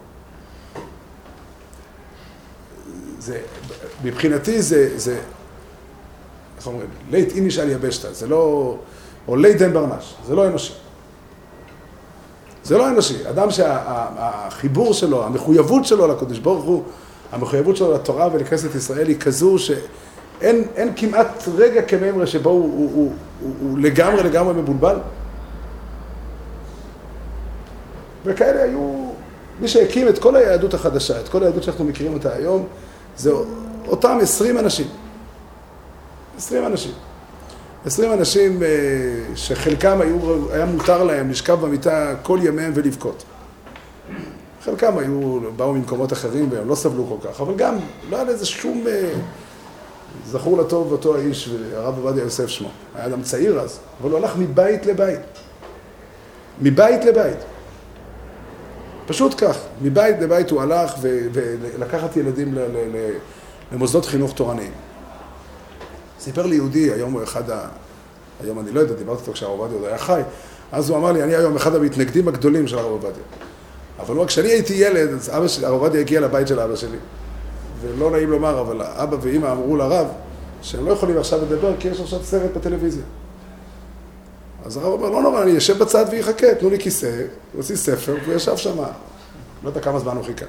זה, 3.19 3.39
מבחינתי 4.03 4.61
זה, 4.61 4.99
זה, 4.99 5.19
איך 6.57 6.67
אומרים, 6.67 6.87
לית 7.11 7.31
איניש 7.31 7.59
על 7.59 7.69
יבשתא, 7.69 8.13
זה 8.13 8.27
לא, 8.27 8.75
או 9.27 9.35
לית 9.35 9.57
דן 9.57 9.73
ברנש, 9.73 10.15
זה 10.27 10.35
לא 10.35 10.47
אנושי. 10.47 10.73
זה 12.63 12.77
לא 12.77 12.89
אנושי. 12.89 13.29
אדם 13.29 13.51
שהחיבור 13.51 14.93
שלו, 14.93 15.25
המחויבות 15.25 15.85
שלו 15.85 16.07
לקדוש 16.07 16.39
ברוך 16.39 16.63
הוא, 16.63 16.83
המחויבות 17.31 17.77
שלו 17.77 17.93
לתורה 17.93 18.29
ולכנסת 18.33 18.75
ישראל 18.75 19.07
היא 19.07 19.19
כזו 19.19 19.55
שאין 19.59 20.93
כמעט 20.95 21.43
רגע 21.57 21.81
כממרה 21.81 22.27
שבו 22.27 22.49
הוא, 22.49 22.61
הוא, 22.61 22.91
הוא, 22.93 23.13
הוא, 23.41 23.53
הוא 23.61 23.79
לגמרי 23.79 24.23
לגמרי 24.23 24.53
מבולבל. 24.53 24.97
וכאלה 28.25 28.63
היו, 28.63 29.09
מי 29.59 29.67
שהקים 29.67 30.07
את 30.07 30.19
כל 30.19 30.35
היהדות 30.35 30.73
החדשה, 30.73 31.19
את 31.19 31.29
כל 31.29 31.43
היהדות 31.43 31.63
שאנחנו 31.63 31.85
מכירים 31.85 32.13
אותה 32.13 32.33
היום, 32.33 32.65
זה 33.17 33.31
אותם 33.87 34.17
עשרים 34.21 34.57
אנשים. 34.57 34.87
עשרים 36.37 36.65
אנשים. 36.65 36.91
עשרים 37.85 38.13
אנשים 38.13 38.63
אה, 38.63 38.67
שחלקם 39.35 40.01
היו, 40.01 40.19
היה 40.53 40.65
מותר 40.65 41.03
להם 41.03 41.29
לשכב 41.29 41.61
במיטה 41.61 42.15
כל 42.23 42.39
ימיהם 42.43 42.71
ולבכות. 42.75 43.23
חלקם 44.63 44.97
היו, 44.97 45.39
באו 45.55 45.73
ממקומות 45.73 46.13
אחרים 46.13 46.49
והם 46.51 46.69
לא 46.69 46.75
סבלו 46.75 47.05
כל 47.21 47.27
כך, 47.29 47.41
אבל 47.41 47.55
גם 47.55 47.75
לא 48.09 48.15
היה 48.15 48.25
לזה 48.25 48.45
שום, 48.45 48.83
אה, 48.87 49.09
זכור 50.25 50.57
לטוב 50.57 50.91
אותו 50.91 51.15
האיש, 51.15 51.49
הרב 51.73 51.97
עובדיה 51.97 52.23
יוסף 52.23 52.47
שמו. 52.47 52.69
היה 52.95 53.05
אדם 53.05 53.21
צעיר 53.21 53.59
אז, 53.59 53.79
אבל 54.01 54.11
הוא 54.11 54.19
הלך 54.19 54.37
מבית 54.37 54.85
לבית. 54.85 55.19
מבית 56.61 57.05
לבית. 57.05 57.37
פשוט 59.07 59.33
כך, 59.37 59.57
מבית 59.81 60.15
לבית 60.21 60.49
הוא 60.49 60.61
הלך 60.61 60.93
ולקחת 61.01 62.17
ילדים 62.17 62.55
למוסדות 63.71 64.05
חינוך 64.05 64.33
תורניים. 64.33 64.71
סיפר 66.19 66.45
לי 66.45 66.55
יהודי, 66.55 66.91
היום 66.91 67.13
הוא 67.13 67.23
אחד 67.23 67.49
ה... 67.49 67.67
היום 68.43 68.59
אני 68.59 68.71
לא 68.71 68.79
יודע, 68.79 68.93
דיברתי 68.93 69.21
איתו 69.21 69.33
כשהרב 69.33 69.59
עובדיה 69.59 69.77
עוד 69.77 69.87
היה 69.87 69.97
חי, 69.97 70.21
אז 70.71 70.89
הוא 70.89 70.97
אמר 70.97 71.11
לי, 71.11 71.23
אני 71.23 71.35
היום 71.35 71.55
אחד 71.55 71.75
המתנגדים 71.75 72.27
הגדולים 72.27 72.67
של 72.67 72.77
הרב 72.77 72.91
עובדיה. 72.91 73.23
אבל 73.99 74.15
הוא, 74.15 74.25
כשאני 74.25 74.47
הייתי 74.47 74.73
ילד, 74.73 75.09
אז 75.09 75.29
אבא 75.29 75.47
שלי, 75.47 75.65
הרב 75.65 75.81
עובדיה 75.81 76.01
הגיע 76.01 76.21
לבית 76.21 76.47
של 76.47 76.59
אבא 76.59 76.75
שלי. 76.75 76.97
ולא 77.81 78.11
נעים 78.11 78.31
לומר, 78.31 78.61
אבל 78.61 78.81
אבא 78.81 79.17
ואימא 79.21 79.51
אמרו 79.51 79.77
לרב 79.77 80.07
שהם 80.61 80.85
לא 80.85 80.91
יכולים 80.91 81.17
עכשיו 81.17 81.41
לדבר 81.41 81.73
כי 81.79 81.87
יש 81.87 81.99
עכשיו 81.99 82.19
סרט 82.23 82.51
בטלוויזיה. 82.57 83.03
אז 84.65 84.77
הרב 84.77 84.85
אומר, 84.85 85.09
לא 85.09 85.21
נורא, 85.21 85.43
אני 85.43 85.57
אשב 85.57 85.79
בצד 85.79 86.05
ויחכה, 86.11 86.55
תנו 86.55 86.69
לי 86.69 86.79
כיסא, 86.79 87.07
הוא 87.07 87.25
הוציא 87.53 87.75
ספר, 87.75 88.15
והוא 88.23 88.35
ישב 88.35 88.57
שם, 88.57 88.77
לא 89.63 89.69
יודע 89.69 89.81
כמה 89.81 89.99
זמן 89.99 90.15
הוא 90.15 90.25
חיכה. 90.25 90.45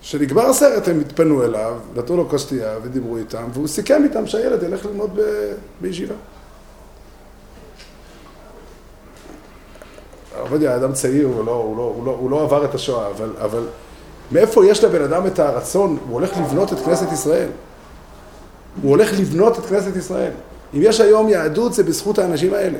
כשנגמר 0.00 0.46
הסרט 0.46 0.88
הם 0.88 1.00
התפנו 1.00 1.44
אליו, 1.44 1.76
נתנו 1.96 2.16
לו 2.16 2.28
כוס 2.28 2.42
שתייה 2.42 2.74
ודיברו 2.82 3.16
איתם, 3.16 3.44
והוא 3.52 3.68
סיכם 3.68 4.04
איתם 4.04 4.26
שהילד 4.26 4.62
ילך 4.62 4.86
ללמוד 4.86 5.10
ב... 5.14 5.20
בישיבה. 5.80 6.14
עובדיה 10.40 10.76
אדם 10.76 10.92
צעיר, 10.92 11.26
הוא 11.26 11.44
לא, 11.44 11.52
הוא, 11.52 11.76
לא, 11.76 11.82
הוא, 11.96 12.06
לא, 12.06 12.16
הוא 12.20 12.30
לא 12.30 12.42
עבר 12.42 12.64
את 12.64 12.74
השואה, 12.74 13.06
אבל, 13.06 13.32
אבל 13.40 13.66
מאיפה 14.32 14.66
יש 14.66 14.84
לבן 14.84 15.02
אדם 15.02 15.26
את 15.26 15.38
הרצון? 15.38 15.98
הוא 16.08 16.14
הולך 16.14 16.36
לבנות 16.36 16.72
את 16.72 16.78
כנסת 16.78 17.12
ישראל. 17.12 17.48
הוא 18.82 18.90
הולך 18.90 19.12
לבנות 19.12 19.58
את 19.58 19.66
כנסת 19.66 19.96
ישראל. 19.96 20.32
אם 20.74 20.80
יש 20.82 21.00
היום 21.00 21.28
יהדות, 21.28 21.72
זה 21.72 21.82
בזכות 21.82 22.18
האנשים 22.18 22.54
האלה. 22.54 22.78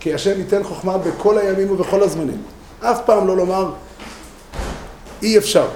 כי 0.00 0.14
השם 0.14 0.38
ייתן 0.38 0.62
חוכמה 0.62 0.98
בכל 0.98 1.38
הימים 1.38 1.70
ובכל 1.70 2.02
הזמנים. 2.02 2.42
אף 2.80 3.00
פעם 3.06 3.26
לא 3.26 3.36
לומר, 3.36 3.72
אי 5.22 5.38
אפשר. 5.38 5.66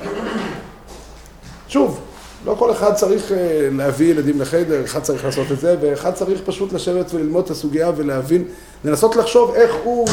שוב, 1.75 2.01
לא 2.45 2.57
כל 2.59 2.72
אחד 2.72 2.95
צריך 2.95 3.33
אה, 3.33 3.68
להביא 3.72 4.11
ילדים 4.11 4.41
לחדר, 4.41 4.85
אחד 4.85 5.03
צריך 5.03 5.25
לעשות 5.25 5.53
את 5.53 5.61
זה, 5.61 5.77
ואחד 5.81 6.14
צריך 6.14 6.41
פשוט 6.45 6.72
לשבת 6.72 7.14
וללמוד 7.14 7.45
את 7.45 7.51
הסוגיה 7.51 7.91
ולהבין, 7.97 8.45
לנסות 8.85 9.16
לחשוב 9.16 9.55
איך 9.55 9.75
הוא 9.85 10.09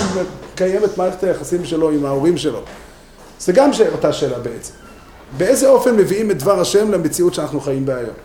מקיים 0.53 0.83
את 0.83 0.97
מערכת 0.97 1.23
היחסים 1.23 1.65
שלו 1.65 1.89
עם 1.91 2.05
ההורים 2.05 2.37
שלו. 2.37 2.61
זה 3.39 3.53
גם 3.53 3.71
אותה 3.93 4.13
שאלה 4.13 4.39
בעצם. 4.39 4.73
באיזה 5.37 5.69
אופן 5.69 5.95
מביאים 5.95 6.31
את 6.31 6.37
דבר 6.37 6.61
השם 6.61 6.91
למציאות 6.91 7.33
שאנחנו 7.33 7.59
חיים 7.59 7.85
בה 7.85 7.95
היום? 7.95 8.15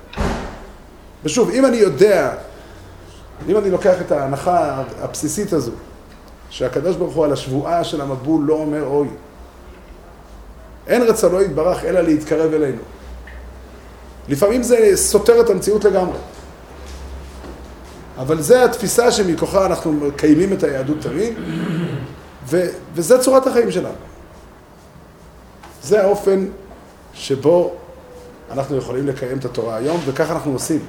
ושוב, 1.24 1.51
אם 1.51 1.66
אני 1.66 1.76
יודע, 1.76 2.34
אם 3.49 3.57
אני 3.57 3.70
לוקח 3.70 4.01
את 4.01 4.12
ההנחה 4.12 4.82
הבסיסית 5.01 5.53
הזו, 5.53 5.72
שהקדוש 6.51 6.97
ברוך 6.97 7.14
הוא 7.14 7.24
על 7.24 7.32
השבועה 7.32 7.84
של 7.84 8.01
המבול 8.01 8.45
לא 8.45 8.55
אומר 8.55 8.84
אוי, 8.84 9.09
אין 10.87 11.03
רצונו 11.03 11.43
יתברך 11.43 11.84
אלא 11.84 12.01
להתקרב 12.01 12.55
אלינו. 12.55 12.95
לפעמים 14.29 14.62
זה 14.62 14.91
סותר 14.95 15.41
את 15.41 15.51
המציאות 15.51 15.85
לגמרי. 15.85 16.18
אבל 18.18 18.41
זו 18.41 18.57
התפיסה 18.64 19.12
שמכוחה 19.12 19.66
אנחנו 19.66 19.93
מקיימים 19.93 20.53
את 20.53 20.62
היהדות 20.62 20.97
תמיד, 21.01 21.35
ו- 22.49 22.68
וזה 22.95 23.18
צורת 23.18 23.47
החיים 23.47 23.70
שלנו. 23.70 23.95
זה 25.83 26.03
האופן 26.03 26.47
שבו 27.14 27.74
אנחנו 28.51 28.77
יכולים 28.77 29.07
לקיים 29.07 29.39
את 29.39 29.45
התורה 29.45 29.77
היום, 29.77 30.01
וכך 30.07 30.31
אנחנו 30.31 30.53
עושים. 30.53 30.81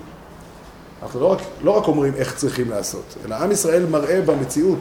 אנחנו 1.03 1.19
לא 1.19 1.25
רק, 1.25 1.39
לא 1.63 1.71
רק 1.71 1.87
אומרים 1.87 2.13
איך 2.15 2.35
צריכים 2.35 2.69
לעשות, 2.69 3.15
אלא 3.25 3.35
עם 3.35 3.51
ישראל 3.51 3.85
מראה 3.85 4.21
במציאות. 4.21 4.79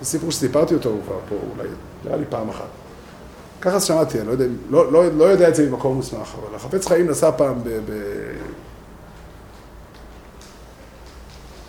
זה 0.00 0.06
סיפור 0.06 0.30
שסיפרתי 0.30 0.74
אותו 0.74 0.96
כבר 1.06 1.18
פה, 1.28 1.34
אולי, 1.56 1.68
נראה 2.04 2.16
לי 2.16 2.24
פעם 2.28 2.48
אחת. 2.48 2.85
ככה 3.60 3.80
שמעתי, 3.80 4.18
אני 4.18 4.26
לא 4.26 4.32
יודע, 4.32 4.44
לא, 4.70 4.92
לא, 4.92 5.12
לא 5.12 5.24
יודע 5.24 5.48
את 5.48 5.54
זה 5.54 5.70
ממקום 5.70 5.96
מוסמך, 5.96 6.34
אבל 6.40 6.54
החפץ 6.54 6.86
חיים 6.86 7.10
נסע 7.10 7.30
פעם 7.36 7.64
ב... 7.64 7.68
ב... 7.68 7.92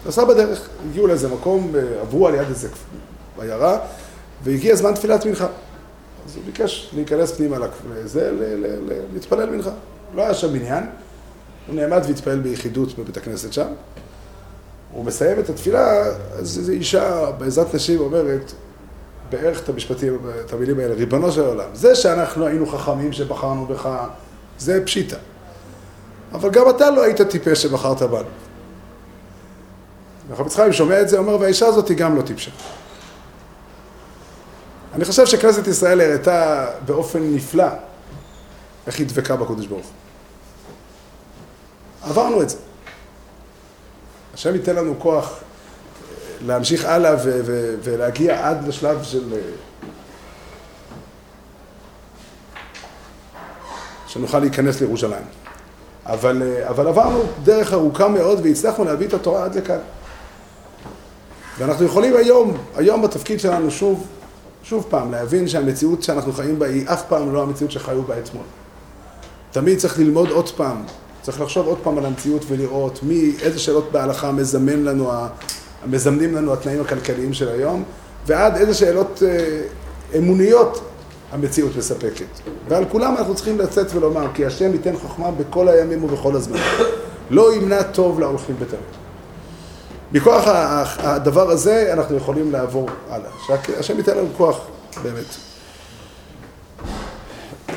נסע 0.07 0.25
בדרך, 0.25 0.69
הגיעו 0.89 1.07
לאיזה 1.07 1.27
מקום, 1.27 1.71
עברו 2.01 2.27
על 2.27 2.35
יד 2.35 2.47
איזה 2.49 2.69
עיירה, 3.39 3.79
והגיע 4.43 4.75
זמן 4.75 4.93
תפילת 4.93 5.25
מנחה. 5.25 5.47
אז 6.25 6.35
הוא 6.35 6.43
ביקש 6.45 6.91
להיכנס 6.95 7.31
פנימה 7.31 7.57
לזה, 7.95 8.31
להתפלל 9.13 9.49
מנחה. 9.49 9.71
לא 10.15 10.21
היה 10.21 10.33
שם 10.33 10.53
בניין, 10.53 10.83
הוא 11.67 11.75
נעמד 11.75 12.01
והתפלל 12.07 12.39
ביחידות 12.39 12.99
בבית 12.99 13.17
הכנסת 13.17 13.53
שם. 13.53 13.67
הוא 14.91 15.05
מסיים 15.05 15.39
את 15.39 15.49
התפילה, 15.49 16.05
אז 16.39 16.57
איזו 16.57 16.71
אישה 16.71 17.31
בעזרת 17.31 17.75
נשים 17.75 17.99
אומרת, 17.99 18.51
בערך 19.30 19.59
את 19.59 19.69
המשפטים, 19.69 20.19
את 20.45 20.53
המילים 20.53 20.80
האלה, 20.80 20.93
ריבונו 20.93 21.32
של 21.32 21.45
עולם, 21.45 21.69
זה 21.73 21.95
שאנחנו 21.95 22.45
היינו 22.45 22.65
חכמים 22.65 23.13
שבחרנו 23.13 23.65
בך, 23.65 23.89
זה 24.59 24.86
פשיטה. 24.86 25.17
אבל 26.34 26.49
גם 26.49 26.69
אתה 26.69 26.89
לא 26.89 27.03
היית 27.03 27.21
טיפש 27.21 27.63
שבחרת 27.63 28.01
בנו. 28.01 28.28
וחפץ 30.30 30.55
חיים 30.55 30.73
שומע 30.73 31.01
את 31.01 31.09
זה, 31.09 31.17
אומר, 31.17 31.39
והאישה 31.39 31.65
הזאת 31.65 31.88
היא 31.88 31.97
גם 31.97 32.15
לא 32.15 32.21
טיפשה. 32.21 32.51
אני 34.93 35.05
חושב 35.05 35.25
שכנסת 35.25 35.67
ישראל 35.67 36.01
הראתה 36.01 36.67
באופן 36.86 37.36
נפלא 37.36 37.67
איך 38.88 38.99
היא 38.99 39.07
דבקה 39.07 39.36
בקודש 39.36 39.65
ברוך 39.65 39.86
הוא. 39.86 39.93
עברנו 42.09 42.41
את 42.41 42.49
זה. 42.49 42.57
השם 44.34 44.55
ייתן 44.55 44.75
לנו 44.75 44.95
כוח 44.99 45.39
להמשיך 46.45 46.85
הלאה 46.85 47.15
ו- 47.15 47.41
ו- 47.45 47.75
ולהגיע 47.83 48.49
עד 48.49 48.67
לשלב 48.67 49.03
של... 49.03 49.33
אה, 49.33 49.39
שנוכל 54.07 54.39
להיכנס 54.39 54.81
לירושלים. 54.81 55.25
אבל, 56.05 56.43
אה, 56.43 56.69
אבל 56.69 56.88
עברנו 56.88 57.23
דרך 57.43 57.73
ארוכה 57.73 58.07
מאוד 58.07 58.39
והצלחנו 58.43 58.83
להביא 58.83 59.07
את 59.07 59.13
התורה 59.13 59.43
עד 59.43 59.55
לכאן. 59.55 59.79
ואנחנו 61.57 61.85
יכולים 61.85 62.15
היום, 62.15 62.57
היום 62.75 63.01
בתפקיד 63.01 63.39
שלנו 63.39 63.71
שוב 63.71 64.07
שוב 64.63 64.85
פעם, 64.89 65.11
להבין 65.11 65.47
שהמציאות 65.47 66.03
שאנחנו 66.03 66.33
חיים 66.33 66.59
בה 66.59 66.65
היא 66.65 66.88
אף 66.88 67.03
פעם 67.07 67.33
לא 67.33 67.43
המציאות 67.43 67.71
שחיו 67.71 68.03
בה 68.03 68.19
אתמול. 68.19 68.43
תמיד 69.51 69.77
צריך 69.77 69.99
ללמוד 69.99 70.29
עוד 70.29 70.49
פעם, 70.49 70.83
צריך 71.21 71.41
לחשוב 71.41 71.67
עוד 71.67 71.77
פעם 71.83 71.97
על 71.97 72.05
המציאות 72.05 72.45
ולראות 72.47 72.99
מי, 73.03 73.35
איזה 73.41 73.59
שאלות 73.59 73.91
בהלכה 73.91 74.31
מזמן 74.31 74.83
לנו, 74.83 75.11
מזמנים 75.86 76.36
לנו 76.36 76.53
התנאים 76.53 76.82
הכלכליים 76.82 77.34
של 77.34 77.49
היום, 77.49 77.84
ועד 78.25 78.55
איזה 78.55 78.73
שאלות 78.73 79.23
אה, 79.25 79.61
אמוניות 80.17 80.82
המציאות 81.32 81.75
מספקת. 81.75 82.25
ועל 82.67 82.86
כולם 82.86 83.15
אנחנו 83.17 83.36
צריכים 83.36 83.59
לצאת 83.59 83.88
ולומר, 83.93 84.28
כי 84.34 84.45
השם 84.45 84.73
ייתן 84.73 84.97
חוכמה 84.97 85.32
בכל 85.32 85.67
הימים 85.67 86.03
ובכל 86.03 86.36
הזמן. 86.36 86.57
לא 87.30 87.55
ימנע 87.55 87.84
טוב 87.84 88.19
להולכים 88.19 88.55
בתמיד. 88.55 88.82
מכוח 90.11 90.43
הדבר 90.97 91.49
הזה 91.49 91.93
אנחנו 91.93 92.17
יכולים 92.17 92.51
לעבור 92.51 92.89
הלאה. 93.09 93.30
שהשם 93.47 93.97
ייתן 93.97 94.17
לנו 94.17 94.28
כוח, 94.38 94.59
באמת. 95.03 95.25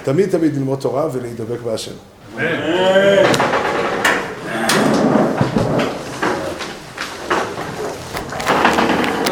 תמיד 0.05 0.31
תמיד 0.31 0.57
ללמוד 0.57 0.79
תורה 0.79 1.09
ולהידבק 1.13 1.61
בהשם. 1.61 1.93